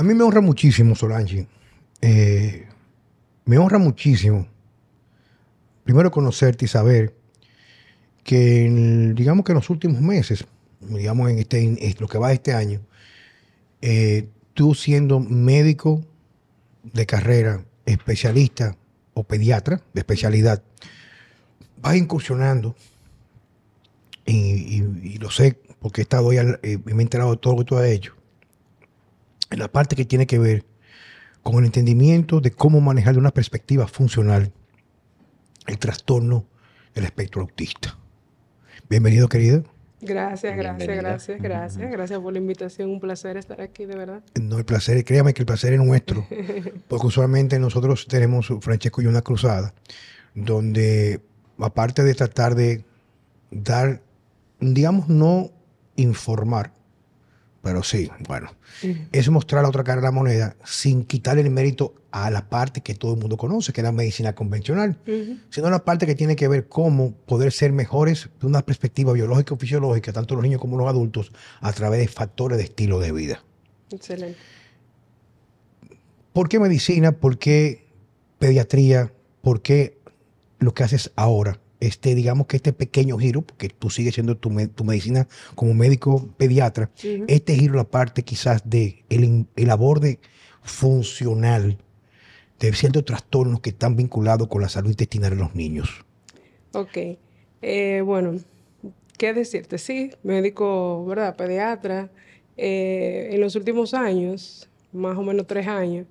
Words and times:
A 0.00 0.02
mí 0.02 0.14
me 0.14 0.24
honra 0.24 0.40
muchísimo, 0.40 0.96
Solange. 0.96 1.46
Eh, 2.00 2.66
me 3.44 3.58
honra 3.58 3.76
muchísimo. 3.76 4.48
Primero 5.84 6.10
conocerte 6.10 6.64
y 6.64 6.68
saber 6.68 7.14
que, 8.24 8.64
en, 8.64 9.14
digamos 9.14 9.44
que 9.44 9.52
en 9.52 9.56
los 9.56 9.68
últimos 9.68 10.00
meses, 10.00 10.46
digamos 10.80 11.28
en, 11.28 11.38
este, 11.40 11.96
lo 11.98 12.08
que 12.08 12.16
va 12.16 12.32
este 12.32 12.54
año, 12.54 12.80
eh, 13.82 14.26
tú 14.54 14.74
siendo 14.74 15.20
médico 15.20 16.02
de 16.82 17.04
carrera, 17.04 17.62
especialista 17.84 18.78
o 19.12 19.22
pediatra 19.22 19.82
de 19.92 20.00
especialidad, 20.00 20.62
vas 21.82 21.96
incursionando, 21.96 22.74
y, 24.24 25.18
lo 25.18 25.30
sé 25.30 25.58
porque 25.78 26.00
he 26.00 26.04
estado 26.04 26.32
ya, 26.32 26.58
eh, 26.62 26.78
me 26.86 26.92
he 26.92 27.02
enterado 27.02 27.32
de 27.32 27.36
todo 27.36 27.52
lo 27.52 27.58
que 27.58 27.64
tú 27.66 27.76
has 27.76 27.84
hecho, 27.84 28.14
en 29.50 29.58
la 29.58 29.68
parte 29.68 29.96
que 29.96 30.04
tiene 30.04 30.26
que 30.26 30.38
ver 30.38 30.64
con 31.42 31.58
el 31.58 31.66
entendimiento 31.66 32.40
de 32.40 32.50
cómo 32.50 32.80
manejar 32.80 33.14
de 33.14 33.20
una 33.20 33.30
perspectiva 33.30 33.86
funcional 33.86 34.52
el 35.66 35.78
trastorno 35.78 36.46
del 36.94 37.04
espectro 37.04 37.42
autista. 37.42 37.96
Bienvenido, 38.88 39.28
querido. 39.28 39.64
Gracias, 40.02 40.56
gracias, 40.56 40.88
gracias, 40.88 41.42
gracias. 41.42 41.90
Gracias 41.90 42.18
por 42.18 42.32
la 42.32 42.38
invitación. 42.38 42.90
Un 42.90 43.00
placer 43.00 43.36
estar 43.36 43.60
aquí, 43.60 43.84
de 43.84 43.96
verdad. 43.96 44.22
No, 44.40 44.58
el 44.58 44.64
placer, 44.64 45.04
créame 45.04 45.34
que 45.34 45.42
el 45.42 45.46
placer 45.46 45.74
es 45.74 45.80
nuestro. 45.80 46.26
porque 46.88 47.06
usualmente 47.06 47.58
nosotros 47.58 48.06
tenemos, 48.08 48.52
Francesco 48.60 49.02
y 49.02 49.06
una 49.06 49.20
cruzada, 49.20 49.74
donde 50.34 51.20
aparte 51.58 52.02
de 52.02 52.14
tratar 52.14 52.54
de 52.54 52.84
dar, 53.50 54.02
digamos, 54.60 55.08
no 55.08 55.50
informar, 55.96 56.72
pero 57.62 57.82
sí, 57.82 58.10
bueno, 58.26 58.50
es 59.12 59.28
mostrar 59.28 59.62
la 59.62 59.68
otra 59.68 59.84
cara 59.84 60.00
de 60.00 60.06
la 60.06 60.12
moneda 60.12 60.56
sin 60.64 61.04
quitarle 61.04 61.42
el 61.42 61.50
mérito 61.50 61.94
a 62.10 62.30
la 62.30 62.48
parte 62.48 62.80
que 62.80 62.94
todo 62.94 63.14
el 63.14 63.20
mundo 63.20 63.36
conoce, 63.36 63.72
que 63.72 63.82
es 63.82 63.84
la 63.84 63.92
medicina 63.92 64.34
convencional, 64.34 64.98
sino 65.50 65.68
la 65.68 65.84
parte 65.84 66.06
que 66.06 66.14
tiene 66.14 66.36
que 66.36 66.48
ver 66.48 66.68
cómo 66.68 67.12
poder 67.12 67.52
ser 67.52 67.72
mejores 67.72 68.30
de 68.40 68.46
una 68.46 68.62
perspectiva 68.62 69.12
biológica 69.12 69.54
o 69.54 69.58
fisiológica, 69.58 70.12
tanto 70.12 70.34
los 70.34 70.42
niños 70.42 70.60
como 70.60 70.78
los 70.78 70.88
adultos, 70.88 71.32
a 71.60 71.72
través 71.72 72.00
de 72.00 72.08
factores 72.08 72.56
de 72.56 72.64
estilo 72.64 72.98
de 72.98 73.12
vida. 73.12 73.44
Excelente. 73.90 74.38
¿Por 76.32 76.48
qué 76.48 76.58
medicina? 76.58 77.12
¿Por 77.12 77.38
qué 77.38 77.88
pediatría? 78.38 79.12
¿Por 79.42 79.60
qué 79.60 79.98
lo 80.60 80.72
que 80.72 80.84
haces 80.84 81.10
ahora? 81.16 81.60
Este, 81.80 82.14
digamos 82.14 82.46
que 82.46 82.56
este 82.56 82.72
pequeño 82.72 83.18
giro, 83.18 83.42
porque 83.42 83.68
tú 83.68 83.90
sigues 83.90 84.14
siendo 84.14 84.36
tu, 84.36 84.50
medicina 84.50 85.26
como 85.54 85.74
médico 85.74 86.28
pediatra, 86.36 86.90
este 87.26 87.56
giro, 87.56 87.74
la 87.74 87.84
parte 87.84 88.22
quizás 88.22 88.68
de 88.68 89.04
el, 89.08 89.46
el 89.56 89.70
aborde 89.70 90.20
funcional 90.62 91.78
de 92.58 92.72
ciertos 92.74 93.04
trastornos 93.04 93.60
que 93.60 93.70
están 93.70 93.96
vinculados 93.96 94.48
con 94.48 94.60
la 94.60 94.68
salud 94.68 94.90
intestinal 94.90 95.32
en 95.32 95.38
los 95.38 95.54
niños. 95.54 96.04
Ok, 96.72 96.98
eh, 97.62 98.02
bueno, 98.04 98.36
¿qué 99.18 99.32
decirte? 99.32 99.78
Sí, 99.78 100.12
médico, 100.22 101.04
¿verdad? 101.06 101.36
Pediatra. 101.36 102.10
Eh, 102.56 103.30
en 103.32 103.40
los 103.40 103.56
últimos 103.56 103.94
años, 103.94 104.68
más 104.92 105.16
o 105.16 105.22
menos 105.22 105.46
tres 105.46 105.66
años, 105.66 106.06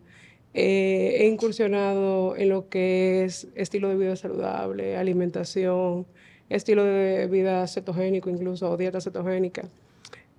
eh, 0.53 1.17
he 1.19 1.27
incursionado 1.27 2.35
en 2.35 2.49
lo 2.49 2.69
que 2.69 3.23
es 3.23 3.47
estilo 3.55 3.89
de 3.89 3.95
vida 3.95 4.15
saludable, 4.15 4.97
alimentación, 4.97 6.07
estilo 6.49 6.83
de 6.83 7.27
vida 7.27 7.67
cetogénico, 7.67 8.29
incluso 8.29 8.75
dieta 8.77 8.99
cetogénica. 9.01 9.69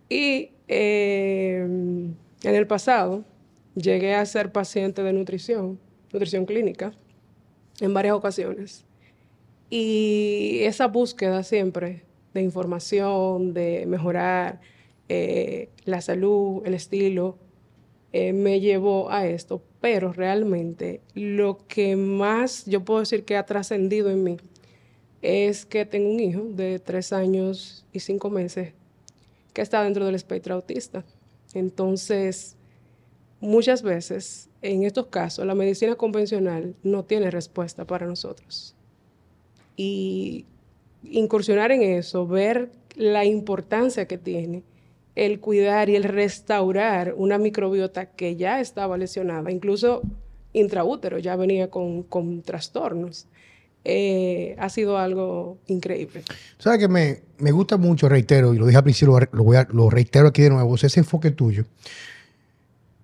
Y 0.08 0.50
eh, 0.66 1.58
en 1.60 2.16
el 2.42 2.66
pasado 2.66 3.24
llegué 3.76 4.14
a 4.14 4.26
ser 4.26 4.50
paciente 4.50 5.02
de 5.02 5.12
nutrición, 5.12 5.78
nutrición 6.12 6.44
clínica, 6.46 6.92
en 7.80 7.94
varias 7.94 8.14
ocasiones. 8.14 8.84
Y 9.70 10.58
esa 10.62 10.88
búsqueda 10.88 11.44
siempre 11.44 12.02
de 12.34 12.42
información, 12.42 13.54
de 13.54 13.86
mejorar 13.86 14.60
eh, 15.08 15.68
la 15.84 16.00
salud, 16.00 16.62
el 16.64 16.74
estilo, 16.74 17.38
me 18.12 18.60
llevó 18.60 19.10
a 19.10 19.26
esto 19.26 19.62
pero 19.80 20.12
realmente 20.12 21.00
lo 21.14 21.66
que 21.66 21.96
más 21.96 22.66
yo 22.66 22.84
puedo 22.84 23.00
decir 23.00 23.24
que 23.24 23.36
ha 23.36 23.46
trascendido 23.46 24.10
en 24.10 24.22
mí 24.22 24.36
es 25.22 25.64
que 25.64 25.86
tengo 25.86 26.10
un 26.10 26.20
hijo 26.20 26.42
de 26.50 26.78
tres 26.78 27.12
años 27.12 27.86
y 27.92 28.00
cinco 28.00 28.30
meses 28.30 28.74
que 29.52 29.62
está 29.62 29.82
dentro 29.82 30.04
del 30.04 30.14
espectro 30.14 30.54
autista. 30.54 31.04
Entonces, 31.54 32.56
muchas 33.40 33.82
veces, 33.82 34.48
en 34.62 34.84
estos 34.84 35.06
casos, 35.06 35.44
la 35.44 35.54
medicina 35.54 35.96
convencional 35.96 36.74
no 36.82 37.04
tiene 37.04 37.30
respuesta 37.30 37.84
para 37.84 38.06
nosotros. 38.06 38.74
Y 39.76 40.46
incursionar 41.02 41.72
en 41.72 41.82
eso, 41.82 42.26
ver 42.26 42.70
la 42.96 43.24
importancia 43.24 44.06
que 44.06 44.18
tiene 44.18 44.62
el 45.14 45.40
cuidar 45.40 45.90
y 45.90 45.96
el 45.96 46.04
restaurar 46.04 47.14
una 47.16 47.38
microbiota 47.38 48.06
que 48.06 48.36
ya 48.36 48.60
estaba 48.60 48.96
lesionada, 48.96 49.50
incluso 49.50 50.02
intraútero, 50.52 51.18
ya 51.18 51.36
venía 51.36 51.70
con, 51.70 52.42
trastornos. 52.42 53.26
Eh, 53.84 54.56
ha 54.58 54.68
sido 54.68 54.98
algo 54.98 55.58
increíble. 55.66 56.22
¿Sabes 56.58 56.80
que 56.80 56.88
me, 56.88 57.50
gusta 57.50 57.76
mucho, 57.78 58.08
reitero, 58.08 58.52
y 58.52 58.58
lo 58.58 58.66
dije 58.66 58.76
al 58.76 58.84
principio, 58.84 59.18
lo, 59.32 59.44
voy 59.44 59.56
a, 59.56 59.66
lo 59.72 59.88
reitero 59.88 60.28
aquí 60.28 60.42
de 60.42 60.50
nuevo, 60.50 60.74
ese 60.74 61.00
enfoque 61.00 61.30
tuyo. 61.30 61.64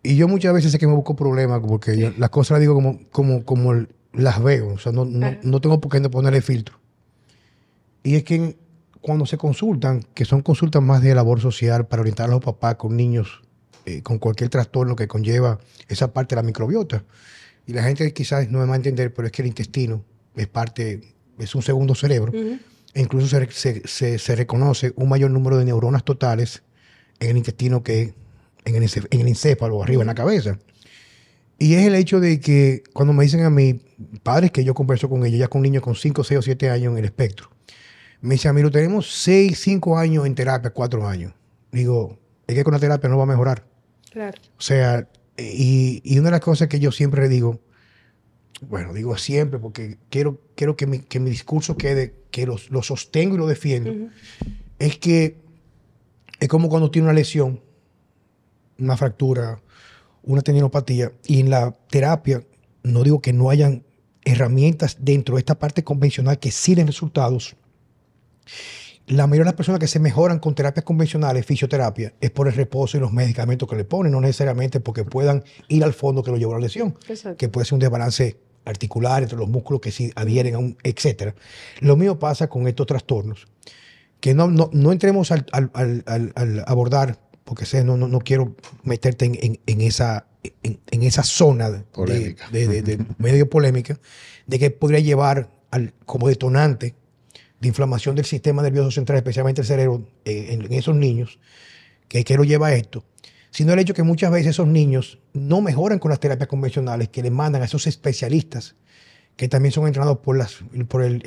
Y 0.02 0.16
yo 0.16 0.28
muchas 0.28 0.54
veces 0.54 0.70
sé 0.70 0.78
que 0.78 0.86
me 0.86 0.94
busco 0.94 1.16
problemas 1.16 1.60
porque 1.66 2.12
las 2.16 2.30
cosas 2.30 2.52
las 2.52 2.60
digo 2.60 2.74
como, 2.74 3.00
como, 3.10 3.44
como 3.44 3.86
las 4.12 4.42
veo, 4.42 4.74
o 4.74 4.78
sea, 4.78 4.92
no, 4.92 5.04
no, 5.04 5.60
tengo 5.60 5.80
por 5.80 5.90
qué 5.90 6.08
ponerle 6.08 6.40
filtro. 6.40 6.78
Y 8.02 8.14
es 8.14 8.24
que 8.24 8.56
cuando 9.06 9.24
se 9.24 9.38
consultan, 9.38 10.04
que 10.14 10.24
son 10.24 10.42
consultas 10.42 10.82
más 10.82 11.00
de 11.00 11.14
labor 11.14 11.40
social 11.40 11.86
para 11.86 12.00
orientar 12.00 12.28
a 12.28 12.32
los 12.32 12.40
papás 12.40 12.74
con 12.74 12.96
niños 12.96 13.40
eh, 13.84 14.02
con 14.02 14.18
cualquier 14.18 14.50
trastorno 14.50 14.96
que 14.96 15.06
conlleva 15.06 15.60
esa 15.86 16.12
parte 16.12 16.34
de 16.34 16.42
la 16.42 16.44
microbiota. 16.44 17.04
Y 17.68 17.72
la 17.72 17.84
gente 17.84 18.12
quizás 18.12 18.50
no 18.50 18.58
me 18.58 18.66
va 18.66 18.72
a 18.72 18.76
entender, 18.76 19.14
pero 19.14 19.26
es 19.26 19.30
que 19.30 19.42
el 19.42 19.46
intestino 19.46 20.04
es 20.34 20.48
parte, 20.48 21.02
es 21.38 21.54
un 21.54 21.62
segundo 21.62 21.94
cerebro. 21.94 22.32
E 22.34 23.00
incluso 23.00 23.28
se, 23.28 24.34
reconoce 24.34 24.92
un 24.96 25.08
mayor 25.08 25.30
número 25.30 25.56
de 25.56 25.66
neuronas 25.66 26.02
totales 26.02 26.64
en 27.20 27.30
el 27.30 27.36
intestino 27.36 27.84
que 27.84 28.12
en 28.64 28.74
el, 28.74 28.82
en 28.82 29.20
el 29.20 29.28
encéfalo, 29.28 29.84
arriba 29.84 30.02
en 30.02 30.08
la 30.08 30.16
cabeza. 30.16 30.58
Y 31.60 31.74
es 31.74 31.86
el 31.86 31.94
hecho 31.94 32.18
de 32.18 32.40
que 32.40 32.82
cuando 32.92 33.12
me 33.12 33.22
dicen 33.22 33.44
a 33.44 33.50
mis 33.50 33.76
padres 34.24 34.50
que 34.50 34.64
yo 34.64 34.74
converso 34.74 35.08
con 35.08 35.24
ellos, 35.24 35.38
ya 35.38 35.46
con 35.46 35.62
niños 35.62 35.84
con 35.84 35.94
5, 35.94 36.24
6 36.24 36.38
o 36.40 36.42
7 36.42 36.70
años 36.70 36.90
en 36.90 36.98
el 36.98 37.04
espectro, 37.04 37.55
me 38.20 38.34
dice, 38.34 38.52
mí, 38.52 38.68
tenemos 38.70 39.10
6, 39.22 39.58
5 39.58 39.98
años 39.98 40.26
en 40.26 40.34
terapia, 40.34 40.70
4 40.70 41.06
años. 41.06 41.32
Digo, 41.72 42.18
es 42.46 42.54
que 42.54 42.64
con 42.64 42.72
la 42.72 42.80
terapia 42.80 43.08
no 43.08 43.18
va 43.18 43.24
a 43.24 43.26
mejorar. 43.26 43.64
Claro. 44.10 44.38
O 44.58 44.60
sea, 44.60 45.08
y, 45.36 46.00
y 46.04 46.18
una 46.18 46.28
de 46.28 46.32
las 46.32 46.40
cosas 46.40 46.68
que 46.68 46.80
yo 46.80 46.92
siempre 46.92 47.22
le 47.22 47.28
digo, 47.28 47.60
bueno, 48.62 48.92
digo 48.92 49.16
siempre 49.16 49.58
porque 49.58 49.98
quiero, 50.08 50.40
quiero 50.54 50.76
que, 50.76 50.86
mi, 50.86 51.00
que 51.00 51.20
mi 51.20 51.30
discurso 51.30 51.76
quede, 51.76 52.14
que 52.30 52.46
lo, 52.46 52.56
lo 52.70 52.82
sostengo 52.82 53.34
y 53.34 53.38
lo 53.38 53.46
defiendo, 53.46 54.10
es 54.78 54.98
que 54.98 55.36
es 56.40 56.48
como 56.48 56.68
cuando 56.68 56.90
tiene 56.90 57.06
una 57.06 57.14
lesión, 57.14 57.60
una 58.78 58.96
fractura, 58.96 59.60
una 60.22 60.42
tendinopatía, 60.42 61.12
y 61.26 61.40
en 61.40 61.50
la 61.50 61.72
terapia, 61.88 62.42
no 62.82 63.02
digo 63.02 63.20
que 63.20 63.32
no 63.32 63.50
hayan 63.50 63.84
herramientas 64.24 64.98
dentro 65.00 65.36
de 65.36 65.40
esta 65.40 65.58
parte 65.58 65.84
convencional 65.84 66.38
que 66.38 66.50
sí 66.50 66.74
den 66.74 66.86
resultados, 66.86 67.56
la 69.06 69.26
mayoría 69.26 69.44
de 69.44 69.50
las 69.50 69.54
personas 69.54 69.78
que 69.78 69.86
se 69.86 70.00
mejoran 70.00 70.40
con 70.40 70.54
terapias 70.54 70.84
convencionales, 70.84 71.46
fisioterapia, 71.46 72.14
es 72.20 72.30
por 72.30 72.48
el 72.48 72.54
reposo 72.54 72.96
y 72.96 73.00
los 73.00 73.12
medicamentos 73.12 73.68
que 73.68 73.76
le 73.76 73.84
ponen, 73.84 74.12
no 74.12 74.20
necesariamente 74.20 74.80
porque 74.80 75.04
puedan 75.04 75.44
ir 75.68 75.84
al 75.84 75.92
fondo 75.92 76.22
que 76.22 76.32
lo 76.32 76.36
llevó 76.36 76.52
a 76.52 76.58
la 76.58 76.62
lesión, 76.62 76.96
que 77.38 77.48
puede 77.48 77.64
ser 77.64 77.74
un 77.74 77.80
desbalance 77.80 78.36
articular 78.64 79.22
entre 79.22 79.38
los 79.38 79.48
músculos 79.48 79.80
que 79.80 79.92
sí 79.92 80.10
adhieren 80.16 80.56
a 80.56 80.58
un, 80.58 80.76
etc. 80.82 81.34
Lo 81.80 81.96
mismo 81.96 82.18
pasa 82.18 82.48
con 82.48 82.66
estos 82.66 82.86
trastornos, 82.86 83.46
que 84.18 84.34
no, 84.34 84.48
no, 84.48 84.92
entremos 84.92 85.30
al, 85.30 85.44
abordar, 86.66 87.20
porque 87.44 87.64
sé, 87.64 87.84
no, 87.84 87.96
no, 87.96 88.18
quiero 88.18 88.56
meterte 88.82 89.60
en, 89.66 89.80
esa, 89.80 90.26
en, 90.64 91.02
esa 91.02 91.22
zona 91.22 91.70
de, 91.70 93.06
medio 93.18 93.48
polémica, 93.48 94.00
de 94.46 94.58
que 94.58 94.70
podría 94.72 94.98
llevar 94.98 95.48
al, 95.70 95.94
como 96.04 96.26
detonante 96.26 96.96
de 97.60 97.68
inflamación 97.68 98.14
del 98.14 98.24
sistema 98.24 98.62
nervioso 98.62 98.90
central, 98.90 99.18
especialmente 99.18 99.62
el 99.62 99.66
cerebro, 99.66 100.06
eh, 100.24 100.48
en, 100.50 100.72
esos 100.72 100.94
niños, 100.94 101.38
que, 102.08 102.24
que 102.24 102.36
lo 102.36 102.44
lleva 102.44 102.68
a 102.68 102.74
esto, 102.74 103.04
sino 103.50 103.72
el 103.72 103.78
hecho 103.78 103.94
que 103.94 104.02
muchas 104.02 104.30
veces 104.30 104.48
esos 104.48 104.66
niños 104.66 105.18
no 105.32 105.60
mejoran 105.62 105.98
con 105.98 106.10
las 106.10 106.20
terapias 106.20 106.48
convencionales 106.48 107.08
que 107.08 107.22
les 107.22 107.32
mandan 107.32 107.62
a 107.62 107.64
esos 107.64 107.86
especialistas 107.86 108.74
que 109.36 109.48
también 109.48 109.72
son 109.72 109.86
entrenados 109.86 110.18
por, 110.18 110.36
las, 110.36 110.56
por 110.88 111.02
el, 111.02 111.22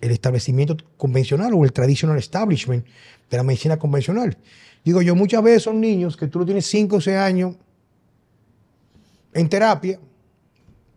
establecimiento 0.00 0.76
convencional 0.96 1.54
o 1.54 1.64
el 1.64 1.72
traditional 1.72 2.18
establishment 2.18 2.84
de 3.30 3.36
la 3.36 3.44
medicina 3.44 3.78
convencional. 3.78 4.36
Digo 4.84 5.00
yo, 5.00 5.14
muchas 5.14 5.42
veces 5.44 5.62
son 5.62 5.80
niños 5.80 6.16
que 6.16 6.26
tú 6.26 6.40
lo 6.40 6.44
tienes 6.44 6.66
5 6.66 6.96
o 6.96 7.00
6 7.00 7.16
años 7.16 7.54
En 9.32 9.48
terapia, 9.48 9.98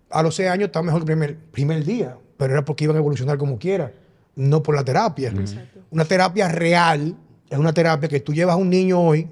a 0.09 0.23
los 0.23 0.35
seis 0.35 0.49
años 0.49 0.67
está 0.67 0.81
mejor 0.81 1.01
el 1.01 1.05
primer, 1.05 1.37
primer 1.37 1.85
día, 1.85 2.17
pero 2.37 2.53
era 2.53 2.65
porque 2.65 2.83
iban 2.83 2.95
a 2.95 2.99
evolucionar 2.99 3.37
como 3.37 3.57
quiera, 3.59 3.93
no 4.35 4.63
por 4.63 4.75
la 4.75 4.83
terapia. 4.83 5.33
Una 5.91 6.05
terapia 6.05 6.47
real 6.47 7.15
es 7.49 7.57
una 7.57 7.73
terapia 7.73 8.09
que 8.09 8.19
tú 8.19 8.33
llevas 8.33 8.53
a 8.53 8.57
un 8.57 8.69
niño 8.69 8.99
hoy 8.99 9.29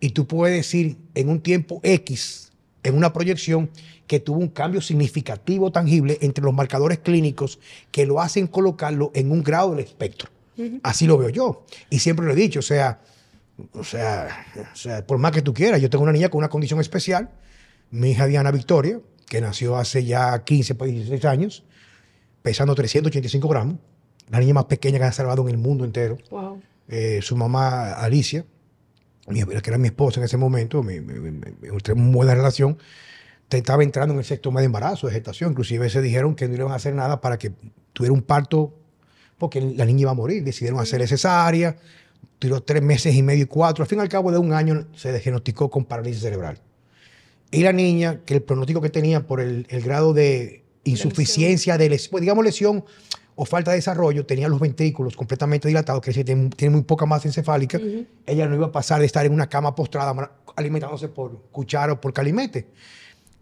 y 0.00 0.10
tú 0.10 0.26
puedes 0.26 0.56
decir 0.56 0.96
en 1.14 1.28
un 1.28 1.40
tiempo 1.40 1.80
X, 1.82 2.52
en 2.82 2.96
una 2.96 3.12
proyección, 3.12 3.70
que 4.06 4.18
tuvo 4.18 4.38
un 4.38 4.48
cambio 4.48 4.80
significativo, 4.80 5.70
tangible 5.70 6.18
entre 6.20 6.42
los 6.42 6.52
marcadores 6.52 6.98
clínicos 6.98 7.60
que 7.92 8.06
lo 8.06 8.20
hacen 8.20 8.48
colocarlo 8.48 9.12
en 9.14 9.30
un 9.30 9.42
grado 9.42 9.70
del 9.70 9.84
espectro. 9.84 10.30
Así 10.82 11.06
lo 11.06 11.16
veo 11.16 11.28
yo. 11.28 11.64
Y 11.90 12.00
siempre 12.00 12.26
lo 12.26 12.32
he 12.32 12.36
dicho, 12.36 12.58
o 12.58 12.62
sea, 12.62 13.00
o 13.72 13.84
sea, 13.84 14.46
o 14.72 14.76
sea, 14.76 15.06
por 15.06 15.18
más 15.18 15.32
que 15.32 15.42
tú 15.42 15.54
quieras, 15.54 15.80
yo 15.80 15.88
tengo 15.88 16.02
una 16.02 16.12
niña 16.12 16.28
con 16.28 16.38
una 16.38 16.48
condición 16.48 16.80
especial, 16.80 17.30
mi 17.90 18.10
hija 18.10 18.26
Diana 18.26 18.50
Victoria, 18.50 19.00
que 19.28 19.40
nació 19.40 19.76
hace 19.76 20.04
ya 20.04 20.42
15, 20.42 20.74
16 20.74 21.24
años, 21.24 21.64
pesando 22.42 22.74
385 22.74 23.48
gramos, 23.48 23.76
la 24.30 24.40
niña 24.40 24.54
más 24.54 24.64
pequeña 24.66 24.98
que 24.98 25.04
ha 25.04 25.12
salvado 25.12 25.42
en 25.42 25.48
el 25.50 25.58
mundo 25.58 25.84
entero. 25.84 26.18
Wow. 26.30 26.60
Eh, 26.88 27.20
su 27.22 27.36
mamá 27.36 27.92
Alicia, 27.92 28.44
que 29.28 29.70
era 29.70 29.78
mi 29.78 29.88
esposa 29.88 30.20
en 30.20 30.24
ese 30.24 30.36
momento, 30.36 30.82
mi, 30.82 31.00
muy 31.00 32.12
buena 32.12 32.34
relación, 32.34 32.78
estaba 33.48 33.82
entrando 33.82 34.14
en 34.14 34.18
el 34.18 34.24
sexto 34.24 34.50
mes 34.50 34.62
de 34.62 34.66
embarazo, 34.66 35.06
de 35.06 35.12
gestación. 35.12 35.50
Inclusive 35.50 35.88
se 35.90 36.00
dijeron 36.00 36.34
que 36.34 36.48
no 36.48 36.54
iban 36.54 36.72
a 36.72 36.76
hacer 36.76 36.94
nada 36.94 37.20
para 37.20 37.38
que 37.38 37.52
tuviera 37.92 38.12
un 38.12 38.22
parto, 38.22 38.74
porque 39.38 39.60
la 39.60 39.84
niña 39.84 40.02
iba 40.02 40.10
a 40.10 40.14
morir. 40.14 40.44
Decidieron 40.44 40.80
hacer 40.80 41.06
cesárea, 41.06 41.76
tiró 42.38 42.62
tres 42.62 42.82
meses 42.82 43.14
y 43.14 43.22
medio 43.22 43.44
y 43.44 43.46
cuatro. 43.46 43.82
Al 43.82 43.88
fin 43.88 43.98
y 43.98 44.02
al 44.02 44.08
cabo 44.08 44.30
de 44.30 44.38
un 44.38 44.52
año 44.52 44.86
se 44.96 45.12
diagnosticó 45.12 45.70
con 45.70 45.84
parálisis 45.84 46.22
cerebral. 46.22 46.60
Y 47.50 47.62
la 47.62 47.72
niña, 47.72 48.20
que 48.24 48.34
el 48.34 48.42
pronóstico 48.42 48.80
que 48.80 48.90
tenía 48.90 49.26
por 49.26 49.40
el, 49.40 49.66
grado 49.82 50.12
de 50.14 50.62
insuficiencia, 50.84 51.76
de 51.78 51.88
lesión, 51.88 52.10
pues, 52.12 52.20
digamos 52.20 52.44
lesión 52.44 52.84
o 53.42 53.46
falta 53.46 53.70
de 53.70 53.78
desarrollo, 53.78 54.26
tenía 54.26 54.48
los 54.48 54.60
ventrículos 54.60 55.16
completamente 55.16 55.66
dilatados, 55.66 56.02
que 56.02 56.12
tiene, 56.12 56.50
tiene 56.50 56.74
muy 56.74 56.84
poca 56.84 57.06
masa 57.06 57.26
encefálica. 57.26 57.80
Ella 58.26 58.46
no 58.46 58.54
iba 58.54 58.66
a 58.66 58.70
pasar 58.70 59.00
de 59.00 59.06
estar 59.06 59.24
en 59.24 59.32
una 59.32 59.48
cama 59.48 59.74
postrada 59.74 60.30
alimentándose 60.56 61.08
por 61.08 61.44
cuchara 61.50 61.94
o 61.94 62.00
por 62.02 62.12
calimete. 62.12 62.68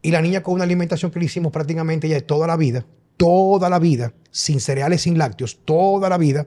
Y 0.00 0.12
la 0.12 0.22
niña 0.22 0.40
con 0.40 0.54
una 0.54 0.62
alimentación 0.62 1.10
que 1.10 1.18
le 1.18 1.24
hicimos 1.24 1.50
prácticamente 1.50 2.08
ya 2.08 2.14
de 2.14 2.20
toda 2.20 2.46
la 2.46 2.56
vida, 2.56 2.86
toda 3.16 3.68
la 3.68 3.80
vida, 3.80 4.12
sin 4.30 4.60
cereales, 4.60 5.02
sin 5.02 5.18
lácteos, 5.18 5.58
toda 5.64 6.08
la 6.08 6.16
vida, 6.16 6.46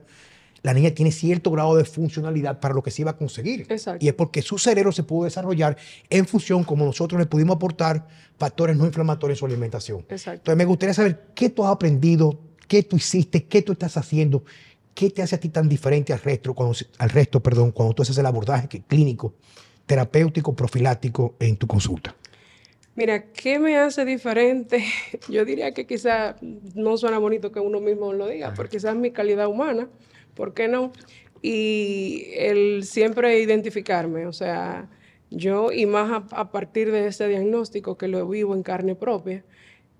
la 0.62 0.72
niña 0.72 0.92
tiene 0.92 1.12
cierto 1.12 1.50
grado 1.50 1.76
de 1.76 1.84
funcionalidad 1.84 2.58
para 2.58 2.72
lo 2.72 2.82
que 2.82 2.90
se 2.90 3.02
iba 3.02 3.10
a 3.10 3.18
conseguir. 3.18 3.66
Exacto. 3.68 4.02
Y 4.02 4.08
es 4.08 4.14
porque 4.14 4.40
su 4.40 4.56
cerebro 4.56 4.92
se 4.92 5.02
pudo 5.02 5.24
desarrollar 5.24 5.76
en 6.08 6.24
función 6.24 6.64
como 6.64 6.86
nosotros 6.86 7.20
le 7.20 7.26
pudimos 7.26 7.56
aportar 7.56 8.08
factores 8.38 8.78
no 8.78 8.86
inflamatorios 8.86 9.36
en 9.36 9.40
su 9.40 9.44
alimentación. 9.44 10.06
Exacto. 10.08 10.38
Entonces 10.40 10.56
me 10.56 10.64
gustaría 10.64 10.94
saber 10.94 11.26
qué 11.34 11.50
tú 11.50 11.66
has 11.66 11.70
aprendido, 11.70 12.40
qué 12.72 12.82
tú 12.82 12.96
hiciste, 12.96 13.44
qué 13.44 13.60
tú 13.60 13.72
estás 13.72 13.98
haciendo, 13.98 14.44
qué 14.94 15.10
te 15.10 15.20
hace 15.20 15.34
a 15.34 15.38
ti 15.38 15.50
tan 15.50 15.68
diferente 15.68 16.14
al 16.14 16.20
resto, 16.20 16.54
cuando, 16.54 16.74
al 16.96 17.10
resto 17.10 17.42
perdón, 17.42 17.70
cuando 17.70 17.94
tú 17.94 18.00
haces 18.00 18.16
el 18.16 18.24
abordaje 18.24 18.66
clínico, 18.88 19.34
terapéutico, 19.84 20.56
profiláctico 20.56 21.34
en 21.38 21.58
tu 21.58 21.66
consulta. 21.66 22.16
Mira, 22.94 23.30
¿qué 23.30 23.58
me 23.58 23.76
hace 23.76 24.06
diferente? 24.06 24.82
Yo 25.28 25.44
diría 25.44 25.74
que 25.74 25.86
quizá 25.86 26.36
no 26.40 26.96
suena 26.96 27.18
bonito 27.18 27.52
que 27.52 27.60
uno 27.60 27.78
mismo 27.78 28.14
lo 28.14 28.26
diga, 28.26 28.54
porque 28.54 28.78
quizás 28.78 28.96
mi 28.96 29.10
calidad 29.10 29.48
humana, 29.48 29.90
¿por 30.34 30.54
qué 30.54 30.66
no? 30.66 30.92
Y 31.42 32.28
el 32.36 32.84
siempre 32.84 33.38
identificarme, 33.38 34.24
o 34.24 34.32
sea, 34.32 34.88
yo 35.28 35.72
y 35.72 35.84
más 35.84 36.24
a, 36.30 36.50
partir 36.50 36.90
de 36.90 37.08
ese 37.08 37.28
diagnóstico 37.28 37.98
que 37.98 38.08
lo 38.08 38.26
vivo 38.26 38.54
en 38.54 38.62
carne 38.62 38.94
propia, 38.94 39.44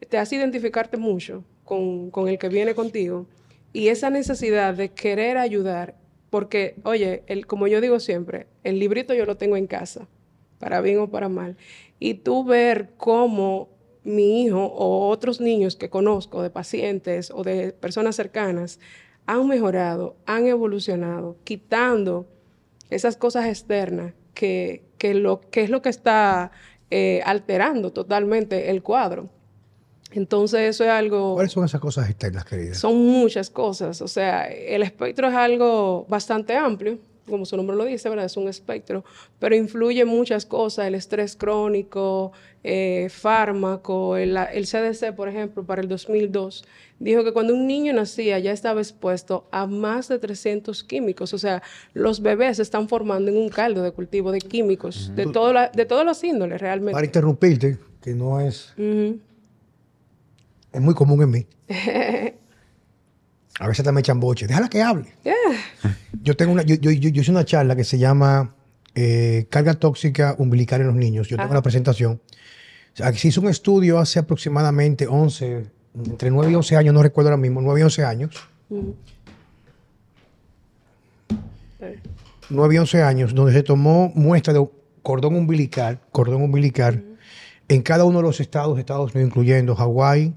te 0.09 0.17
hace 0.17 0.37
identificarte 0.37 0.97
mucho 0.97 1.45
con, 1.65 2.11
con 2.11 2.29
el 2.29 2.39
que 2.39 2.49
viene 2.49 2.75
contigo 2.75 3.27
y 3.73 3.89
esa 3.89 4.11
necesidad 4.11 4.75
de 4.75 4.91
querer 4.91 5.39
ayudar, 5.39 5.95
porque, 6.31 6.77
oye, 6.85 7.23
el, 7.27 7.47
como 7.47 7.67
yo 7.67 7.81
digo 7.81 8.01
siempre, 8.01 8.47
el 8.65 8.79
librito 8.79 9.15
yo 9.15 9.27
lo 9.27 9.37
tengo 9.37 9.57
en 9.57 9.67
casa, 9.67 10.09
para 10.59 10.81
bien 10.81 10.99
o 11.01 11.11
para 11.11 11.29
mal 11.29 11.57
y 11.99 12.15
tú 12.15 12.45
ver 12.45 12.91
cómo 12.97 13.69
mi 14.05 14.43
hijo 14.43 14.65
o 14.65 15.09
otros 15.09 15.41
niños 15.41 15.77
que 15.77 15.89
conozco 15.89 16.43
de 16.43 16.51
pacientes 16.51 17.31
o 17.31 17.45
de 17.45 17.73
personas 17.73 18.17
cercanas 18.17 18.81
han 19.27 19.47
mejorado, 19.47 20.17
han 20.27 20.47
evolucionado, 20.49 21.37
quitando 21.45 22.27
esas 22.91 23.17
cosas 23.17 23.47
externas 23.47 24.15
que, 24.35 24.83
lo, 25.01 25.41
que 25.41 25.63
es 25.63 25.71
lo 25.71 25.81
que 25.83 25.91
está 25.91 26.51
eh, 26.91 27.23
alterando 27.25 27.93
totalmente 27.93 28.71
el 28.71 28.83
cuadro. 28.83 29.29
Entonces 30.13 30.61
eso 30.61 30.85
es 30.85 30.91
algo... 30.91 31.35
¿Cuáles 31.35 31.53
son 31.53 31.65
esas 31.65 31.81
cosas 31.81 32.09
externas, 32.09 32.45
querida? 32.45 32.75
Son 32.75 32.97
muchas 32.97 33.51
cosas. 33.51 34.01
O 34.03 34.09
sea, 34.09 34.45
el 34.45 34.83
espectro 34.83 35.29
es 35.29 35.35
algo 35.35 36.07
bastante 36.09 36.57
amplio 36.57 36.99
como 37.29 37.47
su 37.47 37.57
nombre 37.57 37.77
lo 37.77 37.85
dice, 37.85 38.09
¿verdad? 38.09 38.27
Es 38.27 38.37
un 38.37 38.49
espectro, 38.49 39.05
pero 39.39 39.55
influye 39.55 40.05
muchas 40.05 40.47
cosas, 40.47 40.87
el 40.87 40.95
estrés 40.95 41.37
crónico, 41.37 42.33
eh, 42.65 43.09
fármaco, 43.11 44.17
el, 44.17 44.37
CDC, 44.37 45.15
por 45.15 45.29
ejemplo, 45.29 45.65
para 45.65 45.83
el 45.83 45.89
2002, 45.89 46.65
dijo 46.99 47.25
que 47.25 47.33
cuando 47.33 47.55
un 47.55 47.67
niño 47.67 47.93
nacía 47.93 48.39
ya 48.39 48.53
estaba 48.53 48.81
expuesto 48.81 49.47
a 49.51 49.67
más 49.67 50.09
de 50.09 50.19
300 50.19 50.85
químicos, 50.85 51.33
o 51.33 51.39
sea, 51.39 51.63
los 51.95 52.21
bebés 52.23 52.57
se 52.57 52.63
están 52.63 52.89
formando 52.89 53.31
en 53.31 53.37
un 53.37 53.49
caldo 53.49 53.83
de 53.83 53.93
cultivo 53.93 54.33
de 54.33 54.41
químicos, 54.41 55.13
de, 55.15 55.27
todo 55.27 55.53
de 55.73 55.85
todos 55.87 56.05
los 56.05 56.23
índoles 56.25 56.61
realmente. 56.61 56.93
Para 56.93 57.07
interrumpirte, 57.07 57.79
que 58.01 58.15
no 58.15 58.41
es... 58.41 58.75
Es 60.73 60.81
muy 60.81 60.95
común 60.95 61.23
en 61.23 61.31
mí. 61.31 61.47
A 63.61 63.69
veces 63.69 63.93
me 63.93 64.01
echan 64.01 64.19
boche. 64.19 64.47
Déjala 64.47 64.69
que 64.69 64.83
hable. 64.83 65.15
Yo 66.23 66.37
tengo 66.37 66.53
una, 66.53 66.63
yo, 66.63 66.75
yo, 66.77 66.91
yo, 66.91 67.21
hice 67.21 67.31
una 67.31 67.45
charla 67.45 67.77
que 67.77 67.85
se 67.85 67.99
llama 67.99 68.55
eh, 68.95 69.47
Carga 69.51 69.75
tóxica 69.75 70.35
umbilical 70.39 70.81
en 70.81 70.87
los 70.89 70.97
niños. 70.97 71.29
Yo 71.29 71.37
tengo 71.37 71.51
una 71.51 71.63
presentación. 71.63 72.21
O 72.99 73.13
se 73.13 73.29
hizo 73.29 73.41
un 73.41 73.49
estudio 73.49 73.99
hace 73.99 74.19
aproximadamente 74.19 75.07
11, 75.07 75.67
entre 75.95 76.31
9 76.31 76.53
y 76.53 76.55
11 76.55 76.77
años, 76.77 76.95
no 76.95 77.03
recuerdo 77.03 77.31
ahora 77.31 77.41
mismo, 77.41 77.61
9 77.61 77.81
y 77.81 77.83
11 77.85 78.05
años. 78.05 78.49
9 82.51 82.75
y 82.75 82.79
11 82.79 83.03
años, 83.03 83.35
donde 83.35 83.53
se 83.53 83.63
tomó 83.63 84.13
muestra 84.15 84.53
de 84.53 84.69
cordón 85.03 85.37
umbilical, 85.37 86.01
cordón 86.11 86.43
umbilical, 86.43 87.05
en 87.69 87.83
cada 87.83 88.05
uno 88.05 88.19
de 88.19 88.25
los 88.25 88.41
estados 88.41 88.79
Estados 88.79 89.15
Unidos, 89.15 89.29
incluyendo 89.29 89.75
Hawái, 89.75 90.35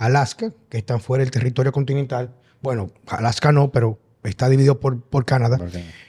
Alaska, 0.00 0.54
que 0.70 0.78
están 0.78 0.98
fuera 1.00 1.22
del 1.22 1.30
territorio 1.30 1.72
continental, 1.72 2.34
bueno, 2.62 2.90
Alaska 3.06 3.52
no, 3.52 3.70
pero 3.70 3.98
está 4.24 4.48
dividido 4.48 4.80
por, 4.80 5.02
por 5.02 5.26
Canadá. 5.26 5.58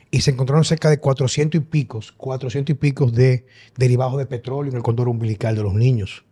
Y 0.09 0.21
se 0.21 0.31
encontraron 0.31 0.63
cerca 0.63 0.89
de 0.89 0.99
400 0.99 1.59
y 1.59 1.63
picos, 1.65 2.13
400 2.13 2.73
y 2.73 2.77
picos 2.77 3.13
de 3.13 3.45
derivados 3.75 4.17
de 4.17 4.25
petróleo 4.25 4.71
en 4.71 4.77
el 4.77 4.83
condor 4.83 5.09
umbilical 5.09 5.57
de 5.57 5.63
los 5.63 5.73
niños. 5.73 6.23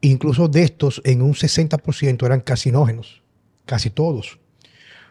Incluso 0.00 0.48
de 0.48 0.62
estos, 0.62 1.02
en 1.04 1.20
un 1.20 1.34
60% 1.34 2.24
eran 2.24 2.40
carcinógenos, 2.40 3.22
casi 3.66 3.90
todos. 3.90 4.38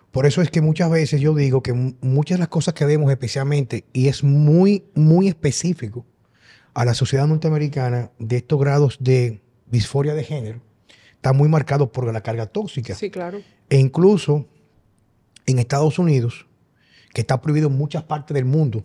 Por 0.09 0.25
eso 0.25 0.41
es 0.41 0.49
que 0.49 0.61
muchas 0.61 0.89
veces 0.89 1.21
yo 1.21 1.35
digo 1.35 1.61
que 1.61 1.73
muchas 1.73 2.37
de 2.37 2.39
las 2.39 2.49
cosas 2.49 2.73
que 2.73 2.85
vemos 2.85 3.11
especialmente, 3.11 3.85
y 3.93 4.07
es 4.07 4.23
muy, 4.23 4.85
muy 4.95 5.27
específico 5.27 6.07
a 6.73 6.85
la 6.85 6.95
sociedad 6.95 7.27
norteamericana 7.27 8.09
de 8.17 8.37
estos 8.37 8.59
grados 8.59 8.97
de 8.99 9.41
disforia 9.67 10.15
de 10.15 10.23
género, 10.23 10.70
está 11.21 11.33
muy 11.33 11.47
marcado 11.47 11.91
por 11.91 12.11
la 12.11 12.21
carga 12.21 12.47
tóxica. 12.47 12.95
Sí, 12.95 13.11
claro. 13.11 13.41
E 13.69 13.77
incluso 13.77 14.47
en 15.45 15.59
Estados 15.59 15.99
Unidos, 15.99 16.47
que 17.13 17.21
está 17.21 17.39
prohibido 17.39 17.67
en 17.67 17.77
muchas 17.77 18.03
partes 18.03 18.33
del 18.33 18.45
mundo, 18.45 18.83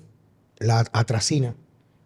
la 0.59 0.81
atracina 0.93 1.57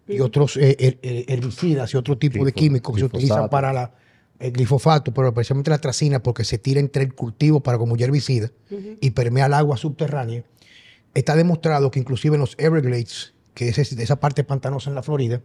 y 0.07 0.21
otros 0.21 0.57
eh, 0.57 0.99
herbicidas 1.29 1.93
y 1.95 1.97
otro 1.97 2.17
tipo 2.17 2.45
de 2.45 2.53
químicos 2.53 2.95
que 2.95 3.01
se 3.01 3.07
utilizan 3.07 3.49
para 3.49 3.73
la, 3.73 3.93
el 4.39 4.53
glifosato, 4.53 5.13
pero 5.13 5.29
especialmente 5.29 5.71
la 5.71 5.77
atracina, 5.77 6.23
porque 6.23 6.45
se 6.45 6.59
tira 6.59 6.79
entre 6.79 7.03
el 7.03 7.13
cultivo 7.13 7.61
para 7.61 7.77
como 7.77 7.97
herbicida 7.97 8.53
y 9.01 9.11
permea 9.11 9.47
el 9.47 9.55
agua 9.55 9.77
subterránea. 9.77 10.45
Está 11.13 11.35
demostrado 11.35 11.91
que 11.91 11.99
inclusive 11.99 12.37
en 12.37 12.41
los 12.41 12.55
Everglades, 12.57 13.35
que 13.53 13.69
es 13.69 13.79
esa 13.79 14.21
parte 14.21 14.45
pantanosa 14.45 14.91
en 14.91 14.95
la 14.95 15.03
Florida, 15.03 15.43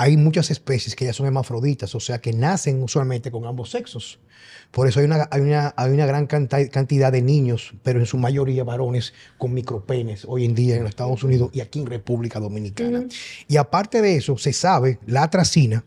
hay 0.00 0.16
muchas 0.16 0.52
especies 0.52 0.94
que 0.94 1.04
ya 1.04 1.12
son 1.12 1.26
hermafroditas, 1.26 1.92
o 1.96 2.00
sea, 2.00 2.20
que 2.20 2.32
nacen 2.32 2.80
usualmente 2.84 3.32
con 3.32 3.46
ambos 3.46 3.70
sexos. 3.70 4.20
Por 4.70 4.86
eso 4.86 5.00
hay 5.00 5.06
una, 5.06 5.28
hay 5.32 5.40
una, 5.40 5.74
hay 5.76 5.90
una 5.90 6.06
gran 6.06 6.26
cantidad 6.26 7.10
de 7.10 7.20
niños, 7.20 7.74
pero 7.82 7.98
en 7.98 8.06
su 8.06 8.16
mayoría 8.16 8.62
varones 8.62 9.12
con 9.38 9.52
micropenes 9.52 10.24
hoy 10.24 10.44
en 10.44 10.54
día 10.54 10.76
en 10.76 10.82
los 10.82 10.90
Estados 10.90 11.24
Unidos 11.24 11.50
y 11.52 11.60
aquí 11.60 11.80
en 11.80 11.86
República 11.86 12.38
Dominicana. 12.38 13.06
Y 13.48 13.56
aparte 13.56 14.00
de 14.00 14.14
eso, 14.14 14.38
se 14.38 14.52
sabe, 14.52 15.00
la 15.04 15.24
atracina, 15.24 15.84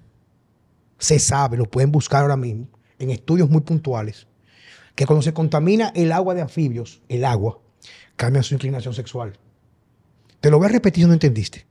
se 0.98 1.18
sabe, 1.18 1.56
lo 1.56 1.66
pueden 1.66 1.94
buscar 1.94 2.24
ahora 2.24 2.38
mismo, 2.38 2.68
en 3.00 3.12
estudios 3.12 3.50
muy 3.50 3.62
puntuales, 3.62 4.28
que 4.94 5.06
cuando 5.06 5.22
se 5.24 5.34
contamina 5.34 5.94
el 5.96 6.12
agua 6.12 6.34
de 6.34 6.42
anfibios, 6.42 7.02
el 7.08 7.24
agua, 7.24 7.62
cambia 8.18 8.44
su 8.44 8.56
inclinación 8.56 8.94
sexual. 8.94 9.40
Te 10.42 10.52
lo 10.52 10.58
voy 10.58 10.66
a 10.66 10.72
repetir 10.72 11.06
si 11.06 11.08
no 11.08 11.14
entendiste. 11.14 11.66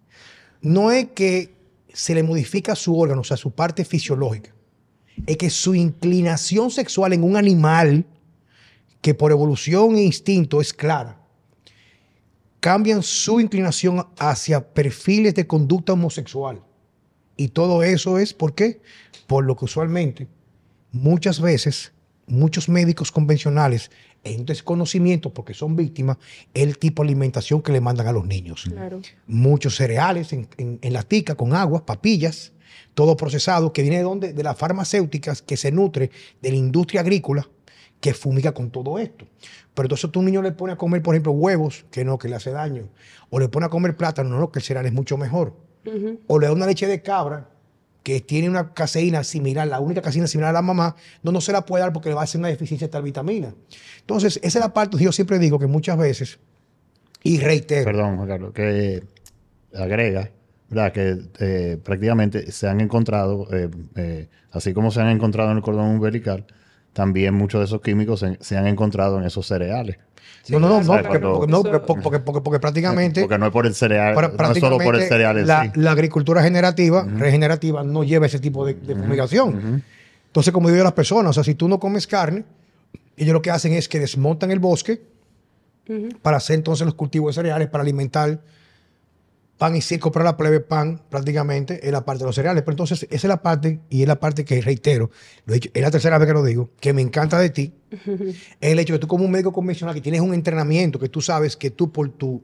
No 0.62 0.90
es 0.90 1.08
que 1.14 1.59
se 1.94 2.14
le 2.14 2.22
modifica 2.22 2.74
su 2.74 2.98
órgano, 2.98 3.22
o 3.22 3.24
sea, 3.24 3.36
su 3.36 3.50
parte 3.50 3.84
fisiológica. 3.84 4.54
es 5.26 5.36
que 5.36 5.50
su 5.50 5.74
inclinación 5.74 6.70
sexual 6.70 7.12
en 7.12 7.24
un 7.24 7.36
animal, 7.36 8.06
que 9.02 9.14
por 9.14 9.30
evolución 9.32 9.96
e 9.96 10.02
instinto 10.02 10.60
es 10.60 10.72
clara, 10.72 11.20
cambian 12.60 13.02
su 13.02 13.40
inclinación 13.40 14.06
hacia 14.18 14.72
perfiles 14.72 15.34
de 15.34 15.46
conducta 15.46 15.94
homosexual. 15.94 16.62
Y 17.36 17.48
todo 17.48 17.82
eso 17.82 18.18
es, 18.18 18.34
¿por 18.34 18.54
qué? 18.54 18.82
Por 19.26 19.44
lo 19.44 19.56
que 19.56 19.64
usualmente, 19.64 20.28
muchas 20.92 21.40
veces, 21.40 21.92
muchos 22.26 22.68
médicos 22.68 23.10
convencionales, 23.10 23.90
en 24.24 24.44
desconocimiento, 24.44 25.32
porque 25.32 25.54
son 25.54 25.76
víctimas, 25.76 26.18
el 26.54 26.78
tipo 26.78 27.02
de 27.02 27.08
alimentación 27.08 27.62
que 27.62 27.72
le 27.72 27.80
mandan 27.80 28.06
a 28.06 28.12
los 28.12 28.26
niños. 28.26 28.70
Muchos 29.26 29.76
cereales 29.76 30.32
en, 30.32 30.48
en, 30.58 30.92
la 30.92 31.02
tica 31.02 31.34
con 31.34 31.54
agua, 31.54 31.86
papillas, 31.86 32.52
todo 32.94 33.16
procesado, 33.16 33.72
que 33.72 33.82
viene 33.82 33.98
de 33.98 34.02
donde? 34.02 34.32
De 34.32 34.42
las 34.42 34.56
farmacéuticas 34.56 35.42
que 35.42 35.56
se 35.56 35.72
nutre 35.72 36.10
de 36.42 36.50
la 36.50 36.56
industria 36.56 37.00
agrícola 37.00 37.48
que 38.00 38.14
fumiga 38.14 38.52
con 38.52 38.70
todo 38.70 38.98
esto. 38.98 39.26
Pero 39.74 39.86
entonces 39.86 40.10
tú 40.10 40.20
un 40.20 40.26
niño 40.26 40.42
le 40.42 40.52
pone 40.52 40.72
a 40.72 40.76
comer, 40.76 41.02
por 41.02 41.14
ejemplo, 41.14 41.32
huevos, 41.32 41.84
que 41.90 42.04
no, 42.04 42.18
que 42.18 42.28
le 42.28 42.36
hace 42.36 42.50
daño. 42.50 42.88
O 43.28 43.38
le 43.38 43.48
pone 43.48 43.66
a 43.66 43.68
comer 43.68 43.96
plátano, 43.96 44.38
no, 44.38 44.50
que 44.50 44.58
el 44.58 44.64
cereal 44.64 44.86
es 44.86 44.92
mucho 44.92 45.16
mejor. 45.16 45.54
O 46.26 46.38
le 46.38 46.46
da 46.46 46.52
una 46.52 46.66
leche 46.66 46.86
de 46.86 47.02
cabra 47.02 47.48
que 48.02 48.20
tiene 48.20 48.48
una 48.48 48.72
caseína 48.72 49.24
similar, 49.24 49.66
la 49.68 49.80
única 49.80 50.02
caseína 50.02 50.26
similar 50.26 50.50
a 50.50 50.54
la 50.54 50.62
mamá, 50.62 50.96
no, 51.22 51.32
no 51.32 51.40
se 51.40 51.52
la 51.52 51.64
puede 51.66 51.82
dar 51.82 51.92
porque 51.92 52.08
le 52.08 52.14
va 52.14 52.22
a 52.22 52.24
hacer 52.24 52.38
una 52.38 52.48
deficiencia 52.48 52.88
de 52.88 52.92
tal 52.92 53.02
vitamina. 53.02 53.54
Entonces, 54.00 54.38
esa 54.42 54.58
es 54.58 54.64
la 54.64 54.72
parte 54.72 54.96
que 54.96 55.04
yo 55.04 55.12
siempre 55.12 55.38
digo 55.38 55.58
que 55.58 55.66
muchas 55.66 55.98
veces, 55.98 56.38
y 57.22 57.38
reitero. 57.38 57.84
Perdón, 57.84 58.26
Carlos, 58.26 58.52
que 58.52 59.02
agrega, 59.74 60.30
¿verdad? 60.68 60.92
Que 60.92 61.18
eh, 61.40 61.78
prácticamente 61.82 62.50
se 62.52 62.68
han 62.68 62.80
encontrado, 62.80 63.46
eh, 63.52 63.68
eh, 63.96 64.28
así 64.52 64.72
como 64.72 64.90
se 64.90 65.00
han 65.00 65.08
encontrado 65.08 65.50
en 65.50 65.58
el 65.58 65.62
cordón 65.62 65.86
umbilical, 65.86 66.46
también 66.92 67.34
muchos 67.34 67.60
de 67.60 67.66
esos 67.66 67.80
químicos 67.82 68.24
se, 68.40 68.56
han 68.56 68.66
encontrado 68.66 69.18
en 69.18 69.24
esos 69.24 69.46
cereales. 69.46 69.98
No, 70.48 70.58
no, 70.58 70.82
no, 70.82 71.46
no, 71.46 71.62
porque, 71.86 72.18
porque, 72.20 72.58
prácticamente... 72.58 73.20
Porque 73.20 73.38
no 73.38 73.46
es 73.46 73.52
por 73.52 73.66
el 73.66 73.74
cereal, 73.74 74.14
no 74.14 74.52
es 74.52 74.58
solo 74.58 74.78
por 74.78 74.96
el 74.96 75.02
cereal 75.08 75.46
la, 75.46 75.70
la 75.74 75.90
agricultura 75.92 76.42
generativa, 76.42 77.04
regenerativa, 77.04 77.84
no 77.84 78.04
lleva 78.04 78.26
ese 78.26 78.38
tipo 78.38 78.66
de, 78.66 78.74
fumigación. 78.74 79.82
Entonces, 80.26 80.52
como 80.52 80.68
digo 80.68 80.80
a 80.80 80.84
las 80.84 80.92
personas, 80.92 81.30
o 81.30 81.32
sea, 81.34 81.44
si 81.44 81.54
tú 81.54 81.68
no 81.68 81.78
comes 81.78 82.06
carne, 82.06 82.44
ellos 83.16 83.32
lo 83.32 83.42
que 83.42 83.50
hacen 83.50 83.72
es 83.72 83.88
que 83.88 83.98
desmontan 83.98 84.50
el 84.50 84.58
bosque 84.58 85.02
para 86.22 86.36
hacer 86.36 86.54
entonces 86.54 86.84
los 86.84 86.94
cultivos 86.94 87.34
de 87.34 87.42
cereales, 87.42 87.68
para 87.68 87.82
alimentar 87.82 88.40
pan 89.60 89.76
y 89.76 89.82
circo 89.82 90.10
para 90.10 90.24
la 90.24 90.38
plebe 90.38 90.60
pan 90.60 91.02
prácticamente 91.10 91.86
es 91.86 91.92
la 91.92 92.02
parte 92.02 92.20
de 92.20 92.28
los 92.28 92.34
cereales. 92.34 92.62
Pero 92.62 92.72
entonces 92.72 93.02
esa 93.10 93.14
es 93.14 93.24
la 93.24 93.42
parte, 93.42 93.78
y 93.90 94.00
es 94.00 94.08
la 94.08 94.18
parte 94.18 94.42
que 94.42 94.58
reitero, 94.62 95.10
lo 95.44 95.52
he 95.52 95.56
dicho, 95.56 95.68
es 95.74 95.82
la 95.82 95.90
tercera 95.90 96.16
vez 96.16 96.26
que 96.26 96.32
lo 96.32 96.42
digo, 96.42 96.70
que 96.80 96.94
me 96.94 97.02
encanta 97.02 97.38
de 97.38 97.50
ti, 97.50 97.74
es 97.90 98.00
el 98.62 98.78
hecho 98.78 98.94
de 98.94 98.98
que 98.98 99.02
tú 99.02 99.06
como 99.06 99.26
un 99.26 99.30
médico 99.30 99.52
convencional 99.52 99.94
que 99.94 100.00
tienes 100.00 100.22
un 100.22 100.32
entrenamiento, 100.32 100.98
que 100.98 101.10
tú 101.10 101.20
sabes 101.20 101.58
que 101.58 101.70
tú 101.70 101.92
por 101.92 102.08
tu 102.08 102.42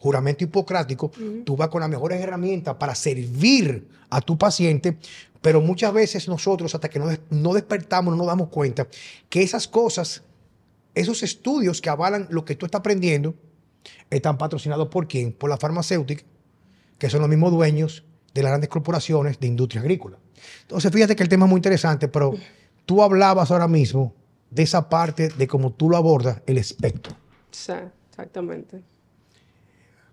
juramento 0.00 0.42
hipocrático, 0.42 1.12
tú 1.44 1.56
vas 1.56 1.68
con 1.68 1.80
las 1.80 1.88
mejores 1.88 2.20
herramientas 2.20 2.74
para 2.74 2.96
servir 2.96 3.86
a 4.10 4.20
tu 4.20 4.36
paciente, 4.36 4.98
pero 5.40 5.60
muchas 5.60 5.92
veces 5.92 6.26
nosotros 6.26 6.74
hasta 6.74 6.88
que 6.88 6.98
no, 6.98 7.06
no 7.30 7.54
despertamos, 7.54 8.10
no 8.10 8.18
nos 8.18 8.26
damos 8.26 8.48
cuenta 8.48 8.88
que 9.28 9.42
esas 9.44 9.68
cosas, 9.68 10.24
esos 10.96 11.22
estudios 11.22 11.80
que 11.80 11.88
avalan 11.88 12.26
lo 12.30 12.44
que 12.44 12.56
tú 12.56 12.66
estás 12.66 12.80
aprendiendo, 12.80 13.36
están 14.10 14.36
patrocinados 14.38 14.88
por 14.88 15.06
quién? 15.06 15.32
Por 15.32 15.50
la 15.50 15.56
farmacéutica, 15.56 16.24
que 16.98 17.08
son 17.08 17.20
los 17.20 17.28
mismos 17.28 17.52
dueños 17.52 18.04
de 18.34 18.42
las 18.42 18.50
grandes 18.50 18.68
corporaciones 18.68 19.40
de 19.40 19.46
industria 19.46 19.80
agrícola. 19.80 20.18
Entonces, 20.62 20.92
fíjate 20.92 21.16
que 21.16 21.22
el 21.22 21.28
tema 21.28 21.46
es 21.46 21.50
muy 21.50 21.58
interesante, 21.58 22.08
pero 22.08 22.34
tú 22.86 23.02
hablabas 23.02 23.50
ahora 23.50 23.68
mismo 23.68 24.14
de 24.50 24.62
esa 24.62 24.88
parte 24.88 25.28
de 25.28 25.46
cómo 25.46 25.72
tú 25.72 25.90
lo 25.90 25.96
abordas, 25.96 26.42
el 26.46 26.58
espectro. 26.58 27.14
Sí, 27.50 27.72
exactamente. 28.10 28.82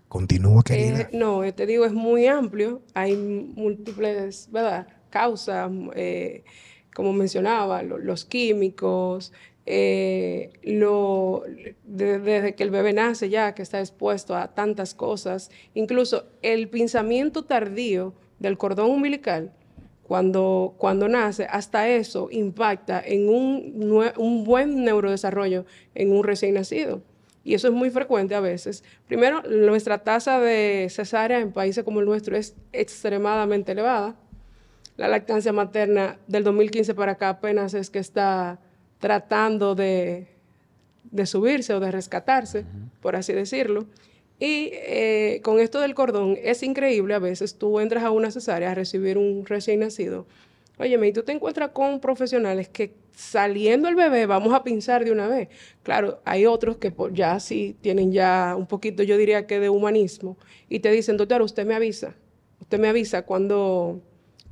Continúa, 0.08 0.62
querida. 0.62 1.00
Eh, 1.00 1.08
no, 1.12 1.42
te 1.52 1.66
digo, 1.66 1.84
es 1.84 1.92
muy 1.92 2.26
amplio. 2.26 2.82
Hay 2.94 3.16
múltiples, 3.16 4.48
¿verdad? 4.52 4.86
Causas, 5.10 5.70
eh, 5.94 6.44
como 6.94 7.12
mencionaba, 7.12 7.82
los 7.82 8.24
químicos, 8.24 9.32
eh, 9.66 10.52
lo, 10.62 11.42
desde 11.84 12.54
que 12.54 12.62
el 12.62 12.70
bebé 12.70 12.92
nace 12.92 13.28
ya, 13.28 13.54
que 13.54 13.62
está 13.62 13.80
expuesto 13.80 14.36
a 14.36 14.54
tantas 14.54 14.94
cosas, 14.94 15.50
incluso 15.74 16.26
el 16.42 16.68
pensamiento 16.68 17.44
tardío 17.44 18.14
del 18.38 18.56
cordón 18.56 18.90
umbilical, 18.90 19.52
cuando, 20.04 20.74
cuando 20.78 21.08
nace, 21.08 21.46
hasta 21.50 21.88
eso 21.88 22.28
impacta 22.30 23.02
en 23.04 23.28
un, 23.28 24.12
un 24.16 24.44
buen 24.44 24.84
neurodesarrollo 24.84 25.66
en 25.96 26.12
un 26.12 26.22
recién 26.22 26.54
nacido. 26.54 27.02
Y 27.42 27.54
eso 27.54 27.68
es 27.68 27.74
muy 27.74 27.90
frecuente 27.90 28.36
a 28.36 28.40
veces. 28.40 28.84
Primero, 29.06 29.42
nuestra 29.42 29.98
tasa 29.98 30.38
de 30.38 30.86
cesárea 30.90 31.40
en 31.40 31.52
países 31.52 31.84
como 31.84 32.00
el 32.00 32.06
nuestro 32.06 32.36
es 32.36 32.54
extremadamente 32.72 33.72
elevada. 33.72 34.16
La 34.96 35.08
lactancia 35.08 35.52
materna 35.52 36.18
del 36.28 36.44
2015 36.44 36.94
para 36.94 37.12
acá 37.12 37.28
apenas 37.28 37.74
es 37.74 37.90
que 37.90 37.98
está 37.98 38.60
tratando 38.98 39.74
de, 39.74 40.28
subirse 41.24 41.74
o 41.74 41.80
de 41.80 41.90
rescatarse, 41.90 42.64
por 43.00 43.16
así 43.16 43.32
decirlo. 43.32 43.86
Y 44.38 44.70
eh, 44.72 45.40
con 45.42 45.60
esto 45.60 45.80
del 45.80 45.94
cordón, 45.94 46.36
es 46.42 46.62
increíble, 46.62 47.14
a 47.14 47.18
veces 47.18 47.56
tú 47.56 47.80
entras 47.80 48.04
a 48.04 48.10
una 48.10 48.30
cesárea 48.30 48.72
a 48.72 48.74
recibir 48.74 49.16
un 49.16 49.46
recién 49.46 49.80
nacido. 49.80 50.26
Óyeme, 50.78 51.08
y 51.08 51.12
tú 51.12 51.22
te 51.22 51.32
encuentras 51.32 51.70
con 51.70 52.00
profesionales 52.00 52.68
que 52.68 52.92
saliendo 53.16 53.88
el 53.88 53.94
bebé 53.94 54.26
vamos 54.26 54.52
a 54.52 54.62
pinzar 54.62 55.06
de 55.06 55.10
una 55.10 55.26
vez. 55.26 55.48
Claro, 55.82 56.20
hay 56.26 56.44
otros 56.44 56.76
que 56.76 56.92
ya 57.12 57.40
sí 57.40 57.76
tienen 57.80 58.12
ya 58.12 58.54
un 58.56 58.66
poquito, 58.66 59.02
yo 59.02 59.16
diría 59.16 59.46
que 59.46 59.58
de 59.58 59.70
humanismo, 59.70 60.36
y 60.68 60.80
te 60.80 60.90
dicen, 60.90 61.16
doctor, 61.16 61.40
usted 61.40 61.64
me 61.66 61.74
avisa, 61.74 62.14
usted 62.60 62.78
me 62.78 62.88
avisa 62.88 63.22
cuando 63.22 64.02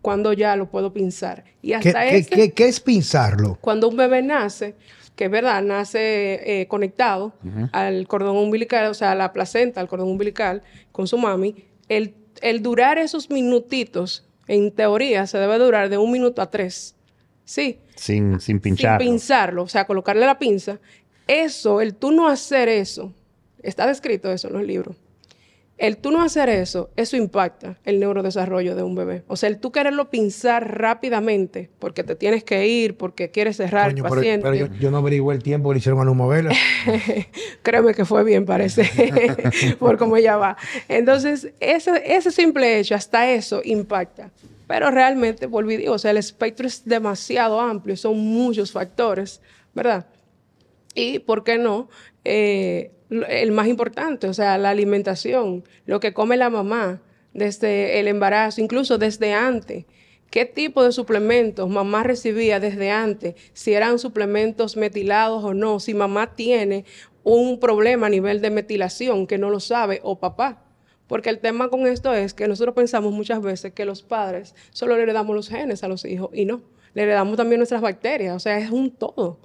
cuando 0.05 0.35
ya 0.35 0.55
lo 0.55 0.69
puedo 0.69 0.93
pinzar. 0.93 1.45
Y 1.63 1.73
hasta 1.73 2.05
¿Qué, 2.05 2.53
¿qué, 2.53 2.69
es 2.69 2.79
pinzarlo? 2.79 3.57
Cuando 3.63 3.89
un 3.89 3.97
bebé 3.97 4.21
nace, 4.21 4.75
que 5.17 5.25
es 5.25 5.31
verdad, 5.31 5.63
nace 5.63 6.61
eh, 6.61 6.69
conectado 6.69 7.33
al 7.73 8.07
cordón 8.07 8.37
umbilical, 8.37 8.91
o 8.91 8.93
sea, 8.93 9.13
a 9.13 9.15
la 9.15 9.33
placenta, 9.33 9.81
al 9.81 9.89
cordón 9.89 10.11
umbilical, 10.11 10.61
con 10.93 11.07
su 11.07 11.17
mami, 11.17 11.65
el, 11.89 12.15
el 12.43 12.61
durar 12.61 12.99
esos 12.99 13.31
minutitos, 13.31 14.29
en 14.47 14.73
teoría, 14.73 15.27
se 15.27 15.39
debe 15.39 15.57
durar 15.57 15.89
de 15.89 15.97
un 15.97 16.13
minuto 16.13 16.43
a 16.43 16.51
tres. 16.51 16.97
Sí. 17.47 17.79
Sin, 17.97 18.41
sin 18.41 18.61
pincharlo. 18.61 19.03
Sin 19.03 19.13
pinzarlo, 19.13 19.63
o 19.63 19.69
sea, 19.69 19.87
colocarle 19.87 20.27
la 20.27 20.39
pinza. 20.39 20.81
Eso, 21.27 21.81
el 21.81 21.95
tú 21.95 22.13
no 22.13 22.29
hacer 22.29 22.69
eso, 22.69 23.11
está 23.63 23.87
descrito 23.87 24.31
eso 24.31 24.49
en 24.49 24.53
los 24.53 24.65
libros 24.65 24.97
el 25.77 25.97
tú 25.97 26.13
no 26.13 26.23
hacer 26.23 26.49
eso, 26.49 26.91
eso 26.95 27.17
impacta 27.17 27.79
el 27.85 27.99
neurodesarrollo 27.99 28.77
de 28.77 28.85
un 28.85 28.95
bebé. 28.95 29.25
O 29.27 29.37
sea, 29.37 29.49
el 29.49 29.59
tú 29.59 29.73
quererlo 29.73 30.09
pinzar 30.09 30.79
rápidamente 30.79 31.69
porque 31.81 32.05
te 32.05 32.15
tienes 32.15 32.45
que 32.45 32.69
ir, 32.69 32.97
porque 32.97 33.31
quieres 33.31 33.57
cerrar 33.57 33.91
el 33.91 34.03
paciente. 34.03 34.49
Pero, 34.49 34.73
yo, 34.79 34.91
no 34.93 34.99
averigué 34.99 35.33
el 35.33 35.43
tiempo 35.43 35.71
que 35.71 35.75
le 35.75 35.79
hicieron 35.79 35.99
a 35.99 36.03
una 36.03 36.15
novela. 36.15 36.53
Créeme 37.63 37.93
que 37.93 38.05
fue 38.05 38.23
bien, 38.23 38.45
parece, 38.45 38.89
por 39.81 39.99
cómo 39.99 40.17
ella 40.17 40.37
va. 40.37 40.57
Entonces, 40.89 41.53
ese, 41.59 42.03
ese 42.07 42.31
simple 42.31 42.79
hecho, 42.79 42.95
hasta 42.95 43.31
eso 43.33 43.61
impacta. 43.65 44.31
Pero 44.69 44.91
realmente, 44.93 45.47
volví, 45.47 45.77
digo, 45.77 45.95
o 45.95 45.99
sea, 45.99 46.13
el 46.13 46.19
espectro 46.19 46.69
es 46.69 46.85
demasiado 46.85 47.61
amplio, 47.61 47.97
son 47.97 48.17
muchos 48.19 48.71
factores, 48.71 49.41
¿verdad? 49.75 50.07
Y, 50.95 51.19
¿por 51.19 51.43
qué 51.43 51.59
no? 51.59 51.89
Eh, 52.25 52.93
el 53.11 53.53
más 53.53 53.69
importante, 53.69 54.29
o 54.29 54.35
sea, 54.35 54.59
la 54.59 54.71
alimentación, 54.71 55.65
lo 55.87 56.01
que 56.01 56.13
come 56.13 56.37
la 56.37 56.51
mamá 56.51 57.01
desde 57.33 58.01
el 58.01 58.09
embarazo, 58.09 58.61
incluso 58.61 58.99
desde 58.99 59.33
antes. 59.33 59.85
¿Qué 60.31 60.47
tipo 60.47 60.83
de 60.83 60.91
suplementos 60.91 61.69
mamá 61.69 62.03
recibía 62.03 62.59
desde 62.59 62.91
antes? 62.91 63.35
Si 63.53 63.73
eran 63.73 63.99
suplementos 63.99 64.77
metilados 64.77 65.45
o 65.45 65.55
no, 65.55 65.79
si 65.79 65.95
mamá 65.95 66.35
tiene 66.35 66.85
un 67.23 67.61
problema 67.61 68.07
a 68.07 68.11
nivel 68.11 68.41
de 68.41 68.51
metilación 68.51 69.27
que 69.27 69.39
no 69.39 69.51
lo 69.51 69.61
sabe 69.61 70.01
o 70.03 70.19
papá. 70.19 70.65
Porque 71.07 71.31
el 71.31 71.39
tema 71.39 71.69
con 71.69 71.87
esto 71.87 72.13
es 72.15 72.35
que 72.35 72.49
nosotros 72.49 72.75
pensamos 72.75 73.13
muchas 73.13 73.43
veces 73.43 73.73
que 73.73 73.85
los 73.85 74.03
padres 74.03 74.55
solo 74.71 74.97
le 74.97 75.03
heredamos 75.03 75.37
los 75.37 75.49
genes 75.49 75.85
a 75.85 75.89
los 75.89 76.05
hijos 76.05 76.31
y 76.33 76.47
no, 76.47 76.63
le 76.95 77.03
heredamos 77.03 77.37
también 77.37 77.59
nuestras 77.59 77.83
bacterias, 77.83 78.35
o 78.35 78.41
sea, 78.41 78.59
es 78.59 78.71
un 78.71 78.91
todo. 78.91 79.39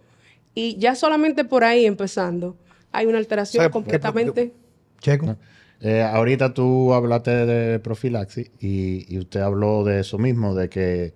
Y 0.55 0.77
ya 0.77 0.95
solamente 0.95 1.43
por 1.43 1.63
ahí 1.63 1.85
empezando, 1.85 2.57
hay 2.91 3.05
una 3.05 3.17
alteración 3.17 3.69
completamente. 3.69 4.53
Checo. 4.99 5.37
Eh, 5.81 6.01
ahorita 6.01 6.53
tú 6.53 6.93
hablaste 6.93 7.31
de 7.31 7.79
profilaxis 7.79 8.51
y, 8.59 9.17
usted 9.17 9.39
habló 9.39 9.83
de 9.83 10.01
eso 10.01 10.17
mismo, 10.17 10.53
de 10.53 10.69
que, 10.69 11.13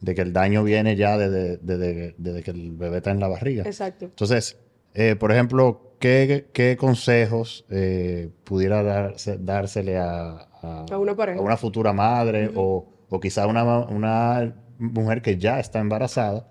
de 0.00 0.14
que 0.14 0.22
el 0.22 0.32
daño 0.32 0.62
viene 0.62 0.94
ya 0.94 1.18
desde, 1.18 2.12
que 2.42 2.50
el 2.50 2.72
bebé 2.72 2.98
está 2.98 3.10
en 3.10 3.20
la 3.20 3.28
barriga. 3.28 3.64
Exacto. 3.64 4.04
Entonces, 4.04 4.56
eh, 4.94 5.16
por 5.16 5.32
ejemplo, 5.32 5.96
¿qué, 5.98 6.76
consejos 6.78 7.64
eh, 7.70 8.30
pudiera 8.44 8.82
darse, 8.82 9.36
dársele 9.38 9.98
a, 9.98 10.48
una, 10.96 11.56
futura 11.56 11.92
madre 11.92 12.50
o, 12.54 12.86
o 13.08 13.20
quizá 13.20 13.46
una, 13.46 13.64
una 13.80 14.54
mujer 14.78 15.22
que 15.22 15.38
ya 15.38 15.58
está 15.58 15.80
embarazada, 15.80 16.48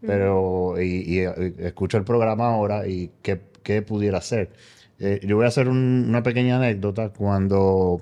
pero 0.00 0.80
y, 0.80 1.18
y, 1.18 1.18
escucha 1.58 1.98
el 1.98 2.04
programa 2.04 2.52
ahora 2.52 2.86
y 2.86 3.12
qué, 3.22 3.40
qué 3.66 3.82
pudiera 3.82 4.18
hacer. 4.18 4.50
Eh, 4.98 5.20
yo 5.26 5.36
voy 5.36 5.44
a 5.44 5.48
hacer 5.48 5.68
un- 5.68 6.06
una 6.08 6.22
pequeña 6.22 6.56
anécdota. 6.56 7.10
Cuando 7.10 8.00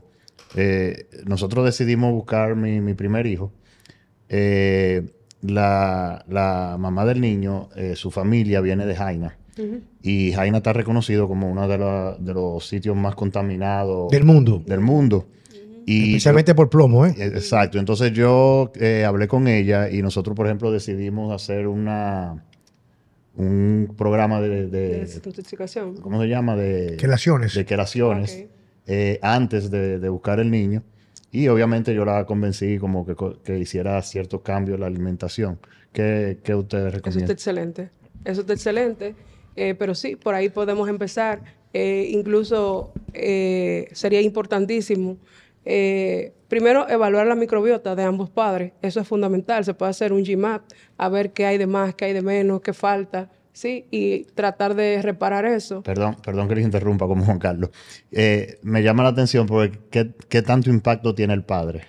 eh, 0.54 1.06
nosotros 1.26 1.64
decidimos 1.64 2.12
buscar 2.12 2.54
mi, 2.54 2.80
mi 2.80 2.94
primer 2.94 3.26
hijo, 3.26 3.50
eh, 4.28 5.02
la, 5.42 6.24
la 6.28 6.76
mamá 6.78 7.04
del 7.04 7.20
niño, 7.20 7.68
eh, 7.76 7.96
su 7.96 8.10
familia 8.10 8.60
viene 8.60 8.86
de 8.86 8.94
Jaina. 8.94 9.36
Y 10.02 10.32
Jaina 10.32 10.56
está 10.58 10.72
reconocido 10.72 11.28
como 11.28 11.48
uno 11.50 11.68
de, 11.68 11.78
la- 11.78 12.16
de 12.18 12.34
los 12.34 12.66
sitios 12.68 12.96
más 12.96 13.14
contaminados 13.14 14.10
Del 14.10 14.24
mundo. 14.24 14.62
del 14.66 14.80
mundo. 14.80 15.26
Y 15.86 16.08
Especialmente 16.08 16.54
por 16.54 16.70
plomo, 16.70 17.04
¿eh? 17.06 17.14
eh, 17.18 17.26
Exacto. 17.34 17.78
Entonces 17.78 18.12
yo 18.12 18.72
eh, 18.80 19.04
hablé 19.06 19.28
con 19.28 19.46
ella 19.46 19.90
y 19.90 20.02
nosotros, 20.02 20.34
por 20.34 20.46
ejemplo, 20.46 20.72
decidimos 20.72 21.32
hacer 21.32 21.68
una 21.68 22.42
un 23.36 23.94
programa 23.96 24.40
de, 24.40 24.66
de-. 24.68 25.08
¿cómo 26.00 26.20
se 26.22 26.28
llama? 26.28 26.56
De, 26.56 26.96
Quelaciones. 26.96 27.54
de 27.54 27.64
quelaciones 27.64 28.44
eh, 28.86 29.18
antes 29.22 29.70
de, 29.70 29.98
de 29.98 30.08
buscar 30.08 30.40
el 30.40 30.50
niño. 30.50 30.82
Y 31.32 31.48
obviamente 31.48 31.92
yo 31.94 32.04
la 32.04 32.24
convencí 32.26 32.78
como 32.78 33.04
que, 33.04 33.58
hiciera 33.58 34.00
ciertos 34.02 34.42
cambios 34.42 34.76
en 34.76 34.82
la 34.82 34.86
alimentación. 34.86 35.58
¿Qué, 35.92 36.38
qué 36.44 36.54
ustedes 36.54 36.84
Eso 36.84 36.88
está 36.88 36.96
recomiendan? 36.98 37.30
excelente. 37.32 37.90
Eso 38.24 38.40
está 38.42 38.52
excelente. 38.52 39.14
Eh, 39.56 39.74
pero 39.76 39.94
sí, 39.96 40.14
por 40.16 40.34
ahí 40.34 40.48
podemos 40.48 40.88
empezar. 40.88 41.42
Eh, 41.72 42.06
incluso 42.10 42.92
eh, 43.12 43.88
sería 43.90 44.20
importantísimo. 44.20 45.16
Eh, 45.64 46.32
primero, 46.48 46.88
evaluar 46.88 47.26
la 47.26 47.34
microbiota 47.34 47.94
de 47.94 48.02
ambos 48.04 48.30
padres. 48.30 48.72
Eso 48.82 49.00
es 49.00 49.08
fundamental. 49.08 49.64
Se 49.64 49.74
puede 49.74 49.90
hacer 49.90 50.12
un 50.12 50.22
GMAP, 50.22 50.62
a 50.96 51.08
ver 51.08 51.32
qué 51.32 51.46
hay 51.46 51.58
de 51.58 51.66
más, 51.66 51.94
qué 51.94 52.06
hay 52.06 52.12
de 52.12 52.22
menos, 52.22 52.60
qué 52.60 52.72
falta. 52.72 53.30
Sí, 53.52 53.86
y 53.92 54.24
tratar 54.34 54.74
de 54.74 55.00
reparar 55.00 55.44
eso. 55.44 55.82
Perdón, 55.82 56.16
perdón 56.24 56.48
que 56.48 56.56
les 56.56 56.64
interrumpa 56.64 57.06
como 57.06 57.24
Juan 57.24 57.38
Carlos. 57.38 57.70
Eh, 58.10 58.58
me 58.62 58.82
llama 58.82 59.04
la 59.04 59.10
atención 59.10 59.46
porque 59.46 59.78
¿qué, 59.90 60.10
qué 60.28 60.42
tanto 60.42 60.70
impacto 60.70 61.14
tiene 61.14 61.34
el 61.34 61.44
padre? 61.44 61.82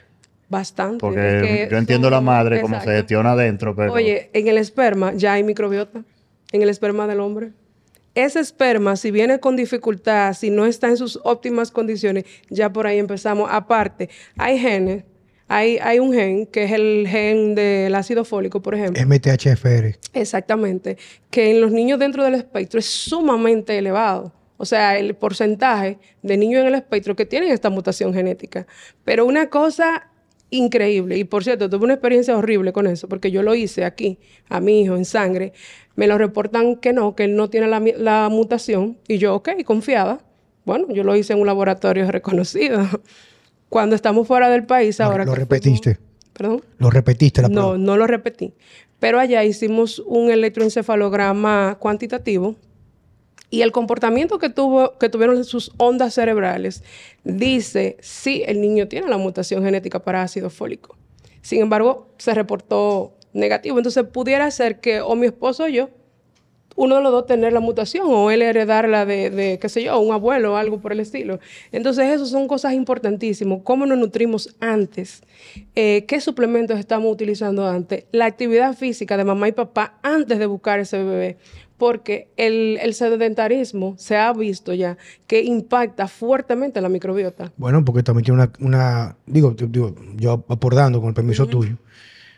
Bastante. 0.47 0.99
Porque 0.99 1.37
Es 1.37 1.43
que 1.43 1.67
yo 1.71 1.77
entiendo 1.77 2.09
la 2.11 2.21
madre 2.21 2.61
como 2.61 2.79
se 2.79 2.91
gestiona 2.91 3.31
adentro, 3.31 3.75
pero... 3.75 3.93
Oye, 3.93 4.29
en 4.33 4.47
el 4.47 4.59
esperma 4.59 5.13
ya 5.13 5.33
hay 5.33 5.43
microbiota, 5.43 6.03
en 6.51 6.61
el 6.61 6.69
esperma 6.69 7.07
del 7.07 7.19
hombre. 7.19 7.51
Ese 8.15 8.39
esperma, 8.39 8.95
si 8.95 9.11
viene 9.11 9.39
con 9.39 9.57
dificultad, 9.57 10.33
si 10.33 10.49
no 10.49 10.65
está 10.65 10.87
en 10.87 10.95
sus 10.95 11.19
óptimas 11.23 11.69
condiciones, 11.69 12.23
ya 12.49 12.71
por 12.71 12.87
ahí 12.87 12.97
empezamos. 12.97 13.49
Aparte, 13.51 14.09
hay 14.37 14.57
genes, 14.57 15.03
hay, 15.49 15.77
hay 15.79 15.99
un 15.99 16.13
gen, 16.13 16.47
que 16.47 16.63
es 16.63 16.71
el 16.71 17.05
gen 17.09 17.55
del 17.55 17.93
ácido 17.93 18.23
fólico, 18.23 18.61
por 18.61 18.73
ejemplo. 18.73 19.05
MTHFR. 19.05 19.99
Exactamente. 20.13 20.97
Que 21.29 21.51
en 21.51 21.59
los 21.59 21.71
niños 21.71 21.99
dentro 21.99 22.23
del 22.23 22.35
espectro 22.35 22.79
es 22.79 22.85
sumamente 22.85 23.77
elevado. 23.77 24.33
O 24.57 24.65
sea, 24.65 24.97
el 24.97 25.15
porcentaje 25.15 25.99
de 26.21 26.37
niños 26.37 26.61
en 26.61 26.67
el 26.67 26.75
espectro 26.75 27.15
que 27.15 27.25
tienen 27.25 27.51
esta 27.51 27.69
mutación 27.69 28.13
genética. 28.13 28.65
Pero 29.03 29.25
una 29.25 29.49
cosa 29.49 30.09
increíble, 30.57 31.17
y 31.17 31.23
por 31.23 31.43
cierto, 31.43 31.69
tuve 31.69 31.83
una 31.85 31.93
experiencia 31.93 32.37
horrible 32.37 32.73
con 32.73 32.87
eso, 32.87 33.07
porque 33.07 33.31
yo 33.31 33.41
lo 33.43 33.55
hice 33.55 33.85
aquí, 33.85 34.17
a 34.49 34.59
mi 34.59 34.81
hijo, 34.81 34.95
en 34.95 35.05
sangre. 35.05 35.53
Me 35.95 36.07
lo 36.07 36.17
reportan 36.17 36.75
que 36.77 36.93
no, 36.93 37.15
que 37.15 37.23
él 37.25 37.35
no 37.35 37.49
tiene 37.49 37.67
la, 37.67 37.79
la 37.97 38.29
mutación. 38.29 38.97
Y 39.07 39.17
yo, 39.17 39.35
ok, 39.35 39.49
confiada. 39.63 40.19
Bueno, 40.65 40.87
yo 40.91 41.03
lo 41.03 41.15
hice 41.15 41.33
en 41.33 41.39
un 41.39 41.45
laboratorio 41.47 42.09
reconocido. 42.11 42.85
Cuando 43.69 43.95
estamos 43.95 44.27
fuera 44.27 44.49
del 44.49 44.65
país, 44.65 44.99
ahora 44.99 45.25
lo 45.25 45.35
repetiste. 45.35 45.97
Perdón. 46.33 46.61
Lo 46.79 46.89
repetiste 46.89 47.41
la 47.41 47.47
No, 47.47 47.53
prueba. 47.61 47.77
no 47.77 47.97
lo 47.97 48.07
repetí. 48.07 48.53
Pero 48.99 49.19
allá 49.19 49.43
hicimos 49.43 49.99
un 49.99 50.31
electroencefalograma 50.31 51.77
cuantitativo 51.79 52.55
y 53.49 53.61
el 53.61 53.71
comportamiento 53.71 54.39
que, 54.39 54.49
tuvo, 54.49 54.97
que 54.97 55.09
tuvieron 55.09 55.43
sus 55.43 55.71
ondas 55.77 56.13
cerebrales 56.13 56.83
dice 57.23 57.97
si 58.01 58.43
el 58.43 58.61
niño 58.61 58.87
tiene 58.87 59.07
la 59.07 59.17
mutación 59.17 59.63
genética 59.63 59.99
para 59.99 60.21
ácido 60.21 60.49
fólico. 60.49 60.97
Sin 61.41 61.61
embargo, 61.61 62.07
se 62.17 62.33
reportó 62.33 63.13
negativo. 63.33 63.77
Entonces, 63.77 64.03
pudiera 64.05 64.49
ser 64.49 64.79
que 64.79 65.01
o 65.01 65.15
mi 65.15 65.27
esposo 65.27 65.65
o 65.65 65.67
yo, 65.67 65.89
uno 66.75 66.95
de 66.95 67.01
los 67.01 67.11
dos 67.11 67.25
tener 67.25 67.53
la 67.53 67.59
mutación 67.59 68.07
o 68.09 68.31
él 68.31 68.41
heredarla 68.41 69.05
de, 69.05 69.29
de, 69.29 69.59
qué 69.59 69.69
sé 69.69 69.83
yo, 69.83 69.97
un 69.99 70.13
abuelo 70.13 70.53
o 70.53 70.55
algo 70.57 70.79
por 70.79 70.91
el 70.91 70.99
estilo. 70.99 71.39
Entonces, 71.71 72.09
eso 72.09 72.25
son 72.25 72.47
cosas 72.47 72.73
importantísimas. 72.73 73.59
¿Cómo 73.63 73.85
nos 73.85 73.97
nutrimos 73.97 74.55
antes? 74.59 75.23
Eh, 75.75 76.05
¿Qué 76.07 76.19
suplementos 76.19 76.79
estamos 76.79 77.11
utilizando 77.11 77.67
antes? 77.67 78.05
La 78.11 78.25
actividad 78.25 78.75
física 78.75 79.15
de 79.15 79.23
mamá 79.23 79.47
y 79.47 79.53
papá 79.53 79.99
antes 80.01 80.37
de 80.39 80.45
buscar 80.47 80.79
ese 80.79 80.97
bebé. 80.97 81.37
Porque 81.77 82.29
el, 82.37 82.77
el 82.81 82.93
sedentarismo 82.93 83.95
se 83.97 84.15
ha 84.17 84.31
visto 84.31 84.73
ya 84.73 84.97
que 85.27 85.41
impacta 85.43 86.07
fuertemente 86.07 86.79
la 86.79 86.87
microbiota. 86.89 87.51
Bueno, 87.57 87.83
porque 87.83 88.01
también 88.03 88.23
tiene 88.25 88.41
una, 88.41 88.51
una 88.59 89.17
digo, 89.25 89.55
yo- 89.55 89.67
digo, 89.67 89.93
yo 90.15 90.45
aportando 90.47 90.99
con 91.01 91.09
el 91.09 91.13
permiso 91.13 91.47
tuyo, 91.47 91.75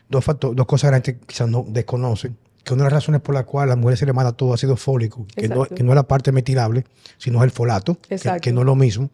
dos, 0.09 0.25
facto- 0.25 0.53
dos 0.55 0.65
cosas 0.65 0.89
grandes 0.89 1.13
que 1.15 1.19
quizás 1.25 1.47
no 1.49 1.63
desconocen, 1.67 2.35
que 2.63 2.73
una 2.73 2.83
de 2.83 2.89
las 2.89 2.93
razones 2.93 3.21
por 3.21 3.35
la 3.35 3.45
cual 3.45 3.65
a 3.65 3.67
las 3.67 3.77
mujeres 3.77 3.99
se 3.99 4.05
le 4.07 4.13
manda 4.13 4.31
todo 4.31 4.53
ácido 4.55 4.75
fólico, 4.75 5.27
que 5.35 5.47
no, 5.47 5.55
Exacto. 5.55 5.75
que 5.75 5.83
no 5.83 5.91
es 5.91 5.95
la 5.95 6.07
parte 6.07 6.31
metilable, 6.31 6.83
sino 7.19 7.37
es 7.39 7.43
el 7.45 7.51
folato, 7.51 7.97
que 8.41 8.51
no 8.51 8.61
es 8.61 8.65
lo 8.65 8.75
mismo, 8.75 9.09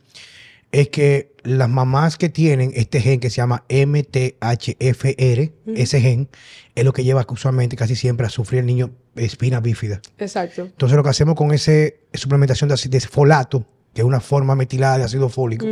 es 0.72 0.88
que 0.90 1.34
las 1.44 1.70
mamás 1.70 2.18
que 2.18 2.30
tienen 2.30 2.72
este 2.76 3.00
gen 3.02 3.20
que 3.20 3.30
se 3.30 3.36
llama 3.38 3.64
MTHFR, 3.70 5.52
ese 5.76 6.02
gen, 6.02 6.30
es 6.76 6.84
lo 6.86 6.94
que 6.94 7.04
lleva 7.04 7.26
usualmente 7.30 7.76
casi 7.76 7.96
siempre 7.96 8.26
a 8.26 8.30
sufrir 8.30 8.62
el 8.62 8.66
niño 8.66 8.92
espina 9.15 9.60
bífida. 9.60 10.02
Exacto. 10.17 10.63
Entonces 10.63 10.95
lo 10.95 11.04
que 11.04 11.10
hacemos 11.10 11.36
con 11.36 11.52
ese 11.52 11.99
suplementación 12.13 12.69
de, 12.69 12.99
folato, 13.02 13.65
que 13.93 14.02
es 14.02 14.06
una 14.06 14.19
forma 14.19 14.56
metilada 14.56 14.97
de 14.99 15.04
ácido 15.04 15.30
fólico, 15.30 15.67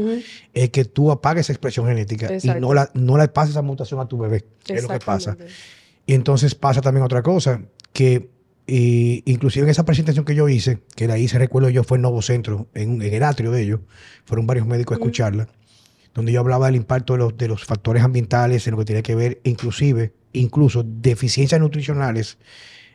es 0.54 0.70
que 0.70 0.86
tú 0.86 1.12
apagues 1.12 1.46
esa 1.46 1.54
expresión 1.54 1.88
genética 1.88 2.30
y 2.42 2.48
no 2.60 2.74
la, 2.74 2.90
no 2.94 3.18
le 3.18 3.28
pases 3.28 3.52
esa 3.52 3.62
mutación 3.62 4.00
a 4.00 4.06
tu 4.06 4.18
bebé. 4.18 4.46
Es 4.68 4.84
lo 4.84 4.90
que 4.90 5.00
pasa. 5.00 5.38
Y 6.06 6.14
entonces 6.14 6.56
pasa 6.56 6.82
también 6.82 7.04
otra 7.04 7.22
cosa, 7.22 7.62
que 7.94 8.30
eh, 8.68 9.22
inclusive 9.26 9.66
en 9.66 9.70
esa 9.70 9.86
presentación 9.86 10.26
que 10.26 10.36
yo 10.36 10.48
hice, 10.48 10.80
que 10.96 11.08
la 11.08 11.18
hice, 11.18 11.38
recuerdo 11.38 11.70
yo, 11.70 11.84
fue 11.84 11.98
en 11.98 12.04
Novo 12.04 12.22
Centro, 12.22 12.68
en, 12.74 13.02
en 13.02 13.14
el 13.14 13.24
atrio 13.24 13.52
de 13.52 13.64
ellos, 13.64 13.80
fueron 14.26 14.48
varios 14.48 14.68
médicos 14.68 14.96
a 14.96 15.00
escucharla, 15.00 15.48
donde 16.14 16.32
yo 16.32 16.40
hablaba 16.40 16.68
del 16.68 16.76
impacto 16.76 17.14
de 17.14 17.20
los, 17.20 17.38
de 17.38 17.48
los 17.48 17.66
factores 17.66 18.04
ambientales 18.04 18.68
en 18.68 18.72
lo 18.72 18.78
que 18.78 18.86
tiene 18.86 19.04
que 19.04 19.16
ver, 19.16 19.42
inclusive, 19.44 20.14
incluso 20.34 20.84
deficiencias 20.84 21.60
nutricionales 21.60 22.38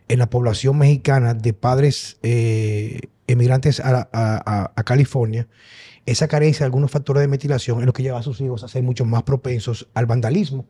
en 0.08 0.18
la 0.18 0.30
población 0.30 0.78
mexicana 0.78 1.34
de 1.34 1.52
padres 1.52 2.18
eh, 2.22 3.00
emigrantes 3.26 3.80
a, 3.80 4.08
a- 4.12 4.42
a- 4.46 4.72
a 4.76 4.84
California, 4.84 5.48
esa 6.06 6.28
carencia 6.28 6.60
de 6.60 6.66
algunos 6.66 6.90
factores 6.92 7.20
de 7.22 7.28
metilación 7.28 7.80
es 7.80 7.86
lo 7.86 7.92
que 7.92 8.02
lleva 8.04 8.18
a 8.20 8.22
sus 8.22 8.40
hijos 8.40 8.62
a 8.62 8.68
ser 8.68 8.82
mucho 8.84 9.04
más 9.04 9.24
propensos 9.24 9.88
al 9.94 10.06
vandalismo. 10.06 10.64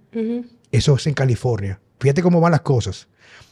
Eso 0.72 0.94
es 0.96 1.06
en 1.06 1.14
California. 1.14 1.80
Fíjate 2.00 2.22
cómo 2.22 2.40
van 2.40 2.52
las 2.52 2.62
cosas. 2.62 3.08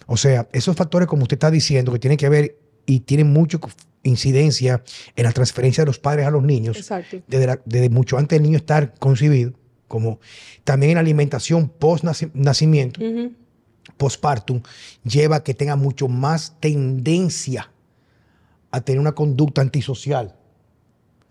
O 0.06 0.16
sea, 0.16 0.48
esos 0.52 0.74
factores, 0.76 1.06
como 1.08 1.22
usted 1.24 1.34
está 1.36 1.50
diciendo, 1.50 1.92
que 1.92 1.98
tienen 1.98 2.16
que 2.16 2.28
ver 2.30 2.56
y 2.86 3.00
tienen 3.00 3.32
mucha 3.32 3.58
incidencia 4.02 4.82
en 5.16 5.24
la 5.24 5.32
transferencia 5.32 5.82
de 5.82 5.86
los 5.86 5.98
padres 5.98 6.26
a 6.26 6.30
los 6.30 6.42
niños, 6.42 6.76
Exacto. 6.78 7.18
desde, 7.26 7.46
la- 7.46 7.60
desde 7.64 7.88
mucho 7.90 8.16
antes 8.18 8.36
del 8.38 8.42
niño 8.44 8.56
estar 8.58 8.94
concebido, 8.98 9.52
como 9.88 10.20
también 10.64 10.90
en 10.92 10.94
la 10.96 11.00
alimentación 11.00 11.68
post-nacimiento. 11.68 13.00
Postpartum, 13.96 14.62
lleva 15.04 15.36
a 15.36 15.44
que 15.44 15.54
tenga 15.54 15.76
mucho 15.76 16.08
más 16.08 16.56
tendencia 16.60 17.70
a 18.70 18.80
tener 18.80 19.00
una 19.00 19.12
conducta 19.12 19.60
antisocial. 19.60 20.34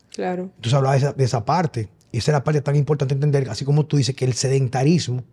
Claro. 0.10 0.44
Entonces 0.56 0.74
hablaba 0.74 0.94
de 0.94 1.00
esa, 1.00 1.14
de 1.14 1.24
esa 1.24 1.46
parte. 1.46 1.90
Y 2.14 2.20
esa 2.20 2.32
es 2.32 2.34
la 2.34 2.44
parte 2.44 2.62
tan 2.62 2.76
importante 2.76 3.16
entender, 3.16 3.50
así 3.50 3.66
como 3.66 3.88
tú 3.88 3.98
dices 3.98 4.16
que 4.16 4.24
el 4.24 4.34
sedentarismo 4.34 5.24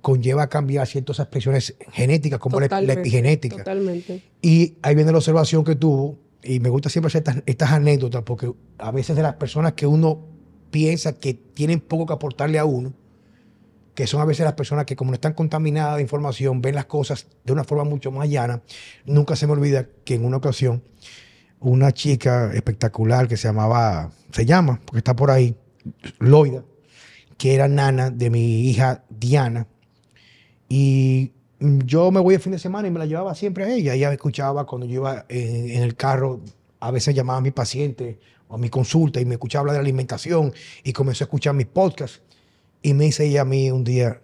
conlleva 0.00 0.44
a 0.44 0.48
cambiar 0.48 0.86
ciertas 0.86 1.18
expresiones 1.18 1.74
genéticas, 1.90 2.38
como 2.38 2.60
la, 2.60 2.66
epigenética. 2.66 3.56
Totalmente. 3.56 4.22
Y 4.40 4.76
ahí 4.82 4.94
viene 4.94 5.10
la 5.10 5.18
observación 5.18 5.64
que 5.64 5.74
tuvo, 5.74 6.16
y 6.44 6.60
me 6.60 6.68
gusta 6.68 6.90
siempre 6.90 7.08
hacer 7.08 7.22
estas, 7.22 7.42
estas 7.44 7.72
anécdotas, 7.72 8.22
porque 8.22 8.52
a 8.78 8.92
veces 8.92 9.16
de 9.16 9.22
las 9.22 9.34
personas 9.34 9.72
que 9.72 9.84
uno 9.84 10.20
piensa 10.70 11.18
que 11.18 11.34
tienen 11.34 11.80
poco 11.80 12.06
que 12.06 12.12
aportarle 12.12 12.60
a 12.60 12.64
uno, 12.66 12.94
que 13.94 14.06
son 14.06 14.20
a 14.20 14.24
veces 14.24 14.44
las 14.44 14.54
personas 14.54 14.86
que 14.86 14.96
como 14.96 15.10
no 15.10 15.14
están 15.14 15.34
contaminadas 15.34 15.96
de 15.96 16.02
información, 16.02 16.62
ven 16.62 16.74
las 16.74 16.86
cosas 16.86 17.26
de 17.44 17.52
una 17.52 17.64
forma 17.64 17.84
mucho 17.84 18.10
más 18.10 18.28
llana. 18.28 18.62
Nunca 19.04 19.36
se 19.36 19.46
me 19.46 19.52
olvida 19.52 19.86
que 20.04 20.14
en 20.14 20.24
una 20.24 20.38
ocasión 20.38 20.82
una 21.60 21.92
chica 21.92 22.52
espectacular 22.52 23.28
que 23.28 23.36
se 23.36 23.48
llamaba, 23.48 24.10
se 24.32 24.44
llama, 24.44 24.80
porque 24.84 24.98
está 24.98 25.14
por 25.14 25.30
ahí, 25.30 25.54
Loida, 26.18 26.64
que 27.38 27.54
era 27.54 27.68
nana 27.68 28.10
de 28.10 28.30
mi 28.30 28.68
hija 28.68 29.04
Diana, 29.08 29.68
y 30.68 31.32
yo 31.60 32.10
me 32.10 32.20
voy 32.20 32.34
el 32.34 32.40
fin 32.40 32.52
de 32.52 32.58
semana 32.58 32.88
y 32.88 32.90
me 32.90 32.98
la 32.98 33.04
llevaba 33.06 33.34
siempre 33.34 33.64
a 33.64 33.72
ella. 33.72 33.94
Ella 33.94 34.08
me 34.08 34.14
escuchaba 34.14 34.64
cuando 34.64 34.86
yo 34.86 34.94
iba 34.94 35.26
en, 35.28 35.82
el 35.82 35.96
carro, 35.96 36.40
a 36.80 36.90
veces 36.90 37.14
llamaba 37.14 37.38
a 37.38 37.42
mi 37.42 37.50
paciente 37.50 38.18
o 38.48 38.54
a 38.54 38.58
mi 38.58 38.68
consulta 38.68 39.20
y 39.20 39.26
me 39.26 39.34
escuchaba 39.34 39.60
hablar 39.60 39.74
de 39.74 39.80
alimentación 39.80 40.52
y 40.82 40.92
comenzó 40.92 41.24
a 41.24 41.26
escuchar 41.26 41.54
mis 41.54 41.66
podcasts. 41.66 42.22
Y 42.82 42.94
me 42.94 43.04
dice 43.04 43.26
ella 43.26 43.42
a 43.42 43.44
mí 43.44 43.70
un 43.70 43.84
día, 43.84 44.20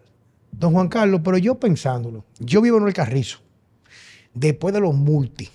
don 0.51 0.73
Juan 0.73 0.89
Carlos, 0.89 1.21
pero 1.25 1.39
yo 1.39 1.55
pensándolo, 1.57 2.25
yo 2.39 2.61
vivo 2.61 2.79
en 2.79 2.87
el 2.87 2.93
Carrizo, 2.93 3.39
después 4.35 4.75
de 4.75 4.81
los 4.81 4.95
multi. 4.95 5.49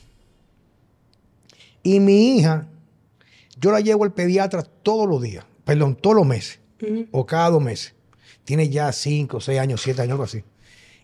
Y 1.83 1.99
mi 1.99 2.37
hija, 2.37 2.67
yo 3.59 3.71
la 3.71 3.81
llevo 3.81 4.05
al 4.05 4.13
pediatra 4.13 4.63
todos 4.63 5.07
los 5.07 5.21
días, 5.21 5.45
perdón, 5.65 5.95
todos 5.95 6.15
los 6.15 6.25
meses, 6.25 6.59
o 7.11 7.25
cada 7.25 7.49
dos 7.49 7.61
meses. 7.61 7.93
Tiene 8.45 8.69
ya 8.69 8.91
cinco, 8.91 9.39
seis 9.39 9.59
años, 9.59 9.81
siete 9.81 10.01
años, 10.01 10.13
algo 10.13 10.23
así. 10.23 10.43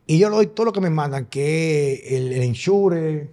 Y 0.08 0.18
yo 0.18 0.30
le 0.30 0.36
doy 0.38 0.48
todo 0.48 0.66
lo 0.66 0.74
que 0.74 0.82
me 0.82 0.90
mandan, 0.90 1.26
que 1.28 2.04
el, 2.18 2.34
el 2.34 2.42
ensure, 2.42 3.30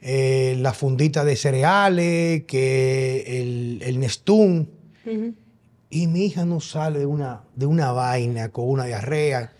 eh, 0.00 0.56
la 0.58 0.74
fundita 0.74 1.24
de 1.24 1.36
cereales, 1.36 2.44
que 2.44 3.24
el, 3.40 3.82
el 3.82 3.98
Nestún. 4.00 4.68
Y 5.94 6.06
mi 6.06 6.24
hija 6.24 6.46
no 6.46 6.58
sale 6.60 7.00
de 7.00 7.06
una, 7.06 7.42
de 7.54 7.66
una 7.66 7.92
vaina 7.92 8.48
con 8.48 8.66
una 8.66 8.86
diarrea. 8.86 9.52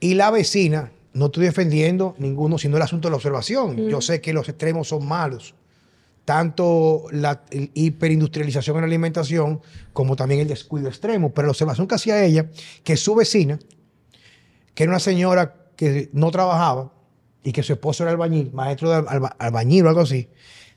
Y 0.00 0.12
la 0.14 0.30
vecina, 0.30 0.92
no 1.14 1.26
estoy 1.26 1.46
defendiendo 1.46 2.14
ninguno, 2.18 2.58
sino 2.58 2.76
el 2.76 2.82
asunto 2.82 3.08
de 3.08 3.12
la 3.12 3.16
observación. 3.16 3.88
Yo 3.88 4.02
sé 4.02 4.20
que 4.20 4.34
los 4.34 4.46
extremos 4.50 4.88
son 4.88 5.06
malos. 5.08 5.54
Tanto 6.26 7.04
la 7.10 7.40
hiperindustrialización 7.72 8.76
en 8.76 8.82
la 8.82 8.86
alimentación 8.86 9.62
como 9.94 10.14
también 10.14 10.42
el 10.42 10.48
descuido 10.48 10.88
extremo. 10.88 11.32
Pero 11.32 11.46
la 11.46 11.52
observación 11.52 11.86
que 11.88 11.94
hacía 11.94 12.22
ella, 12.22 12.50
que 12.84 12.98
su 12.98 13.14
vecina, 13.14 13.58
que 14.74 14.82
era 14.82 14.92
una 14.92 15.00
señora 15.00 15.54
que 15.74 16.10
no 16.12 16.30
trabajaba 16.30 16.92
y 17.42 17.52
que 17.52 17.62
su 17.62 17.72
esposo 17.72 18.02
era 18.02 18.12
albañil, 18.12 18.52
maestro 18.52 18.90
de 18.90 18.96
alba- 19.08 19.34
albañil 19.38 19.86
o 19.86 19.88
algo 19.88 20.02
así, 20.02 20.28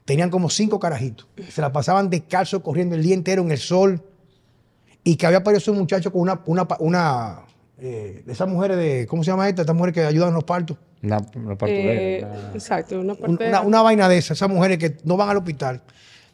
tenían 0.05 0.29
como 0.29 0.49
cinco 0.49 0.79
carajitos. 0.79 1.27
Se 1.49 1.59
la 1.59 1.73
pasaban 1.73 2.09
descalzo 2.09 2.63
corriendo 2.63 2.95
el 2.95 3.03
día 3.03 3.13
entero 3.13 3.41
en 3.41 3.51
el 3.51 3.57
sol 3.59 4.01
y 5.03 5.15
que 5.15 5.25
había 5.25 5.39
aparecido 5.39 5.73
un 5.73 5.79
muchacho 5.79 6.11
con 6.11 6.21
una, 6.21 6.41
una, 6.45 6.67
una 6.79 7.39
eh, 7.79 8.23
de 8.25 8.31
esas 8.31 8.47
mujeres 8.47 8.77
de, 8.77 9.07
¿cómo 9.07 9.23
se 9.23 9.31
llama 9.31 9.47
esta? 9.49 9.61
Estas 9.63 9.75
mujeres 9.75 9.93
que 9.95 10.01
ayudan 10.05 10.29
en 10.29 10.35
los 10.35 10.43
partos. 10.43 10.77
Una, 11.03 11.17
una 11.35 11.57
Eh, 11.67 12.23
una- 12.23 12.51
Exacto, 12.53 12.99
una. 12.99 13.13
Una, 13.47 13.61
una 13.61 13.81
vaina 13.81 14.07
de 14.07 14.17
esas, 14.17 14.37
esas 14.37 14.49
mujeres 14.49 14.77
que 14.77 14.97
no 15.03 15.17
van 15.17 15.29
al 15.29 15.37
hospital, 15.37 15.81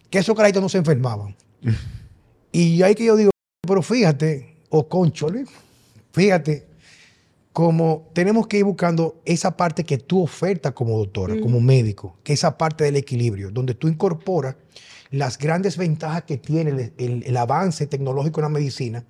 que 0.09 0.19
esos 0.19 0.35
carajitos 0.35 0.61
no 0.61 0.69
se 0.69 0.77
enfermaban. 0.79 1.35
y 2.51 2.81
ahí 2.81 2.95
que 2.95 3.05
yo 3.05 3.15
digo, 3.15 3.31
pero 3.65 3.81
fíjate, 3.81 4.57
o 4.69 4.87
conchole, 4.89 5.45
fíjate, 6.11 6.67
como 7.53 8.09
tenemos 8.13 8.47
que 8.47 8.57
ir 8.59 8.63
buscando 8.65 9.21
esa 9.25 9.55
parte 9.57 9.83
que 9.83 9.97
tú 9.97 10.21
ofertas 10.21 10.73
como 10.73 10.97
doctora, 10.97 11.39
como 11.39 11.59
médico, 11.59 12.17
que 12.23 12.33
esa 12.33 12.57
parte 12.57 12.83
del 12.83 12.97
equilibrio, 12.97 13.49
donde 13.51 13.73
tú 13.73 13.87
incorporas 13.87 14.55
las 15.11 15.37
grandes 15.37 15.77
ventajas 15.77 16.23
que 16.23 16.37
tiene 16.37 16.91
el, 16.97 17.37
avance 17.37 17.87
tecnológico 17.87 18.39
en 18.39 18.43
la 18.43 18.49
medicina, 18.49 19.05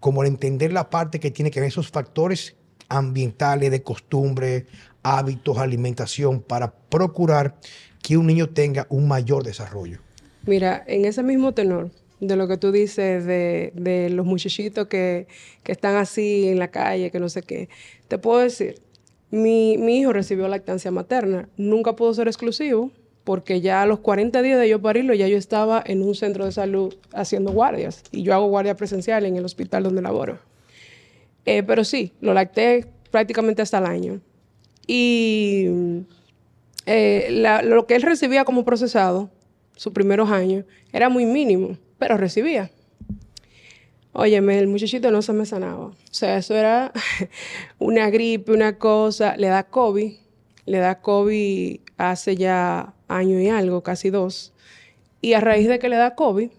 como 0.00 0.22
el 0.22 0.28
entender 0.28 0.72
la 0.72 0.90
parte 0.90 1.20
que 1.20 1.30
tiene 1.30 1.50
que 1.50 1.60
ver 1.60 1.68
esos 1.68 1.88
factores 1.88 2.56
ambientales, 2.88 3.70
de 3.70 3.82
costumbre, 3.82 4.66
hábitos, 5.02 5.58
alimentación, 5.58 6.40
para 6.40 6.72
procurar 6.72 7.56
que 8.02 8.16
un 8.16 8.26
niño 8.26 8.48
tenga 8.48 8.86
un 8.90 9.06
mayor 9.08 9.44
desarrollo. 9.44 9.98
Mira, 10.44 10.82
en 10.86 11.04
ese 11.04 11.22
mismo 11.22 11.52
tenor 11.52 11.90
de 12.20 12.36
lo 12.36 12.48
que 12.48 12.56
tú 12.56 12.72
dices 12.72 13.24
de, 13.24 14.08
los 14.10 14.26
muchachitos 14.26 14.86
que, 14.88 15.26
están 15.64 15.96
así 15.96 16.48
en 16.48 16.58
la 16.58 16.68
calle, 16.68 17.10
que 17.10 17.20
no 17.20 17.28
sé 17.28 17.42
qué, 17.42 17.68
te 18.08 18.18
puedo 18.18 18.40
decir, 18.40 18.80
mi 19.30 19.98
hijo 19.98 20.12
recibió 20.12 20.48
lactancia 20.48 20.90
materna, 20.90 21.48
nunca 21.56 21.94
pudo 21.96 22.12
ser 22.12 22.28
exclusivo, 22.28 22.90
porque 23.24 23.60
ya 23.60 23.82
a 23.82 23.86
los 23.86 24.00
40 24.00 24.42
días 24.42 24.58
de 24.58 24.68
yo 24.68 24.80
parirlo, 24.82 25.14
ya 25.14 25.28
yo 25.28 25.36
estaba 25.36 25.82
en 25.86 26.02
un 26.02 26.14
centro 26.14 26.44
de 26.44 26.52
salud 26.52 26.94
haciendo 27.12 27.52
guardias, 27.52 28.02
y 28.10 28.22
yo 28.22 28.34
hago 28.34 28.46
guardia 28.48 28.76
presencial 28.76 29.24
en 29.26 29.36
el 29.36 29.44
hospital 29.44 29.84
donde 29.84 30.02
laboro. 30.02 30.38
Eh, 31.44 31.62
pero 31.62 31.84
sí, 31.84 32.12
lo 32.20 32.34
lacté 32.34 32.86
prácticamente 33.10 33.62
hasta 33.62 33.78
el 33.78 33.86
año. 33.86 34.20
Y 34.86 35.66
eh, 36.86 37.28
la- 37.30 37.62
lo 37.62 37.86
que 37.86 37.94
él 37.94 38.02
recibía 38.02 38.44
como 38.44 38.64
procesado, 38.64 39.30
sus 39.76 39.92
primeros 39.92 40.30
años, 40.30 40.64
era 40.92 41.08
muy 41.08 41.24
mínimo, 41.24 41.76
pero 41.98 42.16
recibía. 42.16 42.70
Óyeme, 44.12 44.58
el 44.58 44.66
muchachito 44.68 45.10
no 45.10 45.22
se 45.22 45.32
me 45.32 45.46
sanaba. 45.46 45.86
O 45.86 45.94
sea, 46.10 46.36
eso 46.36 46.54
era 46.54 46.92
una 47.78 48.10
gripe, 48.10 48.52
una 48.52 48.76
cosa. 48.78 49.36
Le 49.36 49.46
da 49.46 49.62
COVID. 49.64 50.12
Le 50.66 50.78
da 50.78 51.00
COVID 51.00 51.80
hace 51.96 52.36
ya 52.36 52.92
año 53.16 53.40
y 53.40 53.48
algo, 53.48 53.82
casi 53.82 54.10
dos. 54.10 54.52
Y 55.20 55.34
a 55.34 55.40
raíz 55.40 55.68
de 55.68 55.78
que 55.78 55.88
le 55.88 55.96
da 55.96 56.14
COVID, 56.14 56.50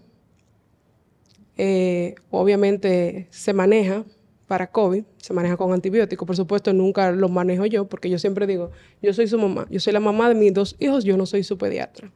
eh, 1.56 2.14
obviamente 2.30 3.26
se 3.30 3.52
maneja 3.52 4.04
para 4.46 4.70
COVID, 4.70 5.04
se 5.16 5.32
maneja 5.32 5.56
con 5.56 5.72
antibióticos. 5.72 6.26
Por 6.26 6.36
supuesto, 6.36 6.72
nunca 6.72 7.10
lo 7.12 7.28
manejo 7.28 7.66
yo, 7.66 7.86
porque 7.86 8.10
yo 8.10 8.18
siempre 8.18 8.46
digo, 8.46 8.70
yo 9.02 9.12
soy 9.12 9.26
su 9.26 9.38
mamá, 9.38 9.66
yo 9.70 9.80
soy 9.80 9.92
la 9.92 10.00
mamá 10.00 10.28
de 10.28 10.34
mis 10.34 10.52
dos 10.52 10.76
hijos, 10.78 11.04
yo 11.04 11.16
no 11.16 11.26
soy 11.26 11.42
su 11.42 11.56
pediatra. 11.56 12.10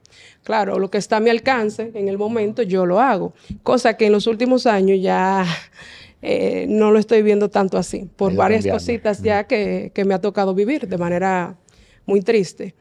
Claro, 0.44 0.78
lo 0.78 0.90
que 0.90 0.98
está 0.98 1.16
a 1.16 1.20
mi 1.20 1.30
alcance 1.30 1.90
en 1.94 2.08
el 2.08 2.18
momento, 2.18 2.62
yo 2.62 2.86
lo 2.86 3.00
hago. 3.00 3.32
Cosa 3.62 3.96
que 3.96 4.06
en 4.06 4.12
los 4.12 4.26
últimos 4.26 4.66
años 4.66 5.00
ya 5.00 5.46
eh, 6.22 6.66
no 6.68 6.90
lo 6.90 6.98
estoy 6.98 7.22
viendo 7.22 7.48
tanto 7.48 7.78
así, 7.78 8.08
por 8.16 8.34
varias 8.34 8.60
cambiando. 8.60 8.80
cositas 8.80 9.22
ya 9.22 9.44
que, 9.44 9.92
que 9.94 10.04
me 10.04 10.14
ha 10.14 10.20
tocado 10.20 10.54
vivir 10.54 10.86
de 10.86 10.98
manera 10.98 11.56
muy 12.06 12.20
triste. 12.20 12.74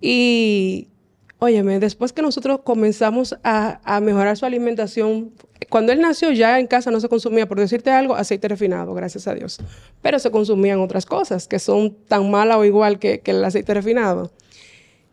Y, 0.00 0.88
óyeme, 1.38 1.80
después 1.80 2.12
que 2.12 2.22
nosotros 2.22 2.60
comenzamos 2.64 3.36
a, 3.42 3.80
a 3.84 4.00
mejorar 4.00 4.36
su 4.36 4.46
alimentación, 4.46 5.32
cuando 5.68 5.92
él 5.92 6.00
nació 6.00 6.30
ya 6.32 6.58
en 6.58 6.66
casa 6.66 6.90
no 6.90 7.00
se 7.00 7.08
consumía, 7.08 7.46
por 7.46 7.58
decirte 7.58 7.90
algo, 7.90 8.14
aceite 8.14 8.48
refinado, 8.48 8.94
gracias 8.94 9.26
a 9.28 9.34
Dios. 9.34 9.58
Pero 10.02 10.18
se 10.18 10.30
consumían 10.30 10.80
otras 10.80 11.06
cosas 11.06 11.46
que 11.48 11.58
son 11.58 11.94
tan 12.08 12.30
malas 12.30 12.58
o 12.58 12.64
igual 12.64 12.98
que, 12.98 13.20
que 13.20 13.32
el 13.32 13.44
aceite 13.44 13.74
refinado. 13.74 14.30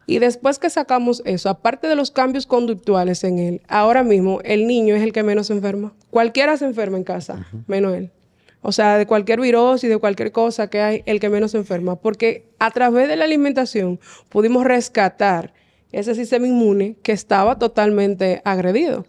Y 0.05 0.19
después 0.19 0.59
que 0.59 0.69
sacamos 0.69 1.21
eso, 1.25 1.49
aparte 1.49 1.87
de 1.87 1.95
los 1.95 2.11
cambios 2.11 2.45
conductuales 2.45 3.23
en 3.23 3.39
él, 3.39 3.61
ahora 3.67 4.03
mismo 4.03 4.41
el 4.43 4.67
niño 4.67 4.95
es 4.95 5.03
el 5.03 5.13
que 5.13 5.23
menos 5.23 5.47
se 5.47 5.53
enferma. 5.53 5.93
Cualquiera 6.09 6.57
se 6.57 6.65
enferma 6.65 6.97
en 6.97 7.03
casa, 7.03 7.47
menos 7.67 7.93
él. 7.93 8.11
O 8.61 8.71
sea, 8.71 8.97
de 8.97 9.07
cualquier 9.07 9.39
virosis, 9.39 9.89
de 9.89 9.97
cualquier 9.97 10.31
cosa 10.31 10.69
que 10.69 10.81
hay, 10.81 11.03
el 11.05 11.19
que 11.19 11.29
menos 11.29 11.51
se 11.51 11.57
enferma. 11.57 11.95
Porque 11.95 12.49
a 12.59 12.71
través 12.71 13.07
de 13.07 13.15
la 13.15 13.25
alimentación 13.25 13.99
pudimos 14.29 14.65
rescatar 14.65 15.53
ese 15.91 16.15
sistema 16.15 16.47
inmune 16.47 16.95
que 17.03 17.11
estaba 17.11 17.57
totalmente 17.59 18.41
agredido. 18.45 19.05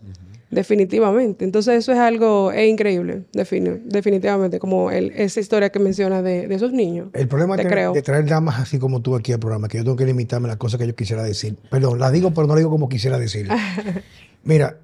Definitivamente. 0.50 1.46
Entonces 1.46 1.78
eso 1.78 1.92
es 1.92 1.98
algo 1.98 2.52
es 2.52 2.68
increíble, 2.68 3.22
defini- 3.32 3.80
definitivamente, 3.84 4.58
como 4.58 4.90
el- 4.90 5.10
esa 5.12 5.40
historia 5.40 5.70
que 5.70 5.78
menciona 5.78 6.20
de, 6.20 6.46
de 6.46 6.54
esos 6.54 6.72
niños. 6.72 7.08
El 7.14 7.26
problema 7.26 7.56
de, 7.56 7.66
creo. 7.66 7.92
de 7.94 8.02
traer 8.02 8.26
damas 8.26 8.60
así 8.60 8.78
como 8.78 9.00
tú 9.00 9.16
aquí 9.16 9.32
al 9.32 9.38
programa, 9.38 9.68
que 9.68 9.78
yo 9.78 9.84
tengo 9.84 9.96
que 9.96 10.04
limitarme 10.04 10.48
a 10.48 10.50
las 10.50 10.56
cosas 10.58 10.78
que 10.78 10.86
yo 10.86 10.94
quisiera 10.94 11.22
decir. 11.22 11.56
Perdón, 11.70 11.98
las 11.98 12.12
digo, 12.12 12.32
pero 12.34 12.46
no 12.46 12.52
las 12.54 12.58
digo 12.60 12.70
como 12.70 12.88
quisiera 12.90 13.18
decirlas. 13.18 13.58
Mira, 14.44 14.76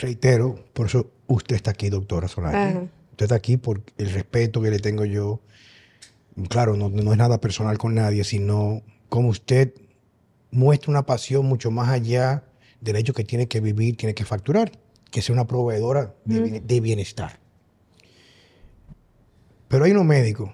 reitero, 0.00 0.56
por 0.72 0.86
eso 0.86 1.10
usted 1.26 1.56
está 1.56 1.70
aquí, 1.72 1.88
doctora 1.90 2.28
Solari. 2.28 2.56
Ajá. 2.56 2.86
Usted 3.12 3.24
está 3.26 3.34
aquí 3.34 3.56
por 3.56 3.82
el 3.98 4.10
respeto 4.12 4.60
que 4.62 4.70
le 4.70 4.78
tengo 4.78 5.04
yo. 5.04 5.40
Claro, 6.48 6.76
no, 6.76 6.88
no 6.88 7.12
es 7.12 7.18
nada 7.18 7.40
personal 7.40 7.76
con 7.78 7.94
nadie, 7.94 8.24
sino 8.24 8.82
como 9.08 9.28
usted 9.28 9.74
muestra 10.50 10.90
una 10.90 11.04
pasión 11.06 11.44
mucho 11.46 11.70
más 11.70 11.88
allá 11.90 12.44
del 12.80 12.96
hecho 12.96 13.12
que 13.12 13.24
tiene 13.24 13.48
que 13.48 13.60
vivir, 13.60 13.96
tiene 13.96 14.14
que 14.14 14.24
facturar, 14.24 14.72
que 15.10 15.22
sea 15.22 15.34
una 15.34 15.46
proveedora 15.46 16.14
de, 16.24 16.40
bien- 16.40 16.66
de 16.66 16.80
bienestar. 16.80 17.38
Pero 19.68 19.84
hay 19.84 19.90
unos 19.92 20.04
médicos. 20.04 20.50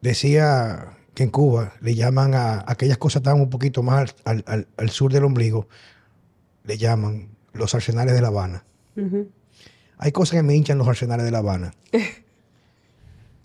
Decía 0.00 0.96
que 1.14 1.22
en 1.24 1.30
Cuba 1.30 1.74
le 1.80 1.94
llaman 1.94 2.34
a 2.34 2.64
aquellas 2.66 2.98
cosas 2.98 3.22
que 3.22 3.28
están 3.28 3.40
un 3.40 3.50
poquito 3.50 3.82
más 3.82 4.14
al, 4.24 4.42
al- 4.46 4.68
al 4.76 4.90
sur 4.90 5.12
del 5.12 5.24
ombligo, 5.24 5.68
le 6.64 6.78
llaman 6.78 7.28
los 7.52 7.74
arsenales 7.74 8.14
de 8.14 8.20
La 8.22 8.28
Habana. 8.28 8.64
Hay 9.98 10.10
cosas 10.12 10.36
que 10.36 10.42
me 10.42 10.54
hinchan 10.56 10.78
los 10.78 10.88
arsenales 10.88 11.24
de 11.24 11.30
La 11.30 11.38
Habana. 11.38 11.74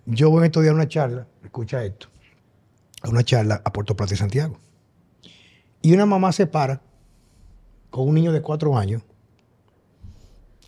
Yo 0.10 0.30
voy 0.30 0.44
a 0.44 0.46
estudiar 0.46 0.74
una 0.74 0.88
charla, 0.88 1.28
escucha 1.44 1.84
esto, 1.84 2.08
a 3.02 3.10
una 3.10 3.26
charla 3.26 3.62
a 3.66 3.74
Puerto 3.74 3.94
Plata 3.94 4.14
y 4.14 4.18
Santiago. 4.18 4.58
Y 5.82 5.94
una 5.94 6.06
mamá 6.06 6.32
se 6.32 6.48
para 6.48 6.82
con 7.90 8.08
un 8.08 8.16
niño 8.16 8.32
de 8.32 8.42
cuatro 8.42 8.78
años. 8.78 9.04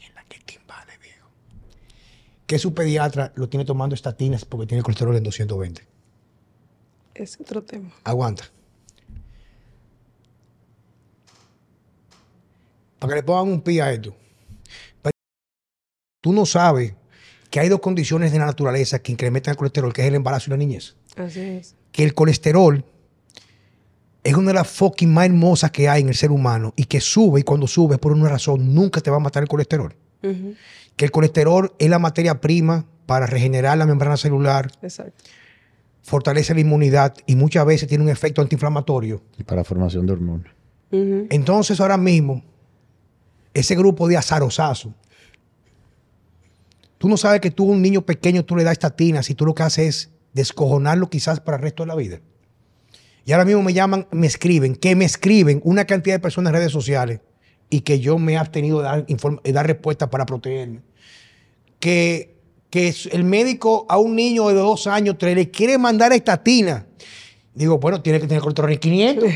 En 0.06 0.14
la 0.14 0.26
que 0.26 0.40
timbale, 0.40 0.98
viejo. 0.98 1.30
Que 2.46 2.60
su 2.60 2.74
pediatra 2.74 3.32
lo 3.36 3.48
tiene 3.48 3.64
tomando 3.64 3.96
estatinas 3.96 4.44
porque 4.44 4.68
tiene 4.68 4.84
colesterol 4.84 5.16
en 5.16 5.24
220. 5.24 5.88
Es 7.16 7.40
otro 7.40 7.64
tema. 7.64 7.94
Aguanta. 8.04 8.44
Para 13.00 13.14
que 13.14 13.16
le 13.16 13.24
pongan 13.24 13.54
un 13.54 13.62
pie 13.62 13.82
a 13.82 13.94
esto. 13.94 14.14
Tú 16.22 16.34
no 16.34 16.46
sabes 16.46 16.94
que 17.50 17.60
hay 17.60 17.70
dos 17.70 17.80
condiciones 17.80 18.32
de 18.32 18.40
la 18.40 18.46
naturaleza 18.46 19.00
que 19.00 19.12
incrementan 19.12 19.52
el 19.54 19.58
colesterol, 19.58 19.92
que 19.94 20.02
es 20.02 20.08
el 20.08 20.16
embarazo 20.16 20.50
y 20.50 20.52
la 20.52 20.58
niñez. 20.58 20.96
Así 21.16 21.40
es. 21.40 21.76
Que 21.92 22.04
el 22.04 22.14
colesterol 22.14 22.86
es 24.24 24.34
una 24.36 24.50
de 24.50 24.54
las 24.54 24.68
fucking 24.68 25.12
más 25.12 25.26
hermosas 25.26 25.72
que 25.72 25.90
hay 25.90 26.02
en 26.02 26.10
el 26.10 26.16
ser 26.16 26.32
humano 26.32 26.74
y 26.76 26.86
que 26.86 27.02
sube 27.02 27.40
y 27.40 27.44
cuando 27.44 27.68
sube 27.68 27.98
por 27.98 28.12
una 28.12 28.30
razón 28.30 28.74
nunca 28.74 29.02
te 29.02 29.10
va 29.10 29.18
a 29.18 29.20
matar 29.20 29.44
el 29.44 29.50
colesterol. 29.50 29.96
Que 30.96 31.06
el 31.06 31.12
colesterol 31.12 31.74
es 31.80 31.90
la 31.90 31.98
materia 31.98 32.42
prima 32.42 32.86
para 33.06 33.26
regenerar 33.26 33.78
la 33.78 33.86
membrana 33.86 34.18
celular, 34.18 34.70
Exacto. 34.82 35.24
fortalece 36.04 36.54
la 36.54 36.60
inmunidad 36.60 37.16
y 37.26 37.36
muchas 37.36 37.66
veces 37.66 37.88
tiene 37.88 38.04
un 38.04 38.10
efecto 38.10 38.42
antiinflamatorio. 38.42 39.24
Y 39.38 39.44
para 39.44 39.64
formación 39.64 40.06
de 40.06 40.14
hormonas. 40.14 40.52
Entonces 40.92 41.80
ahora 41.80 41.98
mismo, 41.98 42.44
ese 43.54 43.76
grupo 43.76 44.08
de 44.08 44.18
azarosazo, 44.18 44.94
tú 47.00 47.10
no 47.10 47.18
sabes 47.18 47.42
que 47.42 47.50
tú 47.50 47.64
a 47.68 47.74
un 47.74 47.82
niño 47.82 48.06
pequeño 48.06 48.46
tú 48.46 48.56
le 48.56 48.64
das 48.64 48.74
estatinas 48.74 49.32
y 49.32 49.34
tú 49.34 49.48
lo 49.48 49.56
que 49.56 49.64
haces 49.64 49.88
es 49.88 50.10
descojonarlo 50.34 51.10
quizás 51.10 51.40
para 51.40 51.58
el 51.58 51.64
resto 51.64 51.82
de 51.82 51.88
la 51.88 51.96
vida. 51.96 52.20
Y 53.26 53.32
ahora 53.32 53.46
mismo 53.46 53.64
me 53.64 53.74
llaman, 53.74 54.08
me 54.12 54.28
escriben, 54.28 54.76
que 54.76 54.96
me 54.96 55.06
escriben 55.06 55.62
una 55.64 55.86
cantidad 55.86 56.16
de 56.16 56.20
personas 56.20 56.52
en 56.52 56.60
redes 56.60 56.72
sociales 56.72 57.22
y 57.70 57.82
que 57.82 58.00
yo 58.00 58.18
me 58.18 58.34
he 58.34 58.38
abstenido 58.38 58.80
de 58.80 58.84
dar, 58.84 59.06
de 59.06 59.52
dar 59.52 59.68
respuestas 59.68 60.10
para 60.10 60.26
protegerme. 60.26 60.82
Que, 61.80 62.36
que 62.70 62.94
el 63.12 63.24
médico 63.24 63.86
a 63.90 63.98
un 63.98 64.16
niño 64.16 64.48
de 64.50 64.56
dos 64.56 64.88
años 64.88 65.18
tres, 65.18 65.36
le 65.36 65.50
quiere 65.50 65.78
mandar 65.78 66.12
estatina. 66.12 66.86
Digo, 67.54 67.78
bueno, 67.78 68.02
tiene 68.02 68.20
que 68.20 68.28
tener 68.28 68.42
colesterol 68.42 68.72
en 68.72 68.80
500 68.80 69.30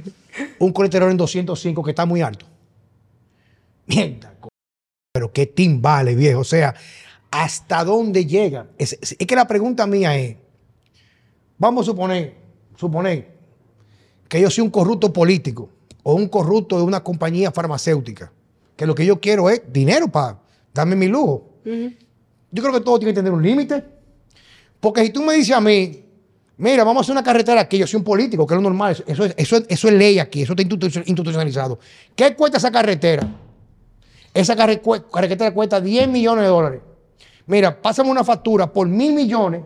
un 0.58 0.72
colesterol 0.72 1.10
en 1.10 1.16
205 1.16 1.82
que 1.82 1.90
está 1.90 2.06
muy 2.06 2.22
alto. 2.22 2.46
Mierda, 3.86 4.34
pero 5.16 5.32
qué 5.32 5.46
timbale, 5.46 6.14
viejo. 6.14 6.40
O 6.40 6.44
sea, 6.44 6.74
¿hasta 7.30 7.82
dónde 7.84 8.26
llega? 8.26 8.66
Es, 8.76 8.98
es- 9.00 9.16
es 9.18 9.26
que 9.26 9.34
la 9.34 9.46
pregunta 9.48 9.86
mía 9.86 10.14
es, 10.18 10.36
vamos 11.56 11.86
a 11.86 11.90
suponer, 11.90 12.34
suponer 12.76 13.34
que 14.28 14.38
yo 14.42 14.50
soy 14.50 14.62
un 14.62 14.70
corrupto 14.70 15.10
político 15.14 15.70
o 16.02 16.12
un 16.14 16.28
corrupto 16.28 16.76
de 16.76 16.82
una 16.82 17.02
compañía 17.02 17.50
farmacéutica, 17.50 18.30
que 18.76 18.84
lo 18.84 18.94
que 18.94 19.06
yo 19.06 19.18
quiero 19.18 19.48
es 19.48 19.62
dinero 19.72 20.08
para 20.08 20.38
darme 20.74 20.96
mi 20.96 21.06
lujo. 21.06 21.48
Yo 22.50 22.62
creo 22.62 22.74
que 22.74 22.80
todo 22.80 22.98
tiene 22.98 23.12
que 23.14 23.20
tener 23.20 23.32
un 23.32 23.42
límite. 23.42 23.82
Porque 24.78 25.02
si 25.02 25.08
tú 25.10 25.22
me 25.22 25.32
dices 25.32 25.56
a 25.56 25.60
mí, 25.62 26.04
mira, 26.58 26.84
vamos 26.84 27.00
a 27.00 27.02
hacer 27.06 27.12
una 27.12 27.22
carretera 27.24 27.62
aquí, 27.62 27.78
yo 27.78 27.86
soy 27.86 27.96
un 27.96 28.04
político, 28.04 28.46
que 28.46 28.52
es 28.52 28.56
lo 28.56 28.62
normal, 28.62 28.92
eso, 28.92 29.02
eso, 29.06 29.24
es- 29.24 29.34
eso, 29.38 29.56
es- 29.56 29.64
eso 29.66 29.88
es 29.88 29.94
ley 29.94 30.18
aquí, 30.18 30.42
eso 30.42 30.52
está 30.52 30.62
institu- 30.62 31.02
institucionalizado. 31.06 31.78
¿Qué 32.14 32.36
cuesta 32.36 32.58
esa 32.58 32.70
carretera? 32.70 33.26
Esa 34.36 34.54
carretera 34.54 35.54
cuesta 35.54 35.80
10 35.80 36.08
millones 36.08 36.44
de 36.44 36.48
dólares. 36.48 36.82
Mira, 37.46 37.80
pásame 37.80 38.10
una 38.10 38.22
factura 38.22 38.70
por 38.70 38.86
mil 38.86 39.14
millones, 39.14 39.62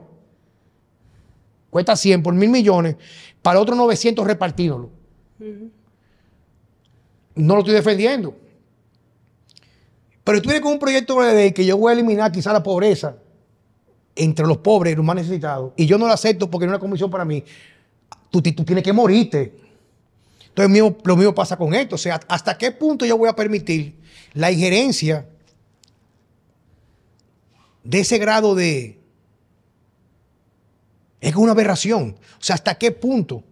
cuesta 1.70 1.96
100 1.96 2.22
por 2.22 2.35
mil 2.35 2.50
millones, 2.50 2.94
para 3.42 3.59
otros 3.59 3.76
900 3.76 4.24
repartídolo. 4.24 4.90
No 7.35 7.54
lo 7.54 7.61
estoy 7.61 7.74
defendiendo. 7.74 8.37
Pero 10.22 10.40
tú 10.40 10.50
vienes 10.50 10.62
con 10.62 10.72
un 10.72 10.78
proyecto 10.78 11.20
de 11.20 11.35
ley 11.35 11.52
que 11.52 11.66
yo 11.66 11.76
voy 11.76 11.90
a 11.90 11.94
eliminar 11.94 12.30
quizá 12.30 12.52
la 12.52 12.62
pobreza 12.62 13.16
entre 14.14 14.46
los 14.46 14.59
pobres 14.59 14.92
y 14.92 14.96
los 14.96 15.04
más 15.04 15.16
necesitados, 15.16 15.72
y 15.76 15.87
yo 15.87 15.98
no 15.98 16.06
lo 16.06 16.12
acepto 16.12 16.48
porque 16.48 16.66
no 16.66 16.72
es 16.72 16.76
una 16.76 16.80
comisión 16.80 17.11
para 17.11 17.24
mí, 17.24 17.42
tú, 18.30 18.40
tú 18.40 18.64
tienes 18.64 18.85
que 18.85 18.92
morirte. 18.92 19.69
Entonces 20.62 20.70
mío- 20.83 20.96
lo 21.05 21.16
mismo 21.16 21.35
pasa 21.35 21.57
con 21.57 21.75
esto. 21.75 21.94
O 21.94 21.99
sea, 21.99 22.20
¿hasta 22.29 22.57
qué 22.59 22.70
punto 22.73 23.05
yo 23.07 23.16
voy 23.16 23.29
a 23.29 23.35
permitir 23.37 23.96
la 24.35 24.51
injerencia 24.51 25.27
de 27.85 28.01
ese 28.01 28.18
grado 28.18 28.55
de... 28.55 28.99
Es 31.20 31.35
una 31.37 31.53
aberración. 31.53 32.16
O 32.38 32.42
sea, 32.42 32.55
¿hasta 32.55 32.77
qué 32.77 32.92
punto? 32.92 33.44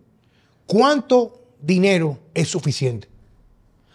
¿Cuánto 0.66 1.42
dinero 1.61 2.18
es 2.35 2.49
suficiente? 2.49 3.09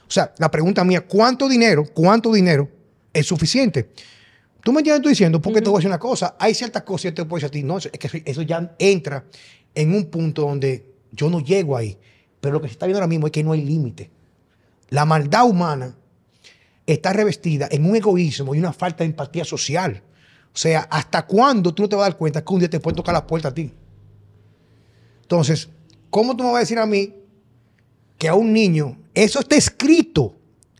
O 0.07 0.11
sea, 0.11 0.33
la 0.37 0.51
pregunta 0.51 0.83
mía, 0.83 1.01
¿cuánto 1.07 1.47
dinero, 1.47 1.85
cuánto 1.93 2.31
dinero 2.31 2.69
es 3.11 3.25
suficiente? 3.25 3.89
¿Tú 4.63 4.71
me 4.71 4.79
entiendes 4.79 4.99
estoy 4.99 5.11
diciendo? 5.11 5.41
Porque 5.41 5.61
te 5.61 5.69
voy 5.69 5.77
a 5.77 5.79
decir 5.79 5.89
una 5.89 5.99
cosa. 5.99 6.35
Hay 6.39 6.53
ciertas 6.53 6.83
cosas 6.83 7.11
que 7.11 7.11
te 7.13 7.25
puedo 7.25 7.39
decir 7.39 7.47
a 7.47 7.51
ti, 7.51 7.63
no, 7.63 7.77
es 7.77 7.89
que 7.89 8.23
eso 8.25 8.41
ya 8.43 8.75
entra 8.77 9.25
en 9.73 9.93
un 9.93 10.05
punto 10.05 10.43
donde 10.43 10.85
yo 11.11 11.29
no 11.29 11.39
llego 11.39 11.75
ahí. 11.75 11.97
Pero 12.43 12.55
lo 12.55 12.61
que 12.61 12.67
se 12.67 12.73
está 12.73 12.87
viendo 12.87 12.97
ahora 12.99 13.07
mismo 13.07 13.27
es 13.27 13.31
que 13.31 13.41
no 13.41 13.53
hay 13.53 13.61
límite. 13.61 14.11
La 14.89 15.05
maldad 15.05 15.45
humana 15.45 15.95
está 16.85 17.13
revestida 17.13 17.69
en 17.71 17.85
un 17.89 17.95
egoísmo 17.95 18.53
y 18.53 18.59
una 18.59 18.73
falta 18.73 19.05
de 19.05 19.11
empatía 19.11 19.45
social. 19.45 20.03
O 20.53 20.57
sea, 20.57 20.81
¿hasta 20.91 21.25
cuándo 21.25 21.73
tú 21.73 21.83
no 21.83 21.87
te 21.87 21.95
vas 21.95 22.03
a 22.03 22.09
dar 22.09 22.17
cuenta 22.17 22.43
que 22.43 22.53
un 22.53 22.59
día 22.59 22.69
te 22.69 22.81
pueden 22.81 22.97
tocar 22.97 23.13
la 23.13 23.25
puerta 23.25 23.47
a 23.47 23.53
ti? 23.53 23.71
Entonces, 25.21 25.69
¿cómo 26.09 26.35
tú 26.35 26.43
me 26.43 26.49
vas 26.49 26.57
a 26.57 26.59
decir 26.59 26.79
a 26.79 26.85
mí 26.85 27.13
que 28.17 28.27
a 28.27 28.35
un 28.35 28.51
niño, 28.51 28.97
eso 29.13 29.39
está 29.39 29.55
escrito, 29.55 30.35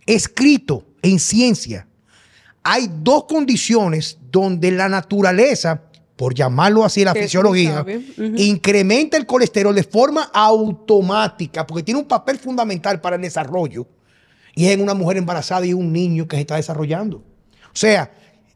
escrito 0.06 0.86
en 1.02 1.18
ciencia. 1.18 1.88
Hay 2.62 2.90
dos 3.02 3.24
condiciones 3.24 4.18
donde 4.30 4.70
la 4.70 4.90
naturaleza, 4.90 5.84
por 6.16 6.34
llamarlo 6.34 6.84
así 6.86 7.04
la 7.04 7.14
fisiología, 7.14 7.86
incrementa 8.38 9.18
el 9.18 9.26
colesterol 9.26 9.74
de 9.74 9.84
forma 9.84 10.30
automática, 10.34 11.66
porque 11.66 11.84
tiene 11.84 12.00
un 12.00 12.08
papel 12.08 12.38
fundamental 12.38 13.02
para 13.02 13.16
el 13.16 13.22
desarrollo, 13.22 13.88
y 14.56 14.66
es 14.66 14.72
en 14.72 14.82
una 14.82 14.94
mujer 14.94 15.18
embarazada 15.18 15.66
y 15.66 15.74
un 15.74 15.92
niño 15.92 16.28
que 16.28 16.36
se 16.36 16.42
está 16.42 16.56
desarrollando. 16.56 17.18
O 17.18 17.76
sea, 17.76 18.12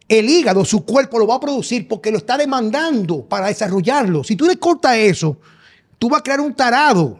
el 0.08 0.30
hígado, 0.30 0.63
su 0.63 0.86
cuerpo 0.86 1.20
lo 1.20 1.28
va 1.28 1.36
a 1.36 1.39
producir 1.39 1.88
porque 1.88 2.12
lo 2.12 2.17
está 2.17 2.38
demandando 2.38 3.26
para 3.26 3.48
desarrollarlo. 3.48 4.24
Si 4.24 4.36
tú 4.36 4.46
le 4.46 4.58
cortas 4.58 4.96
eso, 4.96 5.38
tú 5.98 6.10
vas 6.10 6.20
a 6.20 6.24
crear 6.24 6.39
un 6.39 6.54
tarado. 6.54 7.20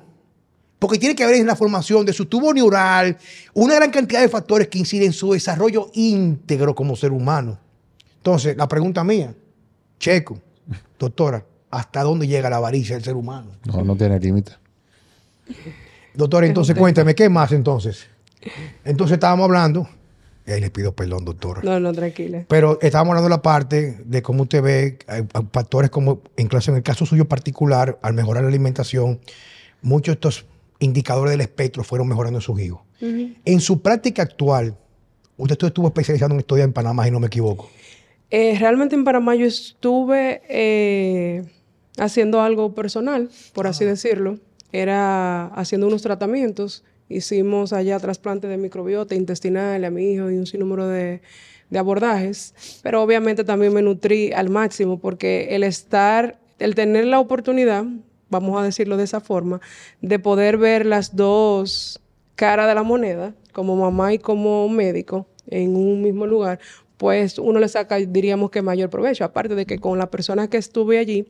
Porque 0.80 1.00
tiene 1.00 1.16
que 1.16 1.26
ver 1.26 1.36
en 1.36 1.48
la 1.48 1.56
formación 1.56 2.06
de 2.06 2.14
su 2.14 2.28
tubo 2.28 2.54
neural, 2.54 3.18
una 3.56 3.74
gran 3.76 3.90
cantidad 3.90 4.22
de 4.22 4.30
factores 4.30 4.68
que 4.68 4.78
inciden 4.78 5.08
en 5.08 5.14
su 5.14 5.34
desarrollo 5.34 5.90
íntegro 5.96 6.76
como 6.76 6.96
ser 6.96 7.12
humano. 7.12 7.58
Entonces, 8.18 8.56
la 8.56 8.68
pregunta 8.68 9.04
mía, 9.04 9.34
Checo, 10.00 10.40
doctora, 11.00 11.46
¿hasta 11.72 12.04
dónde 12.04 12.28
llega 12.28 12.50
la 12.50 12.58
avaricia 12.58 12.96
del 12.96 13.04
ser 13.04 13.16
humano? 13.16 13.52
No, 13.66 13.84
no 13.84 13.96
tiene 13.96 14.20
límite. 14.20 14.54
Doctora, 16.14 16.48
entonces 16.48 16.76
cuéntame, 16.76 17.16
¿qué 17.16 17.30
más 17.30 17.52
entonces? 17.52 18.08
Entonces 18.84 19.16
estábamos 19.16 19.46
hablando, 19.46 19.88
y 20.46 20.52
ahí 20.52 20.62
le 20.62 20.70
pido 20.70 20.94
perdón, 20.94 21.26
doctora. 21.26 21.62
No, 21.64 21.80
no, 21.80 21.92
tranquila. 21.94 22.46
Pero 22.48 22.80
estábamos 22.82 23.12
hablando 23.12 23.30
de 23.30 23.36
la 23.36 23.42
parte 23.42 23.98
de 24.06 24.22
cómo 24.22 24.44
usted 24.44 24.62
ve 24.62 24.98
factores 25.52 25.90
como, 25.90 26.22
en, 26.38 26.48
clase, 26.48 26.72
en 26.72 26.78
el 26.78 26.84
caso 26.84 27.06
suyo 27.06 27.28
particular, 27.28 28.00
al 28.02 28.14
mejorar 28.14 28.44
la 28.44 28.50
alimentación, 28.50 29.20
muchos 29.82 30.14
de 30.14 30.14
estos 30.14 30.46
indicadores 30.80 31.32
del 31.32 31.42
espectro 31.42 31.84
fueron 31.84 32.08
mejorando 32.08 32.40
en 32.40 32.42
sus 32.42 32.60
hijos. 32.62 32.82
En 33.00 33.60
su 33.60 33.82
práctica 33.82 34.24
actual, 34.24 34.76
usted 35.38 35.68
estuvo 35.68 35.88
especializado 35.88 36.34
en 36.34 36.40
estudiar 36.40 36.66
en 36.66 36.74
Panamá, 36.74 37.06
si 37.06 37.12
no 37.12 37.20
me 37.20 37.28
equivoco. 37.28 37.70
Eh, 38.30 38.58
realmente 38.60 38.96
en 38.96 39.04
Panamá 39.04 39.36
yo 39.36 39.46
estuve 39.46 40.42
eh, 40.50 41.46
haciendo 41.98 42.42
algo 42.42 42.74
personal, 42.76 43.30
por 43.54 43.68
así 43.68 43.86
decirlo. 43.86 44.40
Era 44.72 45.46
haciendo 45.48 45.88
unos 45.88 46.02
tratamientos. 46.02 46.84
Hicimos 47.10 47.72
allá 47.72 48.00
trasplante 48.00 48.48
de 48.48 48.58
microbiota 48.58 49.16
intestinal 49.16 49.84
a 49.86 49.90
mi 49.90 50.12
hijo 50.12 50.30
y 50.30 50.38
un 50.38 50.46
sinnúmero 50.46 50.88
de, 50.88 51.22
de 51.70 51.80
abordajes. 51.80 52.54
Pero 52.84 53.02
obviamente 53.02 53.44
también 53.44 53.74
me 53.74 53.82
nutrí 53.82 54.34
al 54.34 54.50
máximo 54.50 55.00
porque 55.00 55.56
el 55.56 55.64
estar, 55.64 56.38
el 56.60 56.76
tener 56.76 57.06
la 57.06 57.20
oportunidad, 57.20 57.86
vamos 58.30 58.60
a 58.60 58.64
decirlo 58.64 58.98
de 58.98 59.06
esa 59.06 59.22
forma, 59.22 59.62
de 60.02 60.20
poder 60.20 60.58
ver 60.58 60.86
las 60.86 61.16
dos 61.16 62.02
caras 62.36 62.68
de 62.68 62.76
la 62.76 62.84
moneda, 62.84 63.34
como 63.54 63.76
mamá 63.76 64.14
y 64.14 64.20
como 64.20 64.68
médico, 64.70 65.28
en 65.48 65.76
un 65.76 66.02
mismo 66.02 66.28
lugar, 66.28 66.60
pues 66.98 67.38
uno 67.40 67.60
le 67.60 67.68
saca, 67.68 67.98
diríamos 67.98 68.50
que 68.50 68.62
mayor 68.62 68.90
provecho. 68.90 69.24
Aparte 69.24 69.56
de 69.56 69.66
que 69.66 69.80
con 69.80 69.98
la 69.98 70.10
persona 70.10 70.50
que 70.50 70.58
estuve 70.58 70.98
allí, 70.98 71.28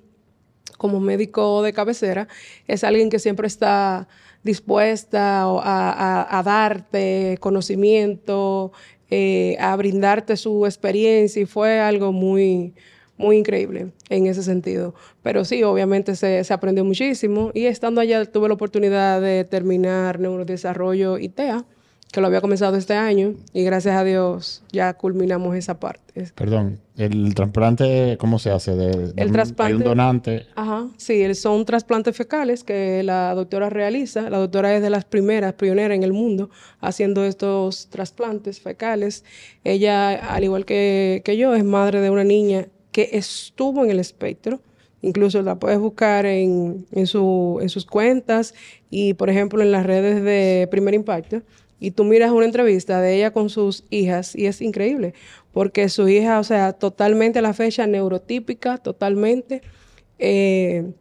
como 0.78 1.00
médico 1.00 1.62
de 1.62 1.74
cabecera, 1.74 2.28
es 2.68 2.84
alguien 2.84 3.10
que 3.10 3.20
siempre 3.20 3.48
está 3.48 4.08
dispuesta 4.44 5.44
a, 5.44 6.44
darte 6.46 7.38
conocimiento, 7.40 8.72
eh, 9.10 9.58
a 9.60 9.76
brindarte 9.76 10.38
su 10.38 10.66
experiencia 10.66 11.42
y 11.42 11.46
fue 11.46 11.80
algo 11.80 12.12
muy, 12.12 12.74
muy 13.18 13.38
increíble 13.38 13.92
en 14.10 14.28
ese 14.28 14.44
sentido. 14.44 14.94
Pero 15.24 15.44
sí, 15.44 15.64
obviamente 15.64 16.16
se, 16.16 16.44
se 16.44 16.54
aprendió 16.54 16.86
muchísimo 16.86 17.52
y 17.54 17.66
estando 17.66 18.00
allá 18.00 18.24
tuve 18.26 18.48
la 18.48 18.54
oportunidad 18.54 19.22
de 19.22 19.44
terminar 19.44 20.20
neurodesarrollo 20.20 21.18
y 21.18 21.30
TEA, 21.30 21.66
que 22.12 22.22
lo 22.22 22.28
había 22.28 22.40
comenzado 22.42 22.78
este 22.78 22.94
año 22.94 23.34
y 23.54 23.64
gracias 23.64 23.96
a 23.96 24.04
Dios 24.04 24.64
ya 24.72 24.94
culminamos 24.94 25.56
esa 25.56 25.80
parte. 25.80 26.26
Perdón, 26.36 26.80
el 26.96 27.36
trasplante, 27.36 28.18
¿cómo 28.20 28.40
se 28.40 28.50
hace? 28.50 28.76
De, 28.76 28.88
de- 29.14 29.22
El 29.22 29.32
trasplante- 29.32 29.64
Hay 29.68 29.74
un 29.74 29.84
donante. 29.84 30.48
Ajá, 30.56 30.88
sí, 30.98 31.36
son 31.36 31.66
trasplantes 31.66 32.16
fecales 32.16 32.64
que 32.64 33.04
la 33.04 33.36
doctora 33.36 33.70
realiza. 33.70 34.30
La 34.30 34.38
doctora 34.40 34.74
es 34.76 34.82
de 34.82 34.90
las 34.90 35.06
primeras, 35.06 35.54
pionera 35.54 35.94
en 35.94 36.04
el 36.04 36.14
mundo, 36.14 36.50
haciendo 36.80 37.24
estos 37.26 37.88
trasplantes 37.90 38.62
fecales. 38.62 39.24
Ella, 39.64 40.14
al 40.34 40.44
igual 40.44 40.66
que, 40.66 41.22
que 41.26 41.36
yo, 41.38 41.54
es 41.56 41.64
madre 41.64 42.00
de 42.02 42.10
una 42.10 42.24
niña 42.24 42.68
que 42.92 43.10
estuvo 43.14 43.84
en 43.84 43.92
el 43.92 44.00
espectro, 44.00 44.62
Incluso 45.04 45.44
la 45.44 45.60
puedes 45.60 45.78
buscar 45.78 46.26
en, 46.26 46.88
en, 46.92 47.06
su, 47.06 47.60
en 47.62 47.70
sus 47.70 47.86
cuentas 47.86 48.56
y, 48.90 49.14
por 49.14 49.30
ejemplo, 49.30 49.62
en 49.62 49.72
las 49.72 49.86
redes 49.86 50.24
de 50.24 50.68
Primer 50.72 50.96
Impacto. 50.96 51.44
Y 51.80 51.92
tú 51.92 52.04
miras 52.04 52.32
una 52.32 52.46
entrevista 52.46 53.02
de 53.02 53.16
ella 53.16 53.32
con 53.32 53.50
sus 53.50 53.84
hijas 53.90 54.36
y 54.36 54.48
es 54.48 54.62
increíble, 54.62 55.14
porque 55.52 55.90
su 55.90 56.08
hija, 56.08 56.40
o 56.40 56.44
sea, 56.44 56.74
totalmente 56.74 57.40
a 57.40 57.42
la 57.42 57.54
fecha 57.54 57.86
neurotípica, 57.86 58.78
totalmente. 58.78 59.62
Eh, 60.18 60.92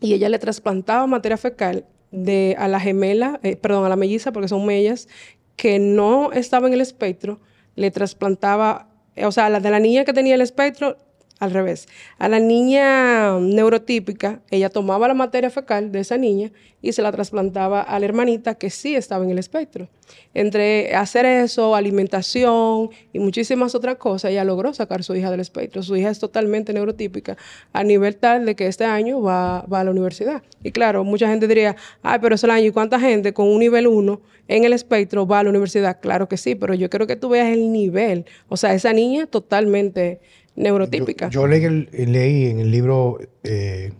y 0.00 0.14
ella 0.14 0.28
le 0.28 0.38
trasplantaba 0.38 1.06
materia 1.06 1.36
fecal 1.36 1.84
de, 2.10 2.56
a 2.58 2.68
la 2.68 2.80
gemela, 2.80 3.40
eh, 3.42 3.56
perdón, 3.56 3.84
a 3.84 3.88
la 3.88 3.96
melliza, 3.96 4.32
porque 4.32 4.48
son 4.48 4.64
mellas, 4.64 5.08
que 5.56 5.78
no 5.78 6.32
estaba 6.32 6.68
en 6.68 6.74
el 6.74 6.80
espectro, 6.80 7.40
le 7.76 7.90
trasplantaba, 7.90 8.88
o 9.16 9.32
sea, 9.32 9.48
la 9.50 9.60
de 9.60 9.70
la 9.70 9.80
niña 9.80 10.04
que 10.04 10.12
tenía 10.12 10.34
el 10.34 10.40
espectro, 10.40 10.96
al 11.44 11.52
revés. 11.52 11.88
A 12.18 12.28
la 12.28 12.40
niña 12.40 13.38
neurotípica, 13.38 14.40
ella 14.50 14.70
tomaba 14.70 15.08
la 15.08 15.14
materia 15.14 15.50
fecal 15.50 15.92
de 15.92 16.00
esa 16.00 16.16
niña 16.16 16.50
y 16.84 16.92
se 16.92 17.00
la 17.00 17.12
trasplantaba 17.12 17.80
a 17.80 17.98
la 17.98 18.04
hermanita 18.04 18.56
que 18.56 18.68
sí 18.68 18.94
estaba 18.94 19.24
en 19.24 19.30
el 19.30 19.38
espectro. 19.38 19.88
Entre 20.34 20.94
hacer 20.94 21.24
eso, 21.24 21.74
alimentación 21.74 22.90
y 23.12 23.20
muchísimas 23.20 23.74
otras 23.74 23.96
cosas, 23.96 24.32
ella 24.32 24.44
logró 24.44 24.74
sacar 24.74 25.00
a 25.00 25.02
su 25.02 25.14
hija 25.14 25.30
del 25.30 25.40
espectro. 25.40 25.82
Su 25.82 25.96
hija 25.96 26.10
es 26.10 26.18
totalmente 26.18 26.74
neurotípica 26.74 27.38
a 27.72 27.82
nivel 27.84 28.16
tal 28.16 28.44
de 28.44 28.54
que 28.54 28.66
este 28.66 28.84
año 28.84 29.22
va, 29.22 29.60
a 29.60 29.84
la 29.84 29.90
universidad. 29.90 30.42
Y 30.62 30.72
claro, 30.72 31.04
mucha 31.04 31.26
gente 31.26 31.48
diría, 31.48 31.74
ay, 32.02 32.18
pero 32.20 32.34
es 32.34 32.44
el 32.44 32.50
año, 32.50 32.66
¿y 32.66 32.70
cuánta 32.70 33.00
gente 33.00 33.32
con 33.32 33.48
un 33.48 33.60
nivel 33.60 33.86
1 33.86 34.20
en 34.48 34.64
el 34.64 34.74
espectro 34.74 35.26
va 35.26 35.38
a 35.38 35.42
la 35.44 35.48
universidad? 35.50 36.00
Claro 36.02 36.28
que 36.28 36.36
sí, 36.36 36.54
pero 36.54 36.74
yo 36.74 36.90
creo 36.90 37.06
que 37.06 37.16
tú 37.16 37.30
veas 37.30 37.48
el 37.48 37.72
nivel. 37.72 38.26
O 38.48 38.58
sea, 38.58 38.74
esa 38.74 38.92
niña 38.92 39.26
totalmente 39.26 40.20
neurotípica. 40.56 41.28
Yo, 41.28 41.46
leí, 41.46 42.46
en 42.46 42.58
el 42.58 42.70
libro, 42.70 43.18
eh, 43.42 43.92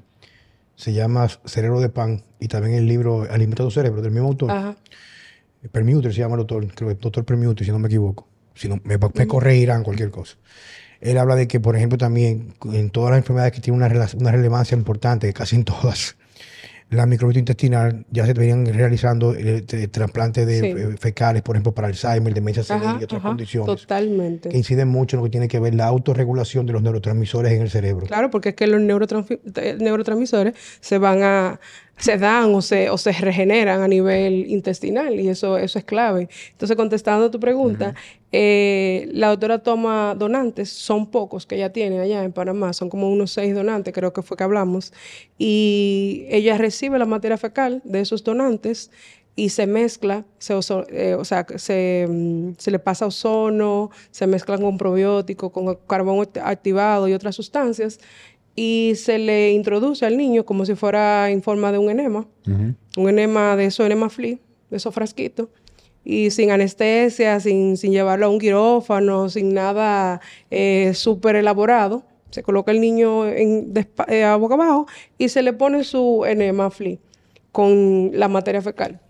se 0.77 0.93
llama 0.93 1.29
Cerebro 1.45 1.81
de 1.81 1.89
Pan, 1.89 2.23
y 2.41 2.49
también 2.49 2.77
el 2.77 2.87
libro 2.87 3.27
Alimenta 3.31 3.65
tu 3.65 3.71
cerebro, 3.71 4.03
del 4.03 4.13
mismo 4.13 4.29
autor. 4.29 4.51
Ajá. 4.51 4.77
Permuter 5.73 6.13
se 6.13 6.21
llama 6.21 6.35
el 6.35 6.41
autor, 6.41 6.67
creo 6.75 6.91
que 6.91 6.95
doctor 6.97 7.25
Permuter, 7.25 7.65
si 7.65 7.73
no 7.73 7.79
me 7.79 7.89
equivoco. 7.89 8.29
Si 8.55 8.69
no, 8.69 8.81
me, 8.85 8.99
me 8.99 9.27
corregirán 9.27 9.83
cualquier 9.83 10.11
cosa. 10.11 10.37
Él 11.01 11.19
habla 11.19 11.37
de 11.37 11.49
que, 11.49 11.61
por 11.61 11.77
ejemplo, 11.77 11.99
también 11.99 12.55
en 12.73 12.91
todas 12.91 13.11
las 13.11 13.19
enfermedades 13.19 13.53
que 13.53 13.61
tienen 13.61 13.83
una, 13.83 14.09
una 14.17 14.31
relevancia 14.31 14.77
importante, 14.77 15.33
casi 15.33 15.57
en 15.57 15.65
todas, 15.65 16.17
la 16.95 17.07
microbiota 17.07 17.39
intestinal 17.39 18.05
ya 18.11 18.27
se 18.27 18.33
venían 18.33 18.67
realizando 18.67 19.35
el, 19.35 19.67
trasplante 19.91 20.47
de 20.47 20.71
eh, 20.71 20.97
fecales, 20.99 21.43
por 21.43 21.57
ejemplo, 21.57 21.73
para 21.73 21.89
Alzheimer, 21.89 22.33
demencia 22.33 22.63
senil 22.63 22.97
y 23.01 23.05
otras 23.05 23.23
condiciones. 23.23 23.83
Totalmente. 23.83 24.49
Que 24.49 24.57
inciden 24.57 24.89
mucho 24.89 25.17
en 25.17 25.19
lo 25.19 25.25
que 25.25 25.31
tiene 25.31 25.49
que 25.49 25.61
ver 25.61 25.75
la 25.75 25.87
autorregulación 25.87 26.67
de 26.67 26.73
los 26.73 26.83
neurotransmisores 26.83 27.53
en 27.53 27.63
el 27.63 27.71
cerebro. 27.71 28.07
Claro, 28.07 28.31
porque 28.31 28.51
es 28.51 28.55
que 28.55 28.67
los 28.67 28.81
neurotransmisores 28.81 30.55
se 30.81 30.99
van 30.99 31.23
a, 31.23 31.61
se 31.97 32.19
dan 32.19 32.55
o 32.55 32.63
se, 32.63 32.91
o 32.91 32.99
se 32.99 33.13
regeneran 33.13 33.83
a 33.83 33.89
nivel 33.89 34.51
intestinal 34.51 35.19
y 35.19 35.29
eso, 35.29 35.57
eso 35.59 35.79
es 35.79 35.85
clave. 35.85 36.29
Entonces, 36.53 36.77
contestando 36.77 37.27
a 37.27 37.31
tu 37.31 37.39
pregunta, 37.39 37.95
eh, 38.33 39.09
la 39.13 39.29
doctora 39.29 39.61
toma 39.61 40.15
donantes, 40.17 40.71
son 40.71 41.11
pocos 41.11 41.47
que 41.47 41.55
ella 41.55 41.73
tiene 41.73 42.01
allá 42.01 42.25
en 42.25 42.33
Panamá, 42.33 42.73
son 42.73 42.91
como 42.91 43.11
unos 43.11 43.31
seis 43.31 43.55
donantes, 43.55 43.95
creo 43.95 44.13
que 44.13 44.23
fue 44.23 44.37
que 44.37 44.45
hablamos, 44.45 44.93
y 45.39 46.27
ella 46.31 46.59
recibe 46.59 46.99
la 46.99 47.07
materia 47.07 47.39
fecal 47.39 47.81
de 47.85 48.01
esos 48.01 48.25
donantes 48.25 48.91
y 49.37 49.49
se 49.49 49.67
mezcla, 49.67 50.25
se, 50.39 50.55
eh, 50.91 51.15
o 51.19 51.25
sea, 51.25 51.47
se, 51.57 52.07
mm, 52.09 52.53
se, 52.57 52.71
le 52.71 52.79
pasa 52.79 53.07
ozono, 53.07 53.91
se 54.11 54.27
mezcla 54.27 54.59
con 54.59 54.79
probiótico, 54.79 55.51
con 55.51 55.77
carbón 55.89 56.29
activado 56.43 57.09
y 57.09 57.15
otras 57.15 57.35
sustancias, 57.35 57.99
y 58.57 58.93
se 58.97 59.19
le 59.19 59.53
introduce 59.53 60.07
al 60.07 60.17
niño 60.17 60.45
como 60.45 60.65
si 60.65 60.75
fuera 60.75 61.31
en 61.31 61.43
forma 61.43 61.73
de 61.73 61.79
un 61.79 61.91
enema, 61.91 62.27
un 62.47 63.09
enema 63.09 63.57
de 63.57 63.67
esos 63.67 63.87
enema 63.87 64.09
flea, 64.11 64.39
de 64.71 64.77
esos 64.77 64.95
frasquitos, 64.95 65.49
y 66.05 66.31
sin 66.31 66.51
anestesia, 66.51 67.41
sin, 67.41 67.77
sin, 67.77 67.93
llevarlo 67.93 68.27
a 68.27 68.29
un 68.29 68.39
quirófano, 68.39 69.29
sin 69.31 69.55
nada 69.55 70.21
eh, 70.51 70.93
súper 70.95 71.37
elaborado. 71.37 72.05
Se 72.31 72.43
coloca 72.43 72.73
el 72.73 72.81
niño 72.81 73.27
en, 73.27 73.73
eh, 74.09 74.25
a 74.25 74.37
boca 74.37 74.55
abajo 74.55 74.87
y 75.19 75.29
se 75.29 75.43
le 75.43 75.53
pone 75.53 75.85
su 75.85 76.25
enema 76.27 76.71
flea 76.71 76.99
con 77.53 78.11
la 78.13 78.29
materia 78.29 78.61
fecal. 78.61 79.01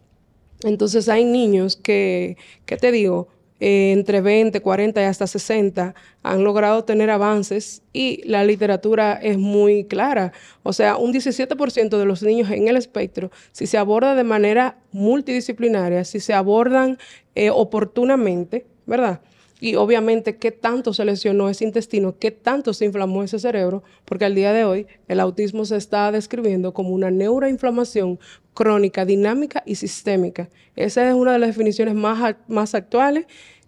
Entonces 0.62 1.08
hay 1.08 1.24
niños 1.24 1.76
que, 1.76 2.36
¿qué 2.64 2.76
te 2.76 2.92
digo? 2.92 3.28
Eh, 3.66 3.92
entre 3.92 4.20
20, 4.20 4.60
40 4.60 5.00
y 5.00 5.04
hasta 5.06 5.26
60 5.26 5.94
han 6.22 6.44
logrado 6.44 6.84
tener 6.84 7.08
avances 7.08 7.80
y 7.94 8.20
la 8.28 8.44
literatura 8.44 9.14
es 9.14 9.38
muy 9.38 9.84
clara. 9.84 10.34
O 10.62 10.74
sea, 10.74 10.98
un 10.98 11.14
17% 11.14 11.96
de 11.96 12.04
los 12.04 12.22
niños 12.22 12.50
en 12.50 12.68
el 12.68 12.76
espectro, 12.76 13.30
si 13.52 13.66
se 13.66 13.78
aborda 13.78 14.14
de 14.14 14.22
manera 14.22 14.76
multidisciplinaria, 14.92 16.04
si 16.04 16.20
se 16.20 16.34
abordan 16.34 16.98
eh, 17.34 17.48
oportunamente, 17.48 18.66
¿verdad? 18.84 19.22
Y 19.60 19.76
obviamente, 19.76 20.36
¿qué 20.36 20.50
tanto 20.50 20.92
se 20.92 21.06
lesionó 21.06 21.48
ese 21.48 21.64
intestino? 21.64 22.18
¿Qué 22.18 22.30
tanto 22.30 22.74
se 22.74 22.84
inflamó 22.84 23.22
ese 23.22 23.38
cerebro? 23.38 23.82
Porque 24.04 24.26
al 24.26 24.34
día 24.34 24.52
de 24.52 24.64
hoy 24.64 24.86
el 25.08 25.20
autismo 25.20 25.64
se 25.64 25.76
está 25.76 26.12
describiendo 26.12 26.74
como 26.74 26.90
una 26.90 27.10
neuroinflamación 27.10 28.18
crónica, 28.52 29.06
dinámica 29.06 29.62
y 29.64 29.76
sistémica. 29.76 30.50
Esa 30.76 31.08
es 31.08 31.14
una 31.14 31.32
de 31.32 31.38
las 31.38 31.48
definiciones 31.48 31.94
más, 31.94 32.36
más 32.46 32.74
actuales 32.74 33.24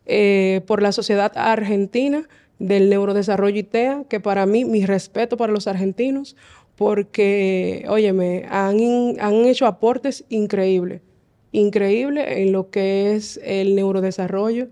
eh, 0.06 0.62
por 0.66 0.82
la 0.82 0.92
Sociedad 0.92 1.32
Argentina 1.36 2.28
del 2.58 2.88
Neurodesarrollo 2.88 3.58
ITEA, 3.58 4.04
que 4.08 4.20
para 4.20 4.46
mí, 4.46 4.64
mi 4.64 4.86
respeto 4.86 5.36
para 5.36 5.52
los 5.52 5.66
argentinos, 5.66 6.36
porque, 6.76 7.84
óyeme, 7.88 8.44
han, 8.48 8.78
han 9.20 9.34
hecho 9.46 9.66
aportes 9.66 10.24
increíbles, 10.28 11.02
increíbles 11.52 12.26
en 12.28 12.52
lo 12.52 12.70
que 12.70 13.14
es 13.14 13.40
el 13.42 13.74
neurodesarrollo, 13.74 14.68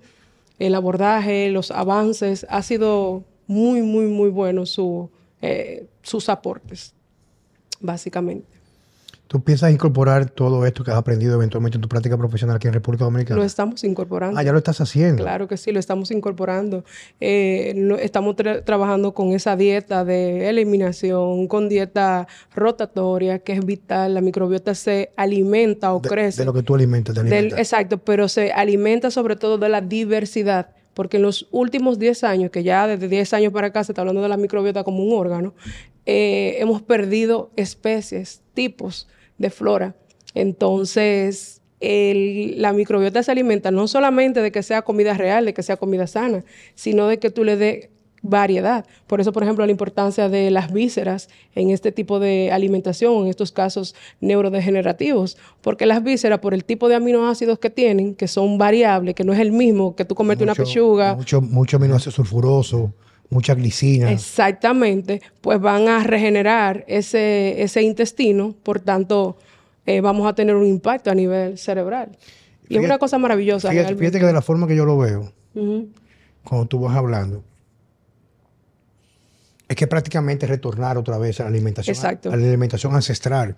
el 0.59 0.75
abordaje, 0.75 1.51
los 1.51 1.71
avances. 1.71 2.47
Ha 2.49 2.63
sido 2.63 3.25
muy, 3.47 3.83
muy, 3.83 4.07
muy 4.07 4.31
bueno 4.31 4.67
su, 4.67 5.11
eh, 5.43 5.87
sus 6.03 6.29
aportes, 6.29 6.95
básicamente. 7.81 8.47
¿Tú 9.27 9.43
piensas 9.43 9.73
incorporar 9.73 10.29
todo 10.29 10.67
esto 10.67 10.85
que 10.85 10.91
has 10.91 10.99
aprendido 10.99 11.35
eventualmente 11.35 11.79
en 11.79 11.83
tu 11.83 11.89
práctica 11.89 12.17
profesional 12.17 12.57
aquí 12.57 12.69
en 12.69 12.75
República 12.75 13.05
Dominicana? 13.05 13.41
Lo 13.41 13.45
estamos 13.45 13.83
incorporando. 13.83 14.39
Ah, 14.39 14.43
ya 14.43 14.53
lo 14.53 14.59
estás 14.59 14.81
haciendo. 14.83 15.23
Claro 15.23 15.49
que 15.49 15.57
sí, 15.57 15.73
lo 15.73 15.81
estamos 15.81 16.11
incorporando. 16.11 16.85
Eh, 17.21 17.97
estamos 18.01 18.37
trabajando 18.37 19.15
con 19.15 19.33
esa 19.33 19.57
dieta 19.57 20.05
de 20.05 20.51
eliminación, 20.51 21.49
con 21.49 21.71
dieta 21.71 22.29
rotatoria, 22.55 23.39
que 23.39 23.55
es 23.55 23.65
vital. 23.65 24.13
La 24.13 24.21
microbiota 24.21 24.75
se 24.75 25.11
alimenta 25.17 25.95
o 25.95 26.03
crece. 26.03 26.43
De 26.43 26.47
lo 26.47 26.53
que 26.53 26.63
tú 26.63 26.75
alimentas, 26.75 27.15
te 27.15 27.39
exacto, 27.61 27.99
pero 27.99 28.29
se 28.29 28.53
alimenta 28.53 29.11
sobre 29.11 29.37
todo 29.37 29.57
de 29.57 29.69
la 29.71 29.81
diversidad 29.81 30.69
porque 30.93 31.17
en 31.17 31.25
los 31.25 31.49
últimos 31.51 31.99
10 31.99 32.23
años, 32.23 32.51
que 32.53 32.63
ya 32.63 32.87
desde 32.87 33.09
10 33.09 33.33
años 33.35 33.53
para 33.53 33.67
acá 33.67 33.83
se 33.83 33.91
está 33.91 34.03
hablando 34.03 34.23
de 34.23 34.29
la 34.29 34.37
microbiota 34.37 34.85
como 34.85 35.03
un 35.03 35.19
órgano, 35.19 35.53
eh, 36.07 36.57
hemos 36.61 36.83
perdido 36.83 37.51
especies, 37.57 38.43
tipos 38.55 39.09
de 39.39 39.51
flora. 39.51 39.95
Entonces, 40.35 41.61
la 41.81 42.73
microbiota 42.73 43.23
se 43.23 43.31
alimenta 43.31 43.71
no 43.71 43.87
solamente 43.89 44.41
de 44.41 44.51
que 44.51 44.63
sea 44.63 44.83
comida 44.83 45.15
real, 45.15 45.45
de 45.45 45.55
que 45.55 45.63
sea 45.63 45.77
comida 45.77 46.07
sana, 46.07 46.45
sino 46.75 47.09
de 47.09 47.19
que 47.19 47.31
tú 47.31 47.45
le 47.45 47.57
des 47.57 47.89
variedad. 48.27 48.87
Por 49.07 49.21
eso, 49.21 49.33
por 49.33 49.43
ejemplo, 49.43 49.67
la 49.67 49.71
importancia 49.71 50.31
de 50.31 50.51
las 50.51 50.73
vísceras 50.73 51.29
en 51.55 51.71
este 51.71 51.93
tipo 51.93 52.19
de 52.21 52.51
alimentación, 52.53 53.25
en 53.25 53.27
estos 53.29 53.53
casos 53.53 53.95
neurodegenerativos, 54.21 55.37
porque 55.61 55.85
las 55.85 56.03
vísceras, 56.03 56.39
por 56.39 56.55
el 56.55 56.65
tipo 56.65 56.89
de 56.89 56.95
aminoácidos 56.95 57.59
que 57.59 57.69
tienen, 57.69 58.15
que 58.15 58.27
son 58.27 58.57
variables, 58.57 59.15
que 59.15 59.25
no 59.25 59.35
es 59.35 59.41
el 59.41 59.53
mismo 59.53 59.95
que 59.95 60.07
tú 60.07 60.15
comete 60.15 60.43
una 60.43 60.55
pechuga. 60.55 61.15
Mucho, 61.17 61.43
mucho 61.43 61.77
aminoácido 61.77 62.13
sulfuroso 62.13 62.95
mucha 63.31 63.55
glicina. 63.55 64.11
Exactamente, 64.11 65.23
pues 65.41 65.61
van 65.61 65.89
a 65.89 66.03
regenerar 66.05 66.85
ese, 66.87 67.63
ese 67.63 67.83
intestino, 67.83 68.55
por 68.63 68.81
tanto, 68.81 69.37
eh, 69.87 70.01
vamos 70.01 70.27
a 70.27 70.35
tener 70.35 70.55
un 70.55 70.67
impacto 70.67 71.11
a 71.11 71.15
nivel 71.15 71.59
cerebral. 71.59 72.17
Y 72.69 72.79
es 72.79 72.85
una 72.85 72.99
cosa 72.99 73.19
maravillosa. 73.19 73.71
Fíjate, 73.71 73.95
fíjate, 73.95 74.19
que 74.19 74.27
de 74.27 74.33
la 74.33 74.43
forma 74.43 74.67
que 74.67 74.75
yo 74.77 74.85
lo 74.85 74.97
veo, 74.97 75.33
cuando 76.43 76.67
tú 76.67 76.81
vas 76.81 76.97
hablando, 76.97 77.45
es 79.69 79.77
que 79.77 79.87
prácticamente 79.87 80.47
retornar 80.47 80.99
otra 80.99 81.19
vez 81.19 81.41
a 81.41 81.45
la 81.45 81.51
alimentación, 81.51 81.95
Exacto. 81.95 82.31
A 82.31 82.37
la 82.37 82.47
alimentación 82.47 82.95
ancestral. 82.95 83.57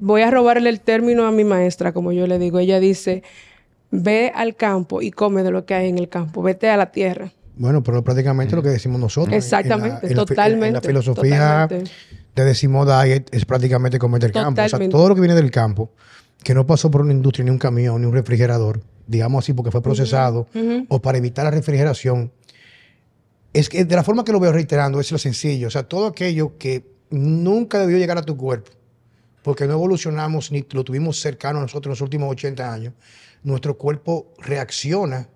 voy 0.00 0.22
a 0.22 0.30
robarle 0.30 0.68
el 0.68 0.80
término 0.80 1.26
a 1.26 1.32
mi 1.32 1.44
maestra, 1.44 1.92
como 1.92 2.12
yo 2.12 2.26
le 2.26 2.38
digo. 2.38 2.58
Ella 2.58 2.80
dice, 2.80 3.22
ve 3.90 4.32
al 4.34 4.56
campo 4.56 5.02
y 5.02 5.10
come 5.10 5.42
de 5.42 5.50
lo 5.50 5.64
que 5.64 5.74
hay 5.74 5.88
en 5.88 5.98
el 5.98 6.08
campo, 6.08 6.42
vete 6.42 6.68
a 6.68 6.76
la 6.76 6.90
tierra. 6.92 7.32
Bueno, 7.56 7.82
pero 7.82 8.02
prácticamente 8.02 8.56
lo 8.56 8.62
que 8.62 8.70
decimos 8.70 9.00
nosotros. 9.00 9.34
Exactamente, 9.34 10.12
totalmente. 10.14 10.72
La, 10.72 10.80
filosofía 10.80 11.68
de 11.68 12.44
Decimo 12.44 12.84
Diet 12.84 13.28
es 13.32 13.44
prácticamente 13.44 13.98
comer 13.98 14.22
del 14.22 14.32
campo. 14.32 14.60
O 14.60 14.68
sea, 14.68 14.88
todo 14.88 15.08
lo 15.08 15.14
que 15.14 15.20
viene 15.20 15.34
del 15.34 15.50
campo, 15.50 15.92
que 16.42 16.54
no 16.54 16.66
pasó 16.66 16.90
por 16.90 17.02
una 17.02 17.12
industria, 17.12 17.44
ni 17.44 17.50
un 17.50 17.58
camión, 17.58 18.00
ni 18.00 18.06
un 18.06 18.12
refrigerador, 18.12 18.80
digamos 19.06 19.44
así, 19.44 19.52
porque 19.52 19.70
fue 19.70 19.82
procesado, 19.82 20.48
o 20.88 21.00
para 21.00 21.18
evitar 21.18 21.44
la 21.44 21.52
refrigeración, 21.52 22.32
es 23.52 23.68
que 23.68 23.84
de 23.84 23.96
la 23.96 24.02
forma 24.02 24.24
que 24.24 24.32
lo 24.32 24.40
veo 24.40 24.52
reiterando, 24.52 24.98
es 24.98 25.12
lo 25.12 25.18
sencillo. 25.18 25.68
O 25.68 25.70
sea, 25.70 25.84
todo 25.84 26.08
aquello 26.08 26.58
que 26.58 26.84
nunca 27.10 27.78
debió 27.78 27.98
llegar 27.98 28.18
a 28.18 28.22
tu 28.22 28.36
cuerpo, 28.36 28.72
porque 29.42 29.66
no 29.66 29.74
evolucionamos 29.74 30.50
ni 30.50 30.66
lo 30.72 30.82
tuvimos 30.82 31.20
cercano 31.20 31.60
a 31.60 31.62
nosotros 31.62 31.86
en 31.86 31.90
los 31.90 32.00
últimos 32.00 32.32
80 32.32 32.72
años. 32.72 32.94
Nuestro 33.44 33.78
cuerpo 33.78 34.32
reacciona 34.38 35.28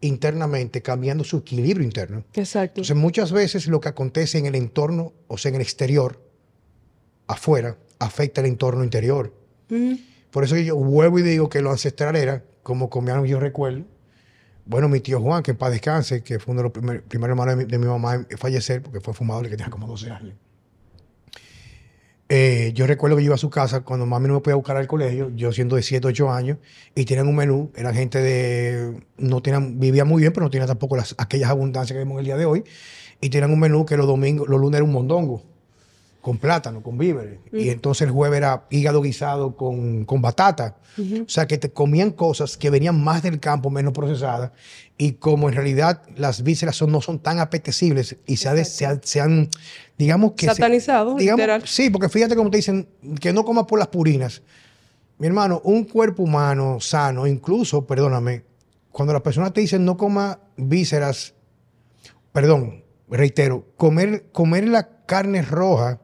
internamente 0.00 0.82
cambiando 0.82 1.24
su 1.24 1.38
equilibrio 1.38 1.84
interno. 1.84 2.24
Exacto. 2.34 2.80
Entonces 2.80 2.96
muchas 2.96 3.32
veces 3.32 3.66
lo 3.66 3.80
que 3.80 3.88
acontece 3.88 4.38
en 4.38 4.46
el 4.46 4.54
entorno, 4.54 5.12
o 5.28 5.38
sea, 5.38 5.48
en 5.50 5.56
el 5.56 5.62
exterior, 5.62 6.22
afuera, 7.26 7.76
afecta 7.98 8.40
el 8.40 8.46
entorno 8.48 8.84
interior. 8.84 9.32
Ujú. 9.70 9.98
Por 10.30 10.44
eso 10.44 10.56
yo 10.56 10.76
vuelvo 10.76 11.18
y 11.18 11.22
digo 11.22 11.48
que 11.48 11.62
lo 11.62 11.70
ancestral 11.70 12.14
era, 12.16 12.44
como 12.62 12.90
comían 12.90 13.24
yo 13.24 13.40
recuerdo, 13.40 13.84
bueno, 14.66 14.88
mi 14.88 15.00
tío 15.00 15.20
Juan, 15.20 15.42
que 15.42 15.52
en 15.52 15.56
paz 15.56 15.70
descanse, 15.70 16.22
que 16.24 16.38
fue 16.40 16.52
uno 16.52 16.60
de 16.60 16.64
los 16.64 16.72
primer- 16.72 17.02
primeros 17.04 17.34
hermanos 17.34 17.56
de 17.56 17.64
mi, 17.64 17.70
de 17.70 17.78
mi 17.78 17.86
mamá 17.86 18.26
en 18.28 18.38
fallecer, 18.38 18.82
porque 18.82 19.00
fue 19.00 19.14
fumador 19.14 19.44
que 19.44 19.50
tenía 19.50 19.70
como 19.70 19.86
12 19.86 20.10
años. 20.10 20.34
Eh, 22.28 22.72
yo 22.74 22.88
recuerdo 22.88 23.16
que 23.16 23.22
yo 23.22 23.26
iba 23.26 23.34
a 23.36 23.38
su 23.38 23.50
casa 23.50 23.82
cuando 23.82 24.04
mami 24.04 24.26
no 24.26 24.34
me 24.34 24.40
podía 24.40 24.56
buscar 24.56 24.76
al 24.76 24.88
colegio, 24.88 25.30
yo 25.36 25.52
siendo 25.52 25.76
de 25.76 25.82
7, 25.82 26.08
8 26.08 26.30
años, 26.32 26.58
y 26.94 27.04
tenían 27.04 27.28
un 27.28 27.36
menú, 27.36 27.70
eran 27.76 27.94
gente 27.94 28.20
de, 28.20 29.00
no 29.16 29.42
tenían, 29.42 29.78
vivía 29.78 30.04
muy 30.04 30.22
bien, 30.22 30.32
pero 30.32 30.44
no 30.44 30.50
tenían 30.50 30.66
tampoco 30.66 30.96
las, 30.96 31.14
aquellas 31.18 31.50
abundancias 31.50 31.94
que 31.94 31.98
vemos 31.98 32.18
el 32.18 32.24
día 32.24 32.36
de 32.36 32.44
hoy, 32.44 32.64
y 33.20 33.30
tenían 33.30 33.52
un 33.52 33.60
menú 33.60 33.86
que 33.86 33.96
los 33.96 34.06
domingos, 34.08 34.48
los 34.48 34.60
lunes 34.60 34.78
era 34.78 34.84
un 34.84 34.92
mondongo, 34.92 35.44
con 36.26 36.38
plátano, 36.38 36.82
con 36.82 36.98
víveres, 36.98 37.38
y 37.52 37.68
entonces 37.68 38.08
el 38.08 38.10
jueves 38.12 38.38
era 38.38 38.66
hígado 38.68 39.00
guisado 39.00 39.56
con, 39.56 40.04
con 40.04 40.20
batata, 40.20 40.76
o 40.98 41.28
sea 41.28 41.46
que 41.46 41.56
te 41.56 41.70
comían 41.70 42.10
cosas 42.10 42.56
que 42.56 42.68
venían 42.68 43.00
más 43.00 43.22
del 43.22 43.38
campo, 43.38 43.70
menos 43.70 43.92
procesadas, 43.92 44.50
y 44.98 45.12
como 45.12 45.48
en 45.48 45.54
realidad 45.54 46.02
las 46.16 46.42
vísceras 46.42 46.74
son, 46.74 46.90
no 46.90 47.00
son 47.00 47.20
tan 47.20 47.38
apetecibles 47.38 48.16
y 48.26 48.38
se, 48.38 48.48
ha 48.48 48.54
de- 48.54 48.64
se, 48.64 48.86
ha- 48.86 48.98
se 49.00 49.20
han, 49.20 49.48
digamos 49.96 50.32
que... 50.32 50.46
se- 50.46 50.54
Satanizado, 50.56 51.14
digamos, 51.14 51.38
literal. 51.38 51.62
Sí, 51.64 51.90
porque 51.90 52.08
fíjate 52.08 52.34
como 52.34 52.50
te 52.50 52.56
dicen 52.56 52.88
que 53.20 53.32
no 53.32 53.44
comas 53.44 53.66
por 53.66 53.78
las 53.78 53.86
purinas. 53.86 54.42
Mi 55.18 55.28
hermano, 55.28 55.60
un 55.62 55.84
cuerpo 55.84 56.24
humano 56.24 56.80
sano, 56.80 57.28
incluso, 57.28 57.86
perdóname, 57.86 58.42
cuando 58.90 59.12
las 59.12 59.22
personas 59.22 59.52
te 59.52 59.60
dicen 59.60 59.84
no 59.84 59.96
coma 59.96 60.40
vísceras, 60.56 61.34
perdón, 62.32 62.82
reitero, 63.08 63.64
comer, 63.76 64.26
comer 64.32 64.66
la 64.66 64.88
carne 65.06 65.42
roja 65.42 66.00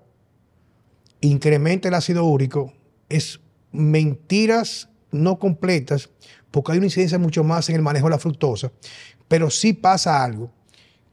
incrementa 1.23 1.89
el 1.89 1.95
ácido 1.95 2.25
úrico 2.25 2.73
es 3.09 3.41
mentiras 3.73 4.89
no 5.11 5.39
completas 5.39 6.11
porque 6.51 6.73
hay 6.73 6.79
una 6.79 6.87
incidencia 6.87 7.19
mucho 7.19 7.43
más 7.43 7.69
en 7.71 7.77
el 7.77 7.83
manejo 7.83 8.07
de 8.07 8.11
la 8.11 8.19
fructosa, 8.19 8.71
pero 9.29 9.49
sí 9.49 9.73
pasa 9.73 10.23
algo, 10.23 10.51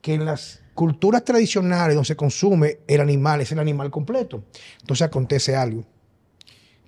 que 0.01 0.13
en 0.15 0.25
las 0.25 0.61
culturas 0.73 1.23
tradicionales 1.23 1.95
donde 1.95 2.07
se 2.07 2.15
consume 2.15 2.79
el 2.87 3.01
animal 3.01 3.41
es 3.41 3.51
el 3.51 3.59
animal 3.59 3.91
completo. 3.91 4.43
Entonces 4.81 5.05
acontece 5.05 5.55
algo, 5.55 5.85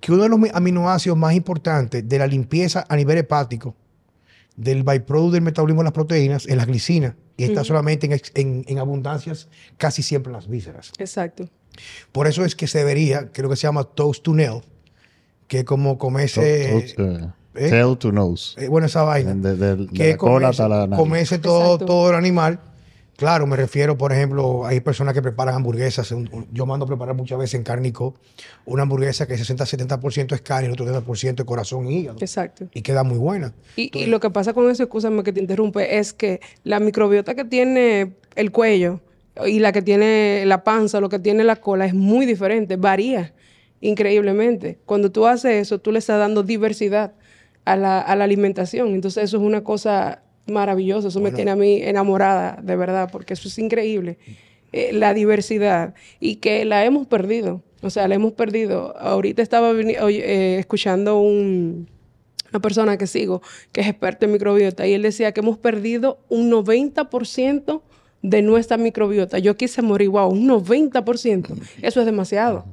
que 0.00 0.12
uno 0.12 0.24
de 0.24 0.28
los 0.28 0.38
mi- 0.38 0.50
aminoácidos 0.52 1.16
más 1.16 1.34
importantes 1.34 2.06
de 2.06 2.18
la 2.18 2.26
limpieza 2.26 2.84
a 2.88 2.96
nivel 2.96 3.18
hepático, 3.18 3.74
del 4.56 4.82
byproduct 4.82 5.32
del 5.34 5.42
metabolismo 5.42 5.80
de 5.82 5.84
las 5.84 5.92
proteínas, 5.92 6.46
es 6.46 6.56
la 6.56 6.64
glicina, 6.64 7.16
y 7.36 7.44
está 7.44 7.64
solamente 7.64 8.06
en, 8.06 8.20
en- 8.34 8.64
en 8.68 8.78
abundancias 8.78 9.48
casi 9.78 10.02
siempre 10.02 10.30
en 10.30 10.34
las 10.34 10.48
vísceras. 10.48 10.92
Exacto. 10.98 11.48
Por 12.12 12.26
eso 12.26 12.44
es 12.44 12.54
que 12.54 12.66
se 12.66 12.78
debería, 12.78 13.30
creo 13.32 13.48
que 13.48 13.56
se 13.56 13.62
llama 13.62 13.84
toast 13.84 14.22
to 14.22 14.34
nail, 14.34 14.60
que 15.48 15.60
es 15.60 15.64
como 15.64 15.96
comerse, 15.98 16.92
To- 16.96 17.02
to- 17.02 17.32
¿eh? 17.54 17.68
Tail 17.70 17.96
to 17.98 18.12
nose. 18.12 18.62
eh, 18.62 18.68
bueno, 18.68 18.86
esa 18.86 19.02
vaina, 19.02 19.34
De, 19.34 19.56
de- 19.56 19.76
de 19.76 19.86
que 19.88 20.10
la 20.10 20.16
cola 20.16 20.48
hasta 20.48 20.68
la 20.68 20.86
nariz. 20.86 20.96
comerse 21.02 21.38
todo, 21.38 21.62
Exacto. 21.74 21.86
todo 21.86 22.10
el 22.10 22.16
animal. 22.16 22.60
Claro, 23.16 23.46
me 23.46 23.56
refiero, 23.56 23.96
por 23.96 24.12
ejemplo, 24.12 24.66
hay 24.66 24.80
personas 24.80 25.14
que 25.14 25.22
preparan 25.22 25.54
hamburguesas. 25.54 26.14
Yo 26.50 26.66
mando 26.66 26.84
a 26.84 26.88
preparar 26.88 27.14
muchas 27.14 27.38
veces 27.38 27.54
en 27.54 27.62
Cárnico 27.62 28.14
una 28.64 28.82
hamburguesa 28.82 29.26
que 29.26 29.34
60-70% 29.34 30.34
es 30.34 30.40
carne 30.40 30.68
y 30.68 30.72
el 30.72 30.72
otro 30.72 30.86
30% 30.86 31.40
es 31.40 31.44
corazón 31.44 31.86
y 31.86 31.98
hígado. 31.98 32.18
Exacto. 32.20 32.68
Y 32.72 32.82
queda 32.82 33.04
muy 33.04 33.18
buena. 33.18 33.52
Y, 33.76 33.96
y 33.96 34.06
lo 34.06 34.18
que 34.18 34.30
pasa 34.30 34.54
con 34.54 34.70
eso, 34.70 34.82
escúchame 34.82 35.22
que 35.22 35.32
te 35.32 35.40
interrumpe, 35.40 35.98
es 35.98 36.12
que 36.12 36.40
la 36.64 36.80
microbiota 36.80 37.34
que 37.34 37.44
tiene 37.44 38.14
el 38.34 38.50
cuello 38.50 39.00
y 39.46 39.60
la 39.60 39.72
que 39.72 39.82
tiene 39.82 40.44
la 40.46 40.64
panza, 40.64 41.00
lo 41.00 41.08
que 41.08 41.18
tiene 41.18 41.44
la 41.44 41.56
cola, 41.56 41.86
es 41.86 41.94
muy 41.94 42.26
diferente, 42.26 42.76
varía 42.76 43.32
increíblemente. 43.80 44.78
Cuando 44.86 45.12
tú 45.12 45.26
haces 45.26 45.60
eso, 45.60 45.78
tú 45.78 45.92
le 45.92 45.98
estás 45.98 46.18
dando 46.18 46.42
diversidad 46.42 47.12
a 47.64 47.76
la, 47.76 48.00
a 48.00 48.16
la 48.16 48.24
alimentación. 48.24 48.88
Entonces 48.88 49.24
eso 49.24 49.36
es 49.36 49.42
una 49.42 49.62
cosa 49.62 50.21
maravillosa, 50.46 51.08
eso 51.08 51.20
me 51.20 51.32
tiene 51.32 51.50
a 51.50 51.56
mí 51.56 51.80
enamorada, 51.82 52.58
de 52.62 52.76
verdad, 52.76 53.08
porque 53.10 53.34
eso 53.34 53.48
es 53.48 53.58
increíble. 53.58 54.18
Eh, 54.72 54.92
la 54.92 55.12
diversidad 55.12 55.94
y 56.18 56.36
que 56.36 56.64
la 56.64 56.84
hemos 56.84 57.06
perdido, 57.06 57.62
o 57.82 57.90
sea, 57.90 58.08
la 58.08 58.14
hemos 58.14 58.32
perdido. 58.32 58.96
Ahorita 58.98 59.42
estaba 59.42 59.72
eh, 59.72 60.56
escuchando 60.58 61.20
un, 61.20 61.88
una 62.50 62.60
persona 62.60 62.96
que 62.96 63.06
sigo, 63.06 63.42
que 63.70 63.82
es 63.82 63.86
experta 63.86 64.26
en 64.26 64.32
microbiota, 64.32 64.86
y 64.86 64.94
él 64.94 65.02
decía 65.02 65.32
que 65.32 65.40
hemos 65.40 65.58
perdido 65.58 66.20
un 66.28 66.50
90% 66.50 67.82
de 68.22 68.42
nuestra 68.42 68.76
microbiota. 68.76 69.38
Yo 69.38 69.56
quise 69.56 69.82
morir, 69.82 70.10
wow, 70.10 70.28
un 70.28 70.48
90%. 70.48 71.54
Eso 71.82 72.00
es 72.00 72.06
demasiado. 72.06 72.64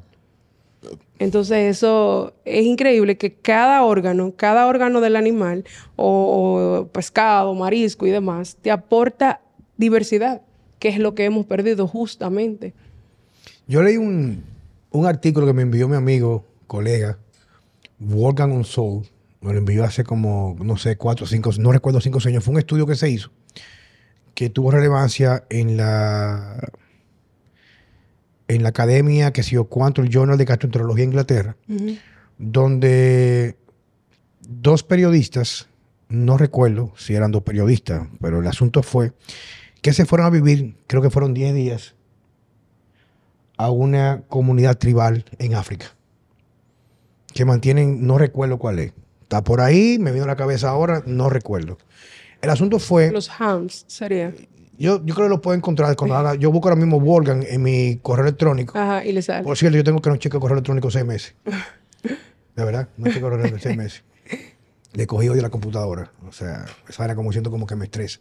Entonces 1.20 1.76
eso 1.76 2.34
es 2.45 2.65
increíble 2.65 3.17
que 3.17 3.34
cada 3.34 3.84
órgano, 3.84 4.34
cada 4.36 4.67
órgano 4.67 5.01
del 5.01 5.15
animal, 5.15 5.65
o, 5.95 6.80
o 6.82 6.88
pescado, 6.88 7.53
marisco 7.53 8.07
y 8.07 8.09
demás, 8.09 8.57
te 8.61 8.72
aporta 8.72 9.41
diversidad, 9.78 10.41
que 10.80 10.89
es 10.89 10.97
lo 10.97 11.13
que 11.13 11.26
hemos 11.26 11.45
perdido 11.45 11.88
justamente. 11.88 12.74
Yo 13.67 13.84
leí 13.84 13.97
un, 13.97 14.43
un 14.91 15.05
artículo 15.05 15.45
que 15.45 15.53
me 15.53 15.61
envió 15.61 15.88
mi 15.88 15.97
amigo, 15.97 16.45
colega, 16.67 17.17
Wolfgang 17.99 18.53
Unsold. 18.53 19.05
Me 19.41 19.53
lo 19.53 19.59
envió 19.59 19.84
hace 19.84 20.03
como, 20.03 20.57
no 20.59 20.78
sé, 20.78 20.97
cuatro 20.97 21.26
cinco, 21.26 21.51
no 21.59 21.72
recuerdo 21.72 22.01
cinco 22.01 22.20
años. 22.26 22.43
Fue 22.43 22.53
un 22.53 22.59
estudio 22.59 22.88
que 22.88 22.95
se 22.95 23.09
hizo 23.09 23.30
que 24.39 24.49
tuvo 24.49 24.72
relevancia 24.72 25.43
en 25.49 25.76
la 25.76 26.72
en 28.49 28.63
la 28.63 28.69
academia 28.69 29.31
que 29.31 29.43
se 29.43 29.51
yo 29.51 29.65
cuánto, 29.65 30.01
el 30.01 30.09
Journal 30.09 30.37
de 30.37 30.45
Gastroenterología 30.45 31.03
de 31.03 31.07
Inglaterra, 31.07 31.55
donde 32.37 33.55
dos 34.41 34.83
periodistas, 34.83 35.69
no 36.09 36.37
recuerdo 36.37 36.91
si 36.97 37.13
eran 37.13 37.31
dos 37.31 37.43
periodistas, 37.43 38.07
pero 38.19 38.39
el 38.41 38.47
asunto 38.47 38.81
fue 38.81 39.13
que 39.81 39.93
se 39.93 40.05
fueron 40.05 40.27
a 40.27 40.29
vivir, 40.31 40.75
creo 40.87 41.01
que 41.01 41.11
fueron 41.11 41.33
10 41.33 41.53
días, 41.53 41.95
a 43.55 43.69
una 43.69 44.23
comunidad 44.27 44.77
tribal 44.79 45.25
en 45.37 45.53
África, 45.53 45.95
que 47.33 47.45
mantienen, 47.45 48.07
no 48.07 48.17
recuerdo 48.17 48.57
cuál 48.57 48.79
es. 48.79 48.93
Está 49.21 49.43
por 49.43 49.61
ahí, 49.61 49.99
me 49.99 50.11
vino 50.11 50.23
a 50.23 50.27
la 50.27 50.35
cabeza 50.35 50.69
ahora, 50.69 51.03
no 51.05 51.29
recuerdo. 51.29 51.77
El 52.41 52.49
asunto 52.49 52.79
fue, 52.79 53.11
Los 53.11 53.29
hams 53.39 53.85
sería. 53.87 54.33
Yo, 54.80 55.05
yo 55.05 55.13
creo 55.15 55.27
que 55.27 55.30
lo 55.30 55.41
puedo 55.41 55.55
encontrar 55.55 55.95
cuando 55.95 56.15
haga, 56.15 56.36
yo 56.36 56.51
busco 56.51 56.69
ahora 56.69 56.80
mismo 56.80 56.99
Wolfgang 56.99 57.43
en 57.47 57.61
mi 57.61 57.97
correo 58.01 58.25
electrónico. 58.25 58.77
Ajá, 58.77 59.05
y 59.05 59.11
le 59.11 59.21
sale. 59.21 59.43
Por 59.43 59.57
cierto, 59.57 59.77
yo 59.77 59.84
tengo 59.84 60.01
que 60.01 60.09
no 60.09 60.15
chequear 60.17 60.38
el 60.38 60.41
correo 60.41 60.55
electrónico 60.57 60.89
seis 60.89 61.05
meses. 61.05 61.36
De 62.55 62.63
verdad, 62.65 62.89
no 62.97 63.05
chequeo 63.07 63.27
el 63.27 63.32
correo 63.34 63.39
electrónico 63.45 63.63
seis 63.63 63.77
meses. 63.77 64.03
Le 64.93 65.05
cogí 65.05 65.30
hoy 65.30 65.36
de 65.36 65.41
la 65.43 65.49
computadora. 65.49 66.11
O 66.27 66.32
sea, 66.32 66.65
esa 66.88 67.05
era 67.05 67.15
como 67.15 67.32
siento 67.32 67.51
como 67.51 67.67
que 67.67 67.75
me 67.75 67.86
estresa. 67.86 68.19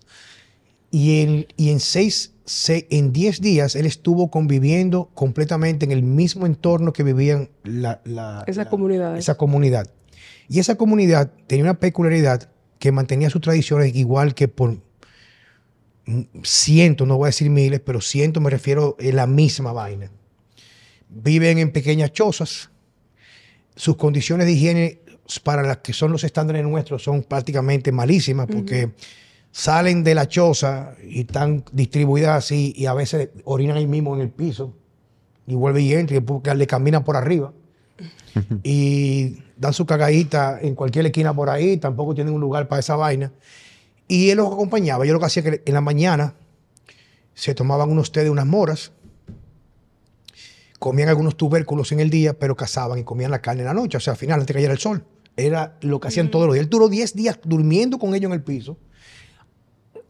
Y 0.90 1.20
en, 1.22 1.46
y 1.56 1.70
en 1.70 1.80
seis, 1.80 2.34
se- 2.44 2.86
en 2.90 3.12
diez 3.12 3.40
días, 3.40 3.74
él 3.76 3.86
estuvo 3.86 4.30
conviviendo 4.30 5.10
completamente 5.14 5.84
en 5.84 5.92
el 5.92 6.02
mismo 6.02 6.46
entorno 6.46 6.92
que 6.92 7.02
vivían 7.02 7.50
la, 7.64 8.00
la- 8.04 8.44
Esas 8.46 8.64
la- 8.66 8.70
comunidades. 8.70 9.18
Esa 9.20 9.36
comunidad. 9.36 9.86
Y 10.48 10.58
esa 10.60 10.76
comunidad 10.76 11.30
tenía 11.46 11.64
una 11.64 11.78
peculiaridad 11.78 12.50
que 12.78 12.90
mantenía 12.92 13.28
sus 13.28 13.40
tradiciones 13.42 13.94
igual 13.94 14.34
que 14.34 14.48
por 14.48 14.78
cientos, 16.42 17.06
no 17.06 17.16
voy 17.16 17.26
a 17.26 17.28
decir 17.28 17.50
miles, 17.50 17.80
pero 17.80 18.00
cientos 18.00 18.42
me 18.42 18.50
refiero 18.50 18.96
a 18.98 19.12
la 19.12 19.26
misma 19.26 19.72
vaina. 19.72 20.10
Viven 21.08 21.58
en 21.58 21.72
pequeñas 21.72 22.12
chozas. 22.12 22.70
Sus 23.76 23.96
condiciones 23.96 24.46
de 24.46 24.52
higiene 24.52 25.00
para 25.42 25.62
las 25.62 25.78
que 25.78 25.92
son 25.92 26.10
los 26.12 26.24
estándares 26.24 26.64
nuestros 26.64 27.02
son 27.02 27.22
prácticamente 27.22 27.92
malísimas 27.92 28.46
porque 28.46 28.90
salen 29.50 30.02
de 30.02 30.14
la 30.14 30.26
choza 30.26 30.94
y 31.06 31.20
están 31.20 31.64
distribuidas 31.72 32.44
así 32.44 32.72
y 32.76 32.86
a 32.86 32.94
veces 32.94 33.30
orinan 33.44 33.76
ahí 33.76 33.86
mismo 33.86 34.14
en 34.14 34.22
el 34.22 34.30
piso 34.30 34.74
y 35.46 35.54
vuelve 35.54 35.82
y 35.82 35.92
entra 35.94 36.16
y 36.16 36.20
después 36.20 36.56
le 36.56 36.66
caminan 36.66 37.04
por 37.04 37.16
arriba 37.16 37.52
y 38.62 39.38
dan 39.56 39.72
su 39.72 39.86
cagadita 39.86 40.58
en 40.60 40.74
cualquier 40.74 41.06
esquina 41.06 41.34
por 41.34 41.50
ahí, 41.50 41.76
tampoco 41.76 42.14
tienen 42.14 42.34
un 42.34 42.40
lugar 42.40 42.68
para 42.68 42.80
esa 42.80 42.96
vaina. 42.96 43.32
Y 44.08 44.30
él 44.30 44.38
los 44.38 44.50
acompañaba. 44.50 45.04
Yo 45.04 45.12
lo 45.12 45.20
que 45.20 45.26
hacía 45.26 45.42
que 45.42 45.62
en 45.64 45.74
la 45.74 45.82
mañana 45.82 46.34
se 47.34 47.54
tomaban 47.54 47.90
unos 47.90 48.10
té 48.10 48.24
de 48.24 48.30
unas 48.30 48.46
moras, 48.46 48.90
comían 50.78 51.08
algunos 51.08 51.36
tubérculos 51.36 51.92
en 51.92 52.00
el 52.00 52.10
día, 52.10 52.38
pero 52.38 52.56
cazaban 52.56 52.98
y 52.98 53.04
comían 53.04 53.30
la 53.30 53.40
carne 53.40 53.60
en 53.60 53.66
la 53.66 53.74
noche, 53.74 53.98
o 53.98 54.00
sea, 54.00 54.14
al 54.14 54.16
final, 54.16 54.40
antes 54.40 54.48
de 54.48 54.54
que 54.54 54.56
cayera 54.56 54.72
el 54.72 54.78
sol. 54.78 55.04
Era 55.36 55.76
lo 55.82 56.00
que 56.00 56.08
hacían 56.08 56.32
todos 56.32 56.46
los 56.46 56.54
días. 56.54 56.64
Él 56.64 56.70
duró 56.70 56.88
10 56.88 57.14
días 57.14 57.38
durmiendo 57.44 57.98
con 57.98 58.14
ellos 58.14 58.28
en 58.28 58.32
el 58.32 58.42
piso. 58.42 58.76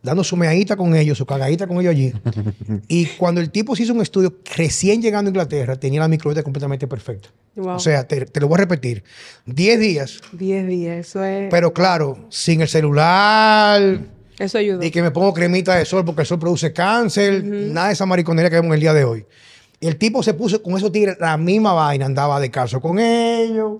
Dando 0.02 0.24
su 0.24 0.36
meadita 0.36 0.76
con 0.76 0.94
ellos, 0.94 1.18
su 1.18 1.26
cagadita 1.26 1.66
con 1.66 1.80
ellos 1.80 1.90
allí. 1.90 2.12
y 2.88 3.06
cuando 3.06 3.40
el 3.40 3.50
tipo 3.50 3.74
se 3.74 3.82
hizo 3.82 3.92
un 3.92 4.02
estudio, 4.02 4.34
recién 4.56 5.02
llegando 5.02 5.28
a 5.28 5.30
Inglaterra, 5.30 5.76
tenía 5.76 6.00
la 6.00 6.08
microbiota 6.08 6.42
completamente 6.42 6.86
perfecta. 6.86 7.28
Wow. 7.56 7.76
O 7.76 7.78
sea, 7.78 8.06
te, 8.06 8.26
te 8.26 8.40
lo 8.40 8.48
voy 8.48 8.56
a 8.56 8.58
repetir. 8.58 9.02
10 9.46 9.80
días, 9.80 10.20
10 10.32 10.66
días, 10.68 10.98
eso 10.98 11.24
es. 11.24 11.48
pero 11.50 11.72
claro, 11.72 12.26
sin 12.30 12.60
el 12.60 12.68
celular, 12.68 14.00
eso 14.38 14.58
ayuda. 14.58 14.78
ni 14.78 14.90
que 14.90 15.02
me 15.02 15.10
pongo 15.10 15.34
cremita 15.34 15.74
de 15.74 15.84
sol 15.84 16.04
porque 16.04 16.22
el 16.22 16.26
sol 16.26 16.38
produce 16.38 16.72
cáncer, 16.72 17.44
nada 17.44 17.88
de 17.88 17.94
esa 17.94 18.06
mariconería 18.06 18.50
que 18.50 18.56
vemos 18.56 18.68
en 18.68 18.74
el 18.74 18.80
día 18.80 18.94
de 18.94 19.04
hoy. 19.04 19.26
Y 19.80 19.86
el 19.86 19.96
tipo 19.96 20.22
se 20.22 20.34
puso 20.34 20.62
con 20.62 20.76
esos 20.76 20.90
tigres 20.90 21.16
la 21.20 21.36
misma 21.36 21.72
vaina, 21.72 22.06
andaba 22.06 22.40
de 22.40 22.50
caso 22.50 22.80
con 22.80 22.98
ellos, 22.98 23.78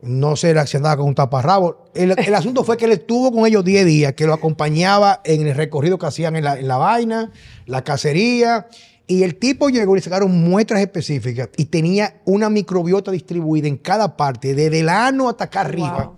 no 0.00 0.36
sé 0.36 0.54
si 0.66 0.76
andaba 0.76 0.96
con 0.98 1.06
un 1.06 1.14
taparrabo. 1.14 1.84
El, 1.94 2.14
el 2.18 2.34
asunto 2.34 2.62
fue 2.64 2.76
que 2.76 2.84
él 2.84 2.92
estuvo 2.92 3.32
con 3.32 3.46
ellos 3.46 3.64
10 3.64 3.84
días, 3.86 4.12
que 4.12 4.26
lo 4.26 4.32
acompañaba 4.34 5.20
en 5.24 5.46
el 5.46 5.54
recorrido 5.54 5.98
que 5.98 6.06
hacían 6.06 6.36
en 6.36 6.44
la, 6.44 6.58
en 6.58 6.68
la 6.68 6.76
vaina, 6.76 7.32
la 7.66 7.82
cacería. 7.82 8.68
Y 9.06 9.22
el 9.22 9.36
tipo 9.36 9.70
llegó 9.70 9.94
y 9.96 9.98
le 10.00 10.02
sacaron 10.02 10.30
muestras 10.48 10.80
específicas 10.82 11.48
y 11.56 11.64
tenía 11.64 12.20
una 12.26 12.50
microbiota 12.50 13.10
distribuida 13.10 13.66
en 13.66 13.78
cada 13.78 14.16
parte, 14.16 14.54
desde 14.54 14.80
el 14.80 14.88
ano 14.88 15.28
hasta 15.30 15.44
acá 15.44 15.62
arriba, 15.62 16.04
Wow. 16.04 16.16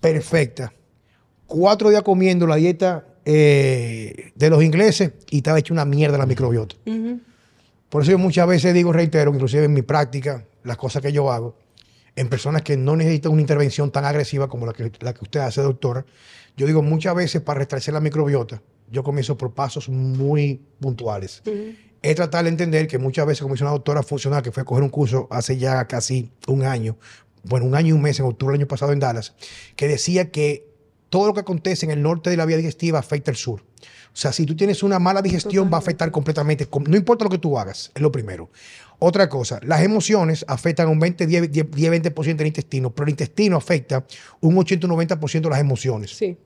perfecta. 0.00 0.72
Cuatro 1.46 1.90
días 1.90 2.02
comiendo 2.02 2.46
la 2.46 2.56
dieta 2.56 3.06
eh, 3.24 4.32
de 4.34 4.50
los 4.50 4.62
ingleses 4.62 5.12
y 5.30 5.38
estaba 5.38 5.58
hecho 5.58 5.72
una 5.74 5.84
mierda 5.84 6.16
la 6.18 6.26
microbiota. 6.26 6.76
Por 7.88 8.02
eso 8.02 8.12
yo 8.12 8.18
muchas 8.18 8.46
veces 8.46 8.72
digo, 8.72 8.92
reitero, 8.92 9.32
inclusive 9.34 9.64
en 9.64 9.72
mi 9.72 9.82
práctica, 9.82 10.44
las 10.62 10.76
cosas 10.76 11.02
que 11.02 11.12
yo 11.12 11.32
hago, 11.32 11.56
en 12.16 12.28
personas 12.28 12.62
que 12.62 12.76
no 12.76 12.96
necesitan 12.96 13.32
una 13.32 13.40
intervención 13.40 13.90
tan 13.90 14.04
agresiva 14.04 14.48
como 14.48 14.66
la 14.66 14.72
que, 14.72 14.90
la 15.00 15.14
que 15.14 15.20
usted 15.24 15.40
hace, 15.40 15.62
doctora, 15.62 16.04
yo 16.56 16.66
digo 16.66 16.82
muchas 16.82 17.14
veces 17.14 17.40
para 17.42 17.58
restablecer 17.58 17.94
la 17.94 18.00
microbiota, 18.00 18.60
yo 18.90 19.02
comienzo 19.02 19.36
por 19.36 19.52
pasos 19.54 19.88
muy 19.88 20.60
puntuales. 20.80 21.42
Es 22.02 22.16
tratar 22.16 22.44
de 22.44 22.50
entender 22.50 22.86
que 22.86 22.98
muchas 22.98 23.26
veces, 23.26 23.42
como 23.42 23.54
dice 23.54 23.64
una 23.64 23.72
doctora 23.72 24.02
funcional 24.02 24.42
que 24.42 24.50
fue 24.52 24.62
a 24.62 24.66
coger 24.66 24.82
un 24.82 24.88
curso 24.90 25.28
hace 25.30 25.58
ya 25.58 25.86
casi 25.86 26.30
un 26.48 26.64
año, 26.64 26.96
bueno, 27.44 27.66
un 27.66 27.74
año 27.74 27.88
y 27.88 27.92
un 27.92 28.02
mes, 28.02 28.18
en 28.20 28.26
octubre 28.26 28.52
del 28.54 28.60
año 28.62 28.68
pasado 28.68 28.92
en 28.92 29.00
Dallas, 29.00 29.34
que 29.76 29.86
decía 29.86 30.30
que 30.30 30.66
todo 31.08 31.26
lo 31.26 31.34
que 31.34 31.40
acontece 31.40 31.84
en 31.86 31.92
el 31.92 32.02
norte 32.02 32.30
de 32.30 32.36
la 32.36 32.46
vía 32.46 32.56
digestiva 32.56 32.98
afecta 32.98 33.30
el 33.30 33.36
sur. 33.36 33.62
O 34.12 34.16
sea, 34.16 34.32
si 34.32 34.44
tú 34.44 34.56
tienes 34.56 34.82
una 34.82 34.98
mala 34.98 35.22
digestión, 35.22 35.70
va 35.72 35.76
a 35.76 35.80
afectar 35.80 36.10
completamente. 36.10 36.66
com- 36.66 36.84
No 36.86 36.96
importa 36.96 37.24
lo 37.24 37.30
que 37.30 37.38
tú 37.38 37.58
hagas, 37.58 37.92
es 37.94 38.02
lo 38.02 38.10
primero. 38.10 38.50
Otra 39.02 39.28
cosa, 39.30 39.58
las 39.64 39.82
emociones 39.82 40.44
afectan 40.46 40.88
un 40.88 40.98
20, 41.00 41.26
10, 41.26 41.50
10, 41.50 41.66
20% 41.70 42.36
del 42.36 42.46
intestino, 42.48 42.90
pero 42.90 43.04
el 43.06 43.10
intestino 43.10 43.56
afecta 43.56 44.04
un 44.40 44.56
80 44.58 44.86
o 44.86 44.90
90% 44.90 45.40
de 45.40 45.48
las 45.50 45.58
emociones. 45.58 46.10
Sí. 46.10 46.36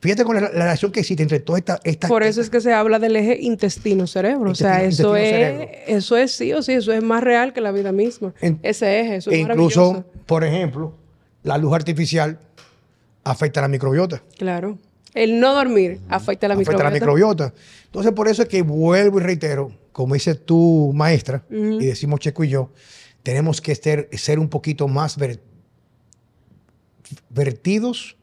Fíjate 0.00 0.24
con 0.24 0.34
la, 0.36 0.40
la 0.42 0.48
relación 0.48 0.90
que 0.90 1.00
existe 1.00 1.22
entre 1.22 1.40
todas 1.40 1.58
estas... 1.60 1.80
Esta, 1.84 2.08
Por 2.08 2.22
eso 2.22 2.40
es 2.40 2.48
que 2.48 2.60
se 2.62 2.72
habla 2.72 2.98
del 2.98 3.14
eje 3.16 3.36
intestino-cerebro. 3.40 4.50
O 4.52 4.54
sea, 4.54 4.82
Intestino- 4.84 5.16
eso 5.16 5.16
es, 5.16 5.68
eso 5.86 6.16
es 6.16 6.32
sí 6.32 6.52
o 6.54 6.62
sí, 6.62 6.72
eso 6.72 6.92
es 6.92 7.02
más 7.02 7.22
real 7.22 7.52
que 7.52 7.60
la 7.60 7.72
vida 7.72 7.92
misma. 7.92 8.32
En- 8.40 8.58
Ese 8.62 9.00
eje, 9.00 9.16
eso 9.16 9.30
es 9.30 9.36
e 9.36 9.40
incluso, 9.40 9.80
maravilloso. 9.92 10.10
por 10.24 10.44
ejemplo, 10.44 10.94
la 11.42 11.58
luz 11.58 11.74
artificial 11.74 12.38
afecta 13.24 13.60
a 13.60 13.62
la 13.62 13.68
microbiota. 13.68 14.22
Claro. 14.38 14.78
El 15.14 15.40
no 15.40 15.52
dormir 15.54 16.00
afecta 16.08 16.46
a 16.46 16.48
la 16.48 16.54
afecta 16.54 16.74
a 16.80 16.84
la 16.84 16.90
microbiota. 16.90 17.44
microbiota. 17.44 17.54
Entonces, 17.86 18.12
por 18.12 18.28
eso 18.28 18.42
es 18.42 18.48
que 18.48 18.62
vuelvo 18.62 19.18
y 19.18 19.22
reitero, 19.22 19.72
como 19.98 20.14
dices 20.14 20.46
tú, 20.46 20.92
maestra, 20.94 21.42
y 21.50 21.84
decimos 21.86 22.20
Checo 22.20 22.44
y 22.44 22.50
yo, 22.50 22.70
tenemos 23.24 23.60
que 23.60 23.74
ser, 23.74 24.08
ser 24.12 24.38
un 24.38 24.48
poquito 24.48 24.86
más 24.86 25.16
ver- 25.16 25.40
vertidos 27.30 28.16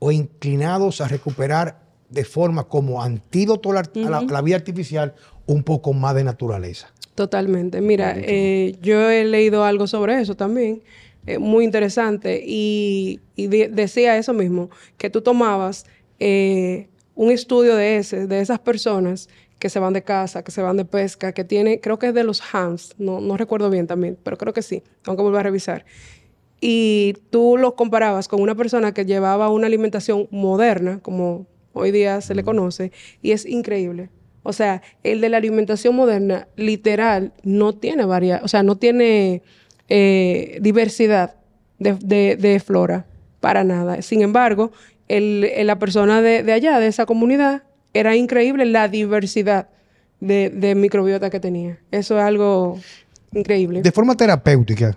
o 0.00 0.10
inclinados 0.10 1.00
a 1.00 1.06
recuperar 1.06 1.80
de 2.10 2.24
forma 2.24 2.64
como 2.64 3.00
antídoto 3.04 3.70
a 3.70 3.74
la, 3.74 3.80
a 3.80 4.10
la- 4.10 4.18
a 4.18 4.24
la 4.24 4.42
vida 4.42 4.56
artificial 4.56 5.14
un 5.46 5.62
poco 5.62 5.92
más 5.92 6.16
de 6.16 6.24
naturaleza. 6.24 6.92
Totalmente. 7.14 7.80
Mira, 7.80 8.14
eh, 8.16 8.76
yo 8.82 9.08
he 9.08 9.24
leído 9.24 9.64
algo 9.64 9.86
sobre 9.86 10.20
eso 10.20 10.34
también, 10.34 10.82
eh, 11.26 11.38
muy 11.38 11.64
interesante, 11.64 12.42
y, 12.44 13.20
y 13.36 13.46
de- 13.46 13.68
decía 13.68 14.18
eso 14.18 14.32
mismo, 14.32 14.70
que 14.98 15.08
tú 15.08 15.20
tomabas 15.22 15.86
eh, 16.18 16.88
un 17.14 17.30
estudio 17.30 17.76
de 17.76 17.98
ese, 17.98 18.26
de 18.26 18.40
esas 18.40 18.58
personas 18.58 19.28
que 19.62 19.68
se 19.70 19.78
van 19.78 19.92
de 19.92 20.02
casa, 20.02 20.42
que 20.42 20.50
se 20.50 20.60
van 20.60 20.76
de 20.76 20.84
pesca, 20.84 21.30
que 21.32 21.44
tiene, 21.44 21.78
creo 21.78 21.96
que 21.96 22.08
es 22.08 22.14
de 22.14 22.24
los 22.24 22.42
Hans, 22.52 22.96
no, 22.98 23.20
no 23.20 23.36
recuerdo 23.36 23.70
bien 23.70 23.86
también, 23.86 24.18
pero 24.24 24.36
creo 24.36 24.52
que 24.52 24.60
sí, 24.60 24.82
tengo 25.04 25.16
que 25.16 25.22
volver 25.22 25.38
a 25.38 25.42
revisar. 25.44 25.84
Y 26.60 27.14
tú 27.30 27.56
los 27.56 27.74
comparabas 27.74 28.26
con 28.26 28.40
una 28.42 28.56
persona 28.56 28.92
que 28.92 29.04
llevaba 29.06 29.50
una 29.50 29.68
alimentación 29.68 30.26
moderna, 30.32 30.98
como 31.00 31.46
hoy 31.74 31.92
día 31.92 32.20
se 32.22 32.34
le 32.34 32.42
conoce, 32.42 32.90
y 33.22 33.30
es 33.30 33.46
increíble. 33.46 34.10
O 34.42 34.52
sea, 34.52 34.82
el 35.04 35.20
de 35.20 35.28
la 35.28 35.36
alimentación 35.36 35.94
moderna, 35.94 36.48
literal, 36.56 37.32
no 37.44 37.72
tiene 37.72 38.04
varia, 38.04 38.40
o 38.42 38.48
sea, 38.48 38.64
no 38.64 38.76
tiene 38.78 39.42
eh, 39.88 40.58
diversidad 40.60 41.36
de, 41.78 41.94
de- 41.94 42.34
de 42.34 42.58
flora, 42.58 43.06
para 43.38 43.62
nada. 43.62 44.02
Sin 44.02 44.22
embargo, 44.22 44.72
el- 45.06 45.44
el- 45.54 45.68
la 45.68 45.78
persona 45.78 46.20
de, 46.20 46.42
de 46.42 46.52
allá, 46.52 46.80
de 46.80 46.88
esa 46.88 47.06
comunidad, 47.06 47.62
era 47.94 48.16
increíble 48.16 48.64
la 48.64 48.88
diversidad 48.88 49.68
de, 50.20 50.50
de 50.50 50.74
microbiota 50.74 51.30
que 51.30 51.40
tenía. 51.40 51.78
Eso 51.90 52.18
es 52.18 52.24
algo 52.24 52.78
increíble. 53.32 53.82
De 53.82 53.92
forma 53.92 54.16
terapéutica, 54.16 54.96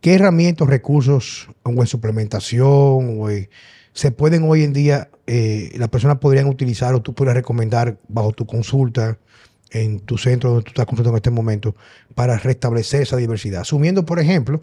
¿qué 0.00 0.14
herramientas, 0.14 0.68
recursos 0.68 1.48
o 1.62 1.70
en 1.70 1.86
suplementación 1.86 3.20
o 3.20 3.28
se 3.92 4.10
pueden 4.10 4.42
hoy 4.42 4.62
en 4.62 4.74
día, 4.74 5.08
eh, 5.26 5.70
las 5.76 5.88
personas 5.88 6.18
podrían 6.18 6.48
utilizar 6.48 6.94
o 6.94 7.00
tú 7.00 7.14
podrías 7.14 7.36
recomendar 7.36 7.96
bajo 8.08 8.32
tu 8.32 8.46
consulta 8.46 9.18
en 9.70 10.00
tu 10.00 10.18
centro 10.18 10.50
donde 10.50 10.64
tú 10.64 10.68
estás 10.68 10.86
consultando 10.86 11.16
en 11.16 11.20
este 11.20 11.30
momento 11.30 11.74
para 12.14 12.36
restablecer 12.36 13.02
esa 13.02 13.16
diversidad? 13.16 13.62
Asumiendo, 13.62 14.04
por 14.04 14.20
ejemplo, 14.20 14.60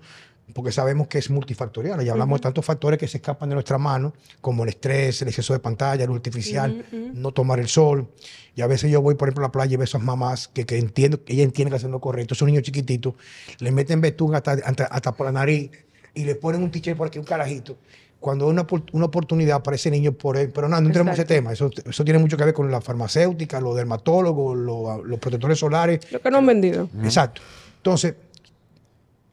porque 0.54 0.72
sabemos 0.72 1.08
que 1.08 1.18
es 1.18 1.30
multifactorial, 1.30 2.04
ya 2.06 2.12
hablamos 2.12 2.40
de 2.40 2.44
tantos 2.44 2.64
factores 2.64 3.00
que 3.00 3.08
se 3.08 3.18
escapan 3.18 3.50
de 3.50 3.56
nuestra 3.56 3.78
mano, 3.78 4.14
como 4.40 4.64
el 4.64 4.70
estrés, 4.70 5.22
el 5.24 5.28
exceso 5.30 5.54
de 5.54 5.60
pantalla, 5.60 6.06
luz 6.06 6.18
artificial, 6.18 6.86
no 6.92 7.32
tomar 7.32 7.60
el 7.60 7.68
sol. 7.68 8.08
Y 8.56 8.62
a 8.62 8.68
veces 8.68 8.92
yo 8.92 9.02
voy, 9.02 9.16
por 9.16 9.28
ejemplo, 9.28 9.44
a 9.44 9.48
la 9.48 9.52
playa 9.52 9.74
y 9.74 9.78
veo 9.78 9.86
esas 9.86 10.04
mamás 10.04 10.48
que, 10.48 10.66
que 10.66 10.78
entiendo, 10.78 11.24
que 11.24 11.34
ella 11.34 11.44
entiende 11.44 11.72
que 11.72 11.78
hacen 11.78 11.92
lo 11.92 12.00
correcto. 12.00 12.36
Esos 12.36 12.46
niños 12.46 12.64
chiquititos 12.64 13.16
le 13.60 13.72
meten 13.72 14.00
betún 14.00 14.36
hasta, 14.36 14.52
hasta, 14.52 14.86
hasta 14.86 15.12
por 15.14 15.26
la 15.26 15.32
nariz 15.32 15.72
y 16.14 16.24
le 16.24 16.36
ponen 16.36 16.62
un 16.62 16.70
t 16.70 16.96
por 16.96 17.08
aquí, 17.08 17.18
un 17.18 17.26
carajito. 17.26 17.78
Cuando 18.20 18.46
hay 18.46 18.52
una, 18.52 18.68
una 18.94 19.06
oportunidad 19.06 19.64
para 19.64 19.76
ese 19.76 19.90
niño, 19.90 20.14
por 20.14 20.38
él, 20.38 20.52
pero 20.54 20.70
no, 20.70 20.80
no 20.80 20.88
entremos 20.88 21.10
en 21.10 21.14
ese 21.14 21.26
tema. 21.26 21.52
Eso, 21.52 21.70
eso 21.86 22.04
tiene 22.06 22.20
mucho 22.20 22.38
que 22.38 22.46
ver 22.46 22.54
con 22.54 22.70
la 22.72 22.80
farmacéutica, 22.80 23.60
los 23.60 23.76
dermatólogos, 23.76 24.56
los, 24.58 25.04
los 25.04 25.20
protectores 25.20 25.58
solares. 25.60 26.00
Lo 26.12 26.22
que 26.22 26.32
no 26.32 26.38
han 26.38 26.46
vendido. 26.46 26.90
Exacto. 27.04 27.42
Entonces, 27.78 28.14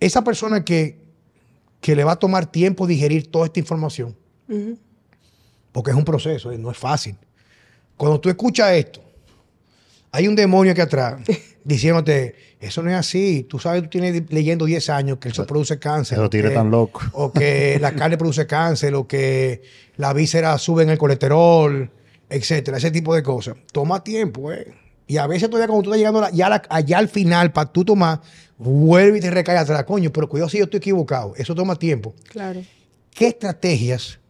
esa 0.01 0.25
persona 0.25 0.65
que, 0.65 0.99
que 1.81 1.97
le 1.97 2.05
va 2.05 2.13
a 2.13 2.17
tomar 2.17 2.51
tiempo 2.51 2.87
digerir 2.87 3.31
toda 3.31 3.47
esta 3.47 3.61
información, 3.61 4.17
porque 5.73 5.91
es 5.91 5.97
un 5.97 6.05
proceso, 6.05 6.53
no 6.53 6.71
es 6.71 6.79
fácil. 6.79 7.17
Cuando 7.97 8.21
tú 8.21 8.29
escuchas 8.29 8.73
esto, 8.73 9.03
hay 10.13 10.27
un 10.29 10.35
demonio 10.35 10.73
aquí 10.73 10.81
atrás 10.81 11.21
diciéndote, 11.65 12.35
eso 12.61 12.83
no 12.83 12.91
es 12.91 12.97
así, 12.97 13.47
tú 13.49 13.59
sabes, 13.59 13.83
tú 13.83 13.89
tienes 13.89 14.31
leyendo 14.31 14.65
10 14.65 14.91
años 14.91 15.19
que 15.19 15.29
el 15.29 15.35
sol 15.35 15.47
produce 15.47 15.79
cáncer. 15.79 16.29
Tigres 16.29 16.55
tan 16.55 16.71
locos. 16.71 17.05
O 17.13 17.33
que 17.33 17.79
la 17.81 17.93
carne 17.97 18.19
produce 18.19 18.47
cáncer, 18.47 18.95
o 18.95 19.07
que 19.07 19.63
la 19.97 20.13
víscera 20.13 20.57
sube 20.59 20.83
en 20.83 20.91
el 20.91 20.99
colesterol, 20.99 21.91
etcétera, 22.29 22.79
ese 22.79 22.91
tipo 22.91 23.15
de 23.15 23.23
cosas. 23.23 23.57
Toma 23.73 24.03
tiempo, 24.05 24.53
eh. 24.53 24.75
Y 25.11 25.17
a 25.17 25.27
veces 25.27 25.51
todavía 25.51 25.67
cuando 25.67 25.83
tú 25.83 25.91
estás 25.91 25.99
llegando 25.99 26.21
la- 26.21 26.31
ya, 26.31 26.49
la- 26.49 26.63
allá 26.71 26.99
al 26.99 27.09
final 27.09 27.51
para 27.53 27.73
tú 27.73 27.85
tomar, 27.85 28.21
vuelve 28.57 29.19
y 29.19 29.21
te 29.21 29.29
recae 29.29 29.57
atrás, 29.59 29.83
coño, 29.83 30.13
pero 30.13 30.29
cuidado 30.29 30.49
si 30.49 30.59
yo 30.59 30.65
estoy 30.65 30.79
equivocado. 30.79 31.35
Eso 31.37 31.53
toma 31.53 31.75
tiempo. 31.75 32.15
Claro. 32.29 32.63
¿Qué 33.13 33.27
estrategias 33.27 34.21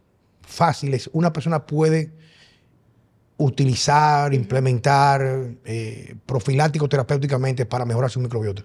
fáciles 0.41 1.11
una 1.13 1.35
persona 1.35 1.67
puede 1.67 2.13
utilizar, 3.37 4.33
implementar, 4.33 5.51
eh, 5.67 6.15
profiláctico 6.25 6.89
terapéuticamente 6.89 7.67
para 7.67 7.85
mejorar 7.85 8.11
su 8.11 8.21
microbiota? 8.21 8.65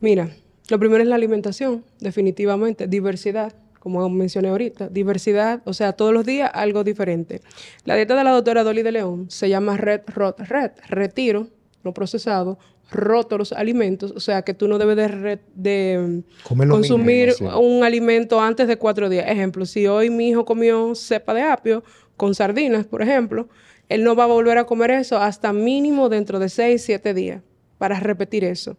Mira, 0.00 0.30
lo 0.68 0.78
primero 0.78 1.02
es 1.02 1.08
la 1.08 1.16
alimentación, 1.16 1.84
definitivamente. 1.98 2.86
Diversidad, 2.86 3.54
como 3.84 4.08
mencioné 4.08 4.48
ahorita. 4.48 4.88
Diversidad, 4.88 5.62
o 5.64 5.72
sea, 5.72 5.92
todos 5.92 6.12
los 6.12 6.26
días 6.26 6.50
algo 6.52 6.82
diferente. 6.82 7.40
La 7.84 7.94
dieta 7.94 8.16
de 8.16 8.24
la 8.24 8.32
doctora 8.32 8.64
Dolly 8.64 8.82
de 8.82 8.90
León 8.90 9.26
se 9.30 9.48
llama 9.48 9.76
Red 9.76 10.00
Rot 10.08 10.40
Red, 10.40 10.72
retiro, 10.88 11.46
no 11.84 11.94
procesado, 11.94 12.58
roto 12.90 13.38
los 13.38 13.52
alimentos, 13.52 14.12
o 14.16 14.20
sea, 14.20 14.42
que 14.42 14.54
tú 14.54 14.66
no 14.68 14.78
debes 14.78 14.96
de, 14.96 15.08
re- 15.08 15.40
de 15.54 16.22
Comer 16.42 16.66
lo 16.68 16.74
consumir 16.74 17.28
mismo, 17.28 17.50
sí. 17.50 17.56
un 17.58 17.84
alimento 17.84 18.40
antes 18.40 18.66
de 18.66 18.76
cuatro 18.76 19.08
días. 19.08 19.26
Ejemplo, 19.28 19.66
si 19.66 19.86
hoy 19.86 20.10
mi 20.10 20.30
hijo 20.30 20.44
comió 20.44 20.94
cepa 20.94 21.32
de 21.34 21.42
apio 21.42 21.84
con 22.16 22.34
sardinas, 22.34 22.86
por 22.86 23.02
ejemplo, 23.02 23.48
él 23.88 24.02
no 24.02 24.16
va 24.16 24.24
a 24.24 24.28
volver 24.28 24.58
a 24.58 24.64
comer 24.64 24.90
eso 24.92 25.18
hasta 25.18 25.52
mínimo 25.52 26.08
dentro 26.08 26.38
de 26.38 26.48
seis, 26.48 26.82
siete 26.82 27.14
días 27.14 27.42
para 27.78 28.00
repetir 28.00 28.44
eso. 28.44 28.76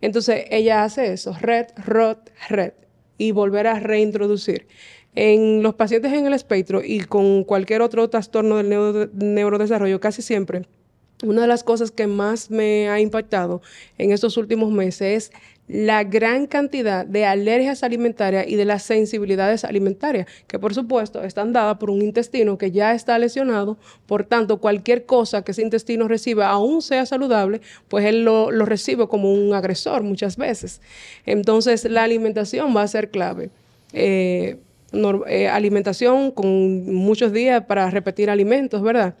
Entonces 0.00 0.44
ella 0.50 0.84
hace 0.84 1.12
eso, 1.12 1.34
red, 1.40 1.66
rot, 1.86 2.30
red, 2.48 2.72
y 3.18 3.32
volver 3.32 3.66
a 3.66 3.80
reintroducir. 3.80 4.66
En 5.14 5.62
los 5.62 5.74
pacientes 5.74 6.12
en 6.12 6.26
el 6.26 6.32
espectro 6.32 6.82
y 6.84 7.00
con 7.00 7.44
cualquier 7.44 7.82
otro 7.82 8.08
trastorno 8.10 8.56
del 8.56 8.68
neuro- 8.68 9.08
neurodesarrollo, 9.12 10.00
casi 10.00 10.22
siempre, 10.22 10.66
una 11.24 11.42
de 11.42 11.48
las 11.48 11.64
cosas 11.64 11.90
que 11.90 12.06
más 12.06 12.50
me 12.50 12.88
ha 12.88 13.00
impactado 13.00 13.62
en 13.98 14.12
estos 14.12 14.36
últimos 14.36 14.70
meses 14.72 15.30
es 15.30 15.32
la 15.66 16.04
gran 16.04 16.46
cantidad 16.46 17.06
de 17.06 17.24
alergias 17.24 17.82
alimentarias 17.82 18.46
y 18.46 18.56
de 18.56 18.66
las 18.66 18.82
sensibilidades 18.82 19.64
alimentarias, 19.64 20.26
que 20.46 20.58
por 20.58 20.74
supuesto 20.74 21.22
están 21.22 21.54
dadas 21.54 21.78
por 21.78 21.90
un 21.90 22.02
intestino 22.02 22.58
que 22.58 22.70
ya 22.70 22.92
está 22.92 23.18
lesionado, 23.18 23.78
por 24.06 24.24
tanto 24.24 24.58
cualquier 24.58 25.06
cosa 25.06 25.42
que 25.42 25.52
ese 25.52 25.62
intestino 25.62 26.06
reciba, 26.06 26.50
aún 26.50 26.82
sea 26.82 27.06
saludable, 27.06 27.62
pues 27.88 28.04
él 28.04 28.24
lo, 28.24 28.50
recibe 28.50 29.08
como 29.08 29.32
un 29.32 29.54
agresor 29.54 30.02
muchas 30.02 30.36
veces. 30.36 30.82
Entonces 31.24 31.84
la 31.84 32.02
alimentación 32.02 32.76
va 32.76 32.82
a 32.82 32.88
ser 32.88 33.10
clave. 33.10 33.50
Eh, 33.94 34.58
eh, 35.28 35.48
alimentación 35.48 36.30
con 36.30 36.94
muchos 36.94 37.32
días 37.32 37.64
para 37.64 37.90
repetir 37.90 38.28
alimentos, 38.28 38.82
¿verdad? 38.82 39.14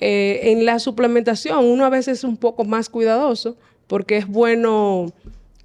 Eh, 0.00 0.52
en 0.52 0.64
la 0.64 0.78
suplementación 0.78 1.64
uno 1.64 1.84
a 1.84 1.90
veces 1.90 2.18
es 2.18 2.24
un 2.24 2.36
poco 2.38 2.64
más 2.64 2.88
cuidadoso 2.88 3.56
porque 3.86 4.16
es 4.16 4.26
bueno 4.26 5.12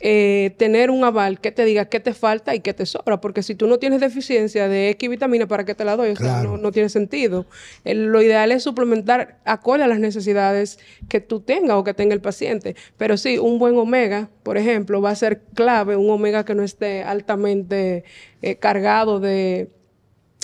eh, 0.02 0.54
tener 0.58 0.92
un 0.92 1.06
aval 1.06 1.40
que 1.40 1.52
te 1.52 1.64
diga 1.64 1.86
qué 1.86 2.02
te 2.02 2.14
falta 2.14 2.54
y 2.54 2.60
qué 2.60 2.74
te 2.74 2.86
sobra, 2.86 3.22
porque 3.22 3.42
si 3.42 3.56
tú 3.56 3.66
no 3.66 3.80
tienes 3.80 4.02
deficiencia 4.02 4.68
de 4.68 4.90
X 4.90 5.10
vitamina, 5.10 5.48
¿para 5.48 5.64
qué 5.64 5.74
te 5.74 5.86
la 5.86 5.96
doy? 5.96 6.10
O 6.10 6.16
sea, 6.18 6.26
Claro. 6.42 6.52
no, 6.52 6.58
no 6.58 6.72
tiene 6.74 6.90
sentido. 6.90 7.46
Lo 7.86 8.22
ideal 8.22 8.52
es 8.52 8.62
suplementar 8.64 9.40
acorde 9.46 9.84
a 9.84 9.88
las 9.88 10.00
necesidades 10.00 10.80
que 11.08 11.22
tú 11.22 11.40
tengas 11.40 11.78
o 11.78 11.84
que 11.86 11.94
tenga 11.94 12.14
el 12.14 12.22
paciente. 12.22 12.76
Pero 12.98 13.16
sí, 13.16 13.38
un 13.38 13.58
buen 13.58 13.78
omega, 13.78 14.30
por 14.44 14.58
ejemplo, 14.58 15.02
va 15.02 15.12
a 15.12 15.16
ser 15.16 15.42
clave, 15.54 15.96
un 15.96 16.10
omega 16.10 16.44
que 16.44 16.56
no 16.56 16.64
esté 16.64 17.02
altamente 17.04 18.04
eh, 18.42 18.58
cargado 18.58 19.20
de 19.22 19.70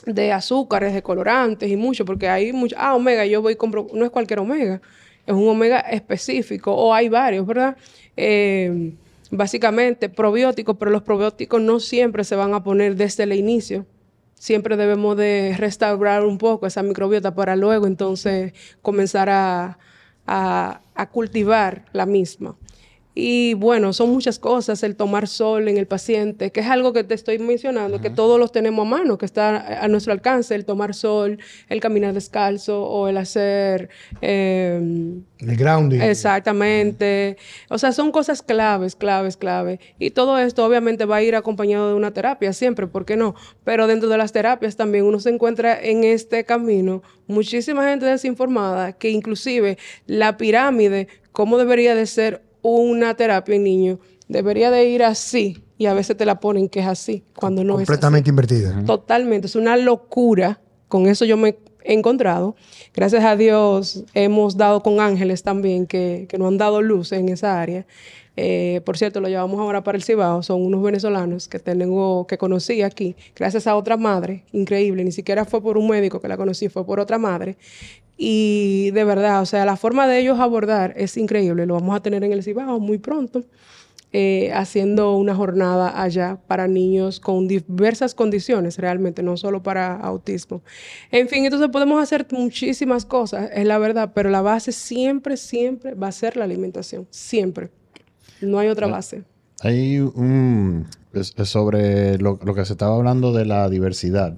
de 0.05 0.31
azúcares, 0.31 0.93
de 0.93 1.03
colorantes 1.03 1.69
y 1.69 1.75
mucho, 1.75 2.05
porque 2.05 2.27
hay 2.29 2.53
mucho, 2.53 2.75
ah, 2.79 2.95
omega, 2.95 3.25
yo 3.25 3.41
voy 3.41 3.53
y 3.53 3.55
compro, 3.55 3.87
no 3.93 4.03
es 4.05 4.11
cualquier 4.11 4.39
omega, 4.39 4.81
es 5.25 5.33
un 5.33 5.47
omega 5.47 5.79
específico, 5.81 6.73
o 6.73 6.93
hay 6.93 7.09
varios, 7.09 7.45
¿verdad? 7.45 7.77
Eh, 8.17 8.93
básicamente 9.29 10.09
probióticos, 10.09 10.75
pero 10.77 10.91
los 10.91 11.03
probióticos 11.03 11.61
no 11.61 11.79
siempre 11.79 12.23
se 12.23 12.35
van 12.35 12.53
a 12.53 12.63
poner 12.63 12.95
desde 12.95 13.23
el 13.23 13.33
inicio. 13.33 13.85
Siempre 14.35 14.75
debemos 14.75 15.15
de 15.17 15.55
restaurar 15.57 16.25
un 16.25 16.37
poco 16.39 16.65
esa 16.65 16.81
microbiota 16.81 17.35
para 17.35 17.55
luego 17.55 17.85
entonces 17.85 18.53
comenzar 18.81 19.29
a, 19.29 19.77
a- 20.25 20.81
a 20.95 21.09
cultivar 21.09 21.85
la 21.93 22.05
misma. 22.07 22.55
Y 23.13 23.55
bueno, 23.55 23.91
son 23.91 24.09
muchas 24.11 24.39
cosas, 24.39 24.83
el 24.83 24.95
tomar 24.95 25.27
sol 25.27 25.67
en 25.67 25.77
el 25.77 25.85
paciente, 25.85 26.51
que 26.51 26.61
es 26.61 26.67
algo 26.67 26.93
que 26.93 27.03
te 27.03 27.13
estoy 27.13 27.39
mencionando, 27.39 27.99
que 27.99 28.09
todos 28.09 28.39
los 28.39 28.53
tenemos 28.53 28.87
a 28.87 28.89
mano, 28.89 29.17
que 29.17 29.25
está 29.25 29.83
a 29.83 29.87
nuestro 29.89 30.13
alcance, 30.13 30.55
el 30.55 30.63
tomar 30.63 30.93
sol, 30.93 31.39
el 31.67 31.81
caminar 31.81 32.13
descalzo 32.13 32.83
o 32.83 33.09
el 33.09 33.17
hacer... 33.17 33.89
eh, 34.21 34.79
El 35.39 35.57
grounding. 35.57 35.99
Exactamente. 35.99 37.35
O 37.69 37.77
sea, 37.77 37.91
son 37.91 38.11
cosas 38.13 38.41
claves, 38.41 38.95
claves, 38.95 39.35
claves. 39.35 39.79
Y 39.99 40.11
todo 40.11 40.37
esto 40.39 40.65
obviamente 40.65 41.05
va 41.05 41.17
a 41.17 41.23
ir 41.23 41.35
acompañado 41.35 41.89
de 41.89 41.95
una 41.95 42.11
terapia 42.13 42.53
siempre, 42.53 42.87
¿por 42.87 43.05
qué 43.05 43.17
no? 43.17 43.35
Pero 43.65 43.87
dentro 43.87 44.07
de 44.07 44.17
las 44.17 44.31
terapias 44.31 44.77
también 44.77 45.03
uno 45.05 45.19
se 45.19 45.29
encuentra 45.31 45.77
en 45.81 46.05
este 46.05 46.45
camino 46.45 47.03
muchísima 47.27 47.87
gente 47.89 48.05
desinformada 48.05 48.93
que 48.93 49.09
inclusive 49.09 49.77
la 50.05 50.37
pirámide, 50.37 51.07
cómo 51.31 51.57
debería 51.57 51.95
de 51.95 52.05
ser 52.05 52.41
una 52.61 53.15
terapia 53.15 53.55
en 53.55 53.63
niños, 53.63 53.99
debería 54.27 54.71
de 54.71 54.85
ir 54.85 55.03
así 55.03 55.63
y 55.77 55.87
a 55.87 55.93
veces 55.93 56.15
te 56.15 56.25
la 56.25 56.39
ponen 56.39 56.69
que 56.69 56.79
es 56.79 56.87
así, 56.87 57.23
cuando 57.35 57.63
no 57.63 57.73
es 57.73 57.81
así. 57.81 57.85
completamente 57.87 58.29
invertida. 58.29 58.83
Totalmente, 58.85 59.47
es 59.47 59.55
una 59.55 59.77
locura. 59.77 60.61
Con 60.87 61.07
eso 61.07 61.25
yo 61.25 61.37
me 61.37 61.57
he 61.83 61.93
encontrado. 61.93 62.55
Gracias 62.93 63.23
a 63.23 63.35
Dios 63.35 64.03
hemos 64.13 64.57
dado 64.57 64.83
con 64.83 64.99
ángeles 64.99 65.43
también 65.43 65.87
que, 65.87 66.27
que 66.29 66.37
nos 66.37 66.49
han 66.49 66.57
dado 66.57 66.81
luz 66.81 67.11
en 67.11 67.29
esa 67.29 67.61
área. 67.61 67.85
Eh, 68.37 68.81
por 68.85 68.97
cierto, 68.97 69.19
lo 69.19 69.27
llevamos 69.27 69.59
ahora 69.59 69.83
para 69.83 69.97
el 69.97 70.03
Cibao. 70.03 70.41
Son 70.41 70.61
unos 70.61 70.81
venezolanos 70.81 71.47
que 71.47 71.59
tengo, 71.59 72.25
que 72.27 72.37
conocí 72.37 72.81
aquí, 72.81 73.15
gracias 73.35 73.67
a 73.67 73.75
otra 73.75 73.97
madre, 73.97 74.45
increíble. 74.51 75.03
Ni 75.03 75.11
siquiera 75.11 75.45
fue 75.45 75.61
por 75.61 75.77
un 75.77 75.87
médico 75.87 76.21
que 76.21 76.27
la 76.27 76.37
conocí, 76.37 76.69
fue 76.69 76.85
por 76.85 76.99
otra 76.99 77.17
madre. 77.17 77.57
Y 78.23 78.91
de 78.91 79.03
verdad, 79.03 79.41
o 79.41 79.47
sea, 79.47 79.65
la 79.65 79.75
forma 79.75 80.07
de 80.07 80.19
ellos 80.19 80.39
abordar 80.39 80.93
es 80.95 81.17
increíble. 81.17 81.65
Lo 81.65 81.73
vamos 81.73 81.95
a 81.95 82.01
tener 82.01 82.23
en 82.23 82.31
el 82.31 82.43
Cibao 82.43 82.79
muy 82.79 82.99
pronto 82.99 83.43
eh, 84.13 84.51
haciendo 84.53 85.17
una 85.17 85.33
jornada 85.33 85.99
allá 85.99 86.37
para 86.45 86.67
niños 86.67 87.19
con 87.19 87.47
diversas 87.47 88.13
condiciones, 88.13 88.77
realmente, 88.77 89.23
no 89.23 89.37
solo 89.37 89.63
para 89.63 89.95
autismo. 89.95 90.61
En 91.09 91.29
fin, 91.29 91.45
entonces 91.45 91.69
podemos 91.69 91.99
hacer 91.99 92.27
muchísimas 92.29 93.05
cosas, 93.07 93.49
es 93.55 93.65
la 93.65 93.79
verdad, 93.79 94.11
pero 94.13 94.29
la 94.29 94.43
base 94.43 94.71
siempre, 94.71 95.35
siempre 95.35 95.95
va 95.95 96.09
a 96.09 96.11
ser 96.11 96.37
la 96.37 96.43
alimentación, 96.43 97.07
siempre. 97.09 97.71
No 98.39 98.59
hay 98.59 98.67
otra 98.67 98.85
base. 98.85 99.23
Hay 99.61 99.97
un... 99.97 100.85
sobre 101.43 102.19
lo, 102.19 102.37
lo 102.45 102.53
que 102.53 102.65
se 102.65 102.73
estaba 102.73 102.97
hablando 102.97 103.33
de 103.33 103.45
la 103.45 103.67
diversidad. 103.67 104.37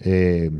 Eh, 0.00 0.50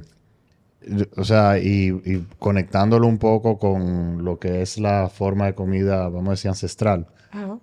o 1.17 1.25
sea, 1.25 1.59
y, 1.59 1.89
y 2.05 2.27
conectándolo 2.39 3.07
un 3.07 3.19
poco 3.19 3.59
con 3.59 4.25
lo 4.25 4.39
que 4.39 4.63
es 4.63 4.79
la 4.79 5.09
forma 5.09 5.47
de 5.47 5.55
comida, 5.55 6.09
vamos 6.09 6.29
a 6.29 6.31
decir, 6.33 6.49
ancestral. 6.49 7.07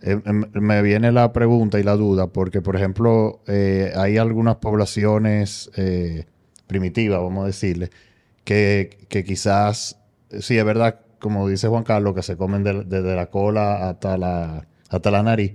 Eh, 0.01 0.21
em- 0.25 0.45
me 0.53 0.81
viene 0.81 1.11
la 1.11 1.33
pregunta 1.33 1.79
y 1.79 1.83
la 1.83 1.95
duda, 1.95 2.27
porque, 2.27 2.61
por 2.61 2.75
ejemplo, 2.75 3.41
eh, 3.47 3.91
hay 3.95 4.17
algunas 4.17 4.57
poblaciones 4.57 5.69
eh, 5.75 6.25
primitivas, 6.67 7.19
vamos 7.21 7.43
a 7.43 7.47
decirle, 7.47 7.89
que, 8.43 9.05
que 9.09 9.23
quizás, 9.23 9.99
sí, 10.39 10.57
es 10.57 10.65
verdad, 10.65 10.99
como 11.19 11.47
dice 11.49 11.67
Juan 11.67 11.83
Carlos, 11.83 12.13
que 12.15 12.23
se 12.23 12.37
comen 12.37 12.63
de- 12.63 12.83
desde 12.85 13.15
la 13.15 13.27
cola 13.29 13.89
hasta 13.89 14.17
la, 14.17 14.67
hasta 14.89 15.11
la 15.11 15.23
nariz, 15.23 15.53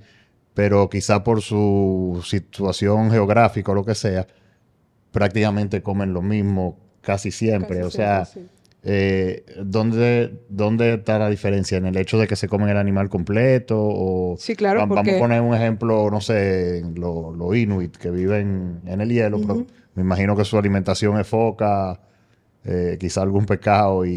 pero 0.54 0.90
quizá 0.90 1.24
por 1.24 1.40
su 1.40 2.20
situación 2.24 3.10
geográfica 3.10 3.72
o 3.72 3.74
lo 3.74 3.84
que 3.84 3.94
sea, 3.94 4.26
prácticamente 5.10 5.82
comen 5.82 6.12
lo 6.12 6.22
mismo 6.22 6.78
casi 7.02 7.30
siempre. 7.30 7.76
Casi 7.78 7.86
o 7.86 7.90
sea, 7.90 8.24
siempre, 8.24 8.52
sí. 8.54 8.62
eh, 8.84 9.44
¿dónde, 9.64 10.40
¿dónde 10.48 10.94
está 10.94 11.18
la 11.18 11.28
diferencia? 11.28 11.76
¿En 11.78 11.86
el 11.86 11.96
hecho 11.96 12.18
de 12.18 12.26
que 12.26 12.36
se 12.36 12.48
comen 12.48 12.68
el 12.70 12.76
animal 12.78 13.08
completo? 13.10 13.76
O 13.78 14.36
Sí, 14.38 14.56
claro, 14.56 14.80
va- 14.80 14.86
Vamos 14.86 15.14
a 15.14 15.18
poner 15.18 15.40
un 15.42 15.54
ejemplo, 15.54 16.10
no 16.10 16.20
sé, 16.20 16.82
los 16.94 17.36
lo 17.36 17.54
inuit 17.54 17.96
que 17.96 18.10
viven 18.10 18.80
en 18.86 19.00
el 19.00 19.10
hielo, 19.10 19.38
pero 19.40 19.66
me 19.94 20.02
imagino 20.02 20.34
que 20.36 20.44
su 20.44 20.56
alimentación 20.56 21.20
es 21.20 21.26
foca, 21.26 22.00
eh, 22.64 22.96
quizá 22.98 23.22
algún 23.22 23.44
pescado 23.44 24.06
y, 24.06 24.12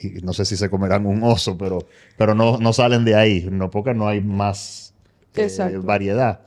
y- 0.00 0.06
y 0.06 0.22
no 0.22 0.32
sé 0.32 0.44
si 0.44 0.56
se 0.56 0.70
comerán 0.70 1.06
un 1.06 1.22
oso, 1.24 1.58
pero, 1.58 1.80
pero 2.16 2.34
no, 2.34 2.58
no 2.58 2.72
salen 2.72 3.04
de 3.04 3.16
ahí, 3.16 3.48
no, 3.50 3.68
porque 3.70 3.92
no 3.94 4.06
hay 4.08 4.20
más 4.20 4.94
eh, 5.36 5.76
variedad. 5.82 6.40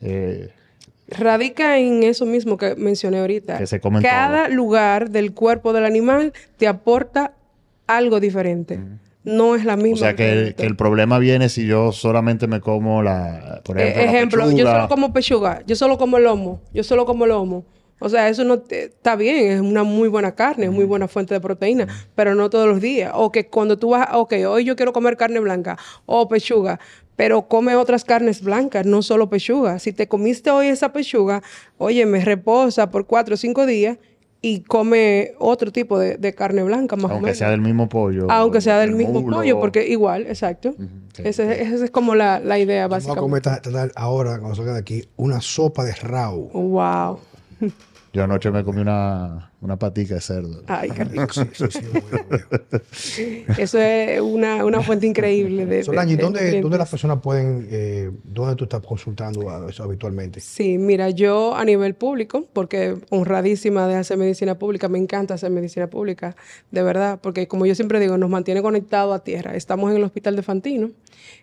Eh, 0.00 0.48
Radica 1.18 1.78
en 1.78 2.02
eso 2.02 2.26
mismo 2.26 2.56
que 2.56 2.74
mencioné 2.76 3.20
ahorita. 3.20 3.58
Que 3.58 3.66
se 3.66 3.80
comen 3.80 4.02
Cada 4.02 4.48
lugar 4.48 5.10
del 5.10 5.32
cuerpo 5.32 5.72
del 5.72 5.84
animal 5.84 6.32
te 6.56 6.66
aporta 6.66 7.34
algo 7.86 8.20
diferente. 8.20 8.80
No 9.24 9.54
es 9.54 9.64
la 9.64 9.76
misma. 9.76 9.94
o 9.94 9.98
sea 9.98 10.16
que 10.16 10.24
el, 10.24 10.38
vitamina. 10.38 10.56
que 10.56 10.66
el 10.66 10.76
problema 10.76 11.18
viene 11.20 11.48
si 11.48 11.66
yo 11.66 11.92
solamente 11.92 12.48
me 12.48 12.60
como 12.60 13.02
la, 13.02 13.60
por 13.64 13.78
Eh, 13.78 13.82
ejemplo, 13.90 14.04
la 14.04 14.12
ejemplo, 14.46 14.50
yo 14.50 14.66
solo 14.66 14.88
como 14.88 15.12
pechuga, 15.12 15.62
yo 15.66 15.76
solo 15.76 15.96
como 15.98 16.18
lomo, 16.18 16.60
yo 16.72 16.82
solo 16.82 17.04
como 17.06 17.26
lomo. 17.26 17.64
O 18.04 18.08
sea, 18.08 18.28
eso 18.28 18.42
no 18.42 18.58
te- 18.58 18.86
está 18.86 19.14
bien, 19.14 19.52
es 19.52 19.60
una 19.60 19.84
muy 19.84 20.08
buena 20.08 20.34
carne, 20.34 20.64
es 20.64 20.72
muy 20.72 20.84
buena 20.84 21.06
fuente 21.06 21.34
de 21.34 21.40
proteína, 21.40 21.86
pero 22.16 22.34
no 22.34 22.50
todos 22.50 22.66
los 22.66 22.80
días. 22.80 23.12
O 23.14 23.30
que 23.30 23.46
cuando 23.46 23.78
tú 23.78 23.90
vas, 23.90 24.08
ok, 24.12 24.34
hoy 24.48 24.64
yo 24.64 24.74
quiero 24.74 24.92
comer 24.92 25.16
carne 25.16 25.38
blanca 25.38 25.78
o 26.04 26.26
pechuga, 26.28 26.80
pero 27.22 27.42
come 27.46 27.76
otras 27.76 28.04
carnes 28.04 28.42
blancas, 28.42 28.84
no 28.84 29.00
solo 29.00 29.30
pechuga. 29.30 29.78
Si 29.78 29.92
te 29.92 30.08
comiste 30.08 30.50
hoy 30.50 30.66
esa 30.66 30.92
pechuga, 30.92 31.40
oye, 31.78 32.04
me 32.04 32.18
reposa 32.24 32.90
por 32.90 33.06
cuatro 33.06 33.34
o 33.34 33.36
cinco 33.36 33.64
días 33.64 33.96
y 34.40 34.62
come 34.62 35.34
otro 35.38 35.70
tipo 35.70 36.00
de, 36.00 36.16
de 36.16 36.34
carne 36.34 36.64
blanca, 36.64 36.96
más 36.96 37.04
o 37.04 37.08
Aunque 37.10 37.26
menos. 37.26 37.38
sea 37.38 37.50
del 37.50 37.60
mismo 37.60 37.88
pollo. 37.88 38.28
Aunque 38.28 38.60
sea 38.60 38.76
del 38.80 38.90
el 38.90 38.96
mismo 38.96 39.24
pollo, 39.24 39.60
porque 39.60 39.86
igual, 39.86 40.26
exacto. 40.26 40.74
sí, 41.14 41.22
Ese- 41.24 41.62
Esa 41.62 41.84
es 41.84 41.92
como 41.92 42.16
la, 42.16 42.40
la 42.40 42.58
idea 42.58 42.88
Vamos 42.88 43.04
a 43.04 43.14
básica. 43.14 43.20
comer 43.20 43.92
ahora, 43.94 44.40
cuando 44.40 44.56
salga 44.56 44.72
de 44.72 44.80
aquí, 44.80 45.04
una 45.14 45.40
sopa 45.40 45.84
de 45.84 45.92
rau. 45.94 46.50
Wow. 46.52 47.20
Yo 48.12 48.24
anoche 48.24 48.50
me 48.50 48.64
comí 48.64 48.80
una, 48.80 49.51
una 49.62 49.78
patica 49.78 50.16
de 50.16 50.20
cerdo. 50.20 50.62
Ay, 50.66 50.90
qué 50.90 51.04
rico. 51.04 51.32
Sí, 51.32 51.42
sí, 51.54 51.64
sí, 51.70 51.80
bueno, 51.90 52.24
bueno. 52.28 52.44
Eso 53.58 53.78
es 53.78 54.20
una, 54.20 54.64
una 54.64 54.82
fuente 54.82 55.06
increíble 55.06 55.64
de. 55.66 55.84
Solange, 55.84 56.16
de 56.16 56.22
¿dónde, 56.22 56.40
nutrientes. 56.40 56.62
¿dónde 56.62 56.78
las 56.78 56.90
personas 56.90 57.20
pueden, 57.22 57.68
eh, 57.70 58.10
dónde 58.24 58.56
tú 58.56 58.64
estás 58.64 58.82
consultando 58.82 59.48
a- 59.48 59.70
eso 59.70 59.84
habitualmente? 59.84 60.40
Sí, 60.40 60.78
mira, 60.78 61.10
yo 61.10 61.54
a 61.54 61.64
nivel 61.64 61.94
público, 61.94 62.44
porque 62.52 62.96
honradísima 63.10 63.86
de 63.86 63.94
hacer 63.94 64.18
medicina 64.18 64.58
pública, 64.58 64.88
me 64.88 64.98
encanta 64.98 65.34
hacer 65.34 65.50
medicina 65.50 65.86
pública, 65.88 66.34
de 66.70 66.82
verdad, 66.82 67.20
porque 67.22 67.46
como 67.48 67.64
yo 67.64 67.74
siempre 67.74 68.00
digo, 68.00 68.18
nos 68.18 68.28
mantiene 68.30 68.62
conectados 68.62 69.14
a 69.14 69.22
tierra. 69.22 69.54
Estamos 69.54 69.90
en 69.92 69.96
el 69.98 70.02
Hospital 70.04 70.34
de 70.36 70.42
Fantino, 70.42 70.90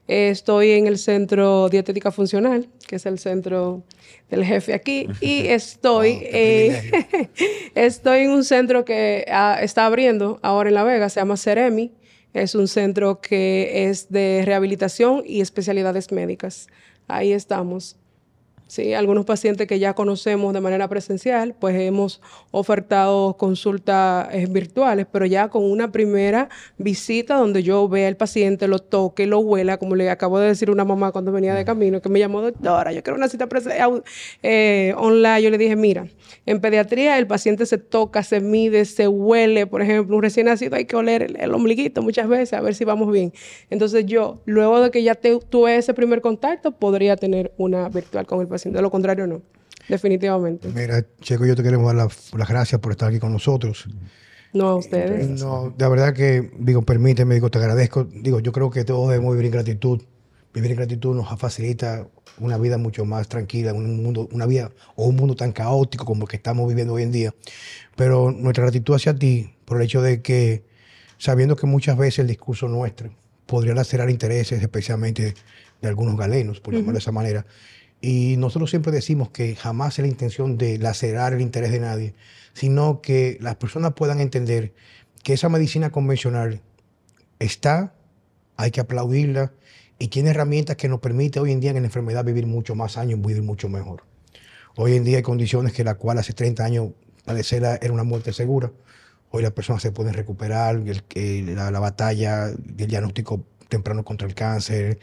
eh, 0.07 0.29
estoy 0.29 0.71
en 0.71 0.87
el 0.87 0.97
Centro 0.97 1.69
Dietética 1.69 2.11
Funcional, 2.11 2.67
que 2.87 2.97
es 2.97 3.05
el 3.05 3.17
centro 3.17 3.83
del 4.29 4.43
jefe 4.43 4.73
aquí, 4.73 5.07
y 5.21 5.45
estoy, 5.47 6.13
Wow, 6.13 7.29
estoy 8.09 8.25
en 8.25 8.31
un 8.31 8.43
centro 8.43 8.85
que 8.85 9.23
ah, 9.31 9.59
está 9.61 9.85
abriendo 9.85 10.39
ahora 10.41 10.69
en 10.69 10.75
La 10.75 10.83
Vega, 10.83 11.09
se 11.09 11.19
llama 11.19 11.37
Ceremi. 11.37 11.91
Es 12.33 12.55
un 12.55 12.67
centro 12.67 13.21
que 13.21 13.87
es 13.87 14.09
de 14.09 14.41
rehabilitación 14.45 15.21
y 15.27 15.41
especialidades 15.41 16.11
médicas. 16.11 16.67
Ahí 17.07 17.33
estamos. 17.33 17.97
Sí, 18.69 18.93
algunos 18.93 19.25
pacientes 19.25 19.65
que 19.65 19.79
ya 19.79 19.95
conocemos 19.95 20.53
de 20.53 20.61
manera 20.61 20.87
presencial, 20.87 21.55
pues 21.59 21.75
hemos 21.75 22.21
ofertado 22.51 23.35
consultas 23.35 24.27
eh, 24.31 24.45
virtuales, 24.47 25.07
pero 25.11 25.25
ya 25.25 25.49
con 25.49 25.63
una 25.63 25.91
primera 25.91 26.49
visita 26.77 27.37
donde 27.37 27.63
yo 27.63 27.89
vea 27.89 28.07
al 28.07 28.15
paciente, 28.15 28.67
lo 28.67 28.77
toque, 28.77 29.25
lo 29.25 29.39
huela, 29.39 29.77
como 29.77 29.95
le 29.95 30.11
acabo 30.11 30.37
de 30.37 30.49
decir 30.49 30.69
una 30.69 30.85
mamá 30.85 31.11
cuando 31.11 31.31
venía 31.31 31.55
de 31.55 31.65
camino, 31.65 31.99
que 31.99 32.09
me 32.09 32.19
llamó 32.19 32.43
doctora, 32.43 32.93
yo 32.93 33.01
quiero 33.01 33.17
una 33.17 33.27
cita 33.27 33.49
eh, 34.43 34.93
online. 34.95 35.41
Yo 35.41 35.49
le 35.49 35.57
dije, 35.57 35.75
mira, 35.75 36.05
en 36.45 36.61
pediatría 36.61 37.17
el 37.17 37.25
paciente 37.25 37.65
se 37.65 37.79
toca, 37.79 38.21
se 38.21 38.39
mide, 38.39 38.85
se 38.85 39.07
huele, 39.07 39.65
por 39.65 39.81
ejemplo, 39.81 40.15
un 40.15 40.21
recién 40.21 40.45
nacido 40.45 40.75
hay 40.75 40.85
que 40.85 40.95
oler 40.95 41.23
el, 41.23 41.37
el 41.37 41.55
ombliguito 41.55 42.03
muchas 42.03 42.27
veces 42.27 42.53
a 42.53 42.61
ver 42.61 42.75
si 42.75 42.85
vamos 42.85 43.11
bien. 43.11 43.33
Entonces 43.71 44.05
yo, 44.05 44.41
luego 44.45 44.79
de 44.79 44.91
que 44.91 45.01
ya 45.01 45.15
te, 45.15 45.39
tuve 45.39 45.75
ese 45.75 45.95
primer 45.95 46.21
contacto, 46.21 46.71
podría 46.71 47.15
tener 47.15 47.51
una 47.57 47.89
virtual 47.89 48.27
con 48.27 48.41
el 48.41 48.47
paciente. 48.47 48.58
De 48.65 48.81
lo 48.81 48.91
contrario, 48.91 49.27
no. 49.27 49.41
Definitivamente. 49.87 50.67
Mira, 50.73 51.03
Checo, 51.21 51.45
yo 51.45 51.55
te 51.55 51.63
queremos 51.63 51.87
dar 51.87 51.95
la- 51.95 52.37
las 52.37 52.47
gracias 52.49 52.79
por 52.81 52.91
estar 52.91 53.09
aquí 53.09 53.19
con 53.19 53.31
nosotros. 53.31 53.87
No 54.53 54.67
a 54.69 54.75
ustedes. 54.75 55.27
No, 55.29 55.73
de 55.75 55.87
verdad 55.89 56.13
que, 56.13 56.51
digo, 56.59 56.81
permíteme, 56.81 57.35
digo, 57.35 57.49
te 57.49 57.59
agradezco. 57.59 58.03
Digo, 58.03 58.39
yo 58.39 58.51
creo 58.51 58.69
que 58.69 58.83
todos 58.83 59.09
debemos 59.09 59.31
vivir 59.33 59.45
en 59.47 59.51
gratitud. 59.51 60.01
Vivir 60.53 60.71
en 60.71 60.77
gratitud 60.77 61.15
nos 61.15 61.27
facilita 61.39 62.07
una 62.39 62.57
vida 62.57 62.77
mucho 62.79 63.05
más 63.05 63.27
tranquila, 63.27 63.73
un 63.73 64.01
mundo, 64.01 64.27
una 64.31 64.45
vida 64.47 64.71
o 64.95 65.05
un 65.05 65.15
mundo 65.15 65.35
tan 65.35 65.51
caótico 65.51 66.05
como 66.05 66.23
el 66.23 66.29
que 66.29 66.37
estamos 66.37 66.67
viviendo 66.67 66.93
hoy 66.93 67.03
en 67.03 67.11
día. 67.11 67.33
Pero 67.95 68.31
nuestra 68.31 68.63
gratitud 68.63 68.95
hacia 68.95 69.13
ti 69.13 69.53
por 69.65 69.77
el 69.77 69.83
hecho 69.83 70.01
de 70.01 70.21
que, 70.23 70.63
sabiendo 71.19 71.55
que 71.55 71.67
muchas 71.67 71.97
veces 71.97 72.19
el 72.19 72.27
discurso 72.27 72.67
nuestro 72.67 73.11
podría 73.45 73.75
lacerar 73.75 74.09
intereses, 74.09 74.61
especialmente 74.61 75.35
de 75.81 75.87
algunos 75.87 76.17
galenos, 76.17 76.59
por 76.59 76.73
llamarlo 76.73 76.93
de 76.93 76.99
esa 76.99 77.11
manera. 77.11 77.45
Y 78.01 78.37
nosotros 78.37 78.69
siempre 78.69 78.91
decimos 78.91 79.29
que 79.29 79.55
jamás 79.55 79.99
es 79.99 80.03
la 80.03 80.07
intención 80.09 80.57
de 80.57 80.77
lacerar 80.77 81.33
el 81.33 81.41
interés 81.41 81.71
de 81.71 81.79
nadie, 81.79 82.13
sino 82.53 83.01
que 83.01 83.37
las 83.41 83.55
personas 83.55 83.93
puedan 83.93 84.19
entender 84.21 84.73
que 85.23 85.33
esa 85.33 85.49
medicina 85.49 85.91
convencional 85.91 86.61
está, 87.39 87.93
hay 88.55 88.71
que 88.71 88.79
aplaudirla 88.81 89.51
y 89.97 90.07
tiene 90.07 90.29
herramientas 90.29 90.77
que 90.77 90.87
nos 90.87 90.99
permiten 91.01 91.43
hoy 91.43 91.51
en 91.51 91.59
día 91.59 91.71
en 91.71 91.77
la 91.77 91.87
enfermedad 91.87 92.23
vivir 92.23 92.47
mucho 92.47 92.73
más 92.75 92.97
años, 92.97 93.19
vivir 93.21 93.43
mucho 93.43 93.67
mejor. 93.67 94.03
Hoy 94.77 94.95
en 94.95 95.03
día 95.03 95.17
hay 95.17 95.23
condiciones 95.23 95.73
que 95.73 95.83
la 95.83 95.95
cual 95.95 96.19
hace 96.19 96.31
30 96.33 96.63
años 96.63 96.91
padecerla 97.25 97.77
era 97.81 97.91
una 97.93 98.03
muerte 98.03 98.31
segura. 98.31 98.71
Hoy 99.31 99.43
las 99.43 99.51
personas 99.51 99.81
se 99.81 99.91
pueden 99.91 100.13
recuperar, 100.13 100.75
el- 100.77 101.03
el- 101.15 101.55
la, 101.55 101.69
la 101.69 101.79
batalla 101.79 102.47
del 102.47 102.87
diagnóstico 102.87 103.43
temprano 103.69 104.03
contra 104.03 104.27
el 104.27 104.35
cáncer, 104.35 104.99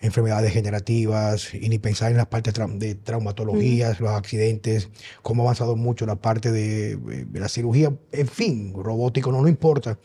enfermedades 0.00 0.44
degenerativas, 0.44 1.52
y 1.52 1.68
ni 1.68 1.78
pensar 1.78 2.10
en 2.10 2.16
la 2.16 2.30
parte 2.30 2.52
tra- 2.52 2.78
de 2.78 2.94
traumatologías, 2.94 3.98
los 4.00 4.10
accidentes, 4.10 4.88
cómo 5.22 5.42
ha 5.42 5.46
avanzado 5.46 5.76
mucho 5.76 6.06
la 6.06 6.16
parte 6.16 6.52
de, 6.52 6.96
de 6.96 7.40
la 7.40 7.48
cirugía, 7.48 7.92
en 8.12 8.28
fin, 8.28 8.72
robótico, 8.74 9.32
no, 9.32 9.42
no 9.42 9.48
importa, 9.48 9.98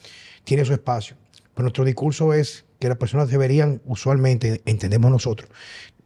tiene 0.44 0.66
su 0.66 0.74
espacio. 0.74 1.16
Pero 1.54 1.64
nuestro 1.64 1.86
discurso 1.86 2.34
es 2.34 2.66
que 2.80 2.90
las 2.90 2.98
personas 2.98 3.30
deberían, 3.30 3.82
usualmente, 3.86 4.62
entendemos 4.66 5.10
nosotros, 5.12 5.50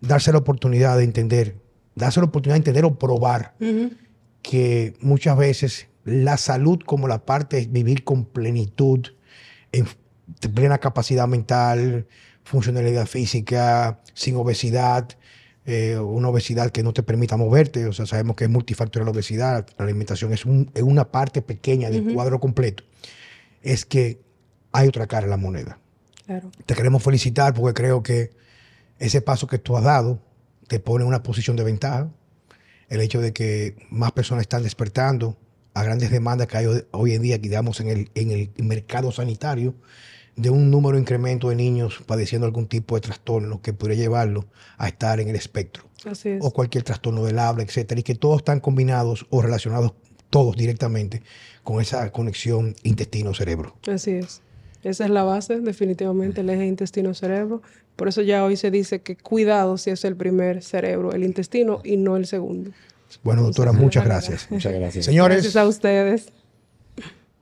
darse 0.02 0.32
la 0.32 0.38
oportunidad 0.38 0.98
de 0.98 1.06
entender, 1.06 1.56
darse 1.96 2.20
la 2.20 2.28
oportunidad 2.28 2.56
de 2.56 2.60
entender 2.60 2.86
o 2.86 3.00
probar 3.00 3.56
que 4.44 4.94
muchas 5.02 5.36
veces 5.38 5.88
la 6.06 6.38
salud 6.38 6.80
como 6.86 7.08
la 7.08 7.26
parte 7.26 7.58
es 7.58 7.72
vivir 7.72 8.04
con 8.04 8.26
plenitud, 8.26 9.08
en 9.72 9.88
plena 10.54 10.78
capacidad 10.78 11.28
mental, 11.28 12.08
funcionalidad 12.44 13.06
física, 13.06 14.00
sin 14.14 14.36
obesidad, 14.36 15.08
eh, 15.66 15.98
una 16.00 16.30
obesidad 16.30 16.72
que 16.72 16.82
no 16.84 16.94
te 16.94 17.04
permita 17.04 17.38
moverte, 17.38 17.86
o 17.86 17.94
sea, 17.94 18.06
sabemos 18.06 18.36
que 18.36 18.46
es 18.46 18.50
multifactorial 18.50 19.06
la 19.06 19.12
obesidad, 19.12 19.68
la 19.78 19.86
alimentación 19.86 20.34
es, 20.34 20.46
un- 20.46 20.72
es 20.74 20.82
una 20.84 21.12
parte 21.12 21.42
pequeña 21.42 21.90
del 21.90 22.14
cuadro 22.14 22.40
completo, 22.40 22.84
es 23.62 23.86
que 23.86 24.22
hay 24.72 24.88
otra 24.88 25.06
cara 25.08 25.26
en 25.26 25.30
la 25.32 25.38
moneda 25.38 25.80
Claro. 26.26 26.52
te 26.66 26.76
queremos 26.76 27.04
felicitar 27.04 27.54
porque 27.54 27.74
creo 27.74 28.02
que 28.04 28.32
ese 29.00 29.22
paso 29.22 29.48
que 29.48 29.58
tú 29.60 29.76
has 29.78 29.84
dado 29.84 30.20
te 30.68 30.80
pone 30.80 31.04
en 31.04 31.08
una 31.08 31.24
posición 31.24 31.56
de 31.56 31.64
ventaja. 31.64 32.10
El 32.90 33.02
hecho 33.02 33.22
de 33.22 33.34
que 33.34 33.76
más 33.90 34.12
personas 34.12 34.42
están 34.42 34.62
despertando 34.64 35.38
a 35.74 35.84
grandes 35.84 36.12
demandas 36.12 36.48
que 36.48 36.58
hay 36.58 36.66
hoy- 36.68 36.86
hoy 36.92 37.14
en 37.14 37.22
día, 37.22 37.38
digamos, 37.38 37.80
en 37.80 37.88
el, 37.90 38.12
en 38.16 38.32
el 38.32 38.52
mercado 38.64 39.12
sanitario, 39.12 39.74
de 40.40 40.50
un 40.50 40.72
número 40.72 40.96
de 40.96 41.02
incremento 41.02 41.50
de 41.50 41.56
niños 41.56 42.02
padeciendo 42.06 42.46
algún 42.46 42.68
tipo 42.68 42.96
de 42.96 43.02
trastorno 43.02 43.62
que 43.62 43.74
podría 43.74 43.98
llevarlo 43.98 44.46
a 44.78 44.88
estar 44.88 45.20
en 45.20 45.28
el 45.30 45.36
espectro 45.36 45.84
Así 46.06 46.30
es. 46.30 46.40
o 46.42 46.52
cualquier 46.52 46.84
trastorno 46.84 47.26
del 47.26 47.40
habla, 47.40 47.64
etcétera, 47.64 48.00
y 48.00 48.04
que 48.04 48.16
todos 48.16 48.38
están 48.38 48.60
combinados 48.62 49.26
o 49.30 49.42
relacionados 49.42 49.94
todos 50.30 50.56
directamente 50.56 51.24
con 51.64 51.82
esa 51.82 52.10
conexión 52.12 52.76
intestino-cerebro. 52.84 53.76
Así 53.88 54.12
es. 54.12 54.42
Esa 54.84 55.04
es 55.06 55.10
la 55.10 55.24
base, 55.24 55.60
definitivamente, 55.60 56.42
el 56.42 56.50
eje 56.50 56.66
intestino-cerebro. 56.66 57.62
Por 57.98 58.08
eso 58.08 58.22
ya 58.22 58.46
hoy 58.46 58.56
se 58.56 58.72
dice 58.72 59.02
que 59.02 59.18
cuidado 59.18 59.78
si 59.78 59.90
es 59.90 60.06
el 60.06 60.16
primer 60.16 60.64
cerebro, 60.64 61.12
el 61.12 61.24
intestino, 61.26 61.82
y 61.84 61.98
no 61.98 62.16
el 62.16 62.28
segundo. 62.28 62.72
Bueno, 63.24 63.42
doctora, 63.42 63.74
muchas 63.74 64.06
gracias. 64.06 64.48
Muchas 64.50 64.72
gracias. 64.72 65.06
Señores, 65.06 65.38
Gracias 65.40 65.56
a 65.58 65.68
ustedes. 65.68 66.32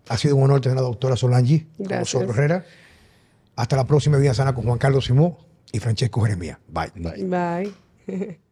Ha 0.08 0.18
sido 0.18 0.36
un 0.38 0.44
honor 0.44 0.62
tener 0.62 0.78
a 0.78 0.82
la 0.82 0.88
doctora 0.88 1.16
Solange 1.16 1.68
con 1.78 1.88
Gracias. 1.88 2.16
nosotros, 2.16 2.36
Herrera. 2.38 2.66
Hasta 3.58 3.76
la 3.76 3.86
próxima 3.86 4.18
Vida 4.18 4.34
Sana 4.34 4.54
con 4.54 4.64
Juan 4.64 4.78
Carlos 4.78 5.06
Simón 5.06 5.36
y 5.72 5.80
Francesco 5.80 6.22
Jeremía. 6.22 6.60
Bye. 6.68 6.92
Bye. 6.96 7.74
Bye. 8.06 8.40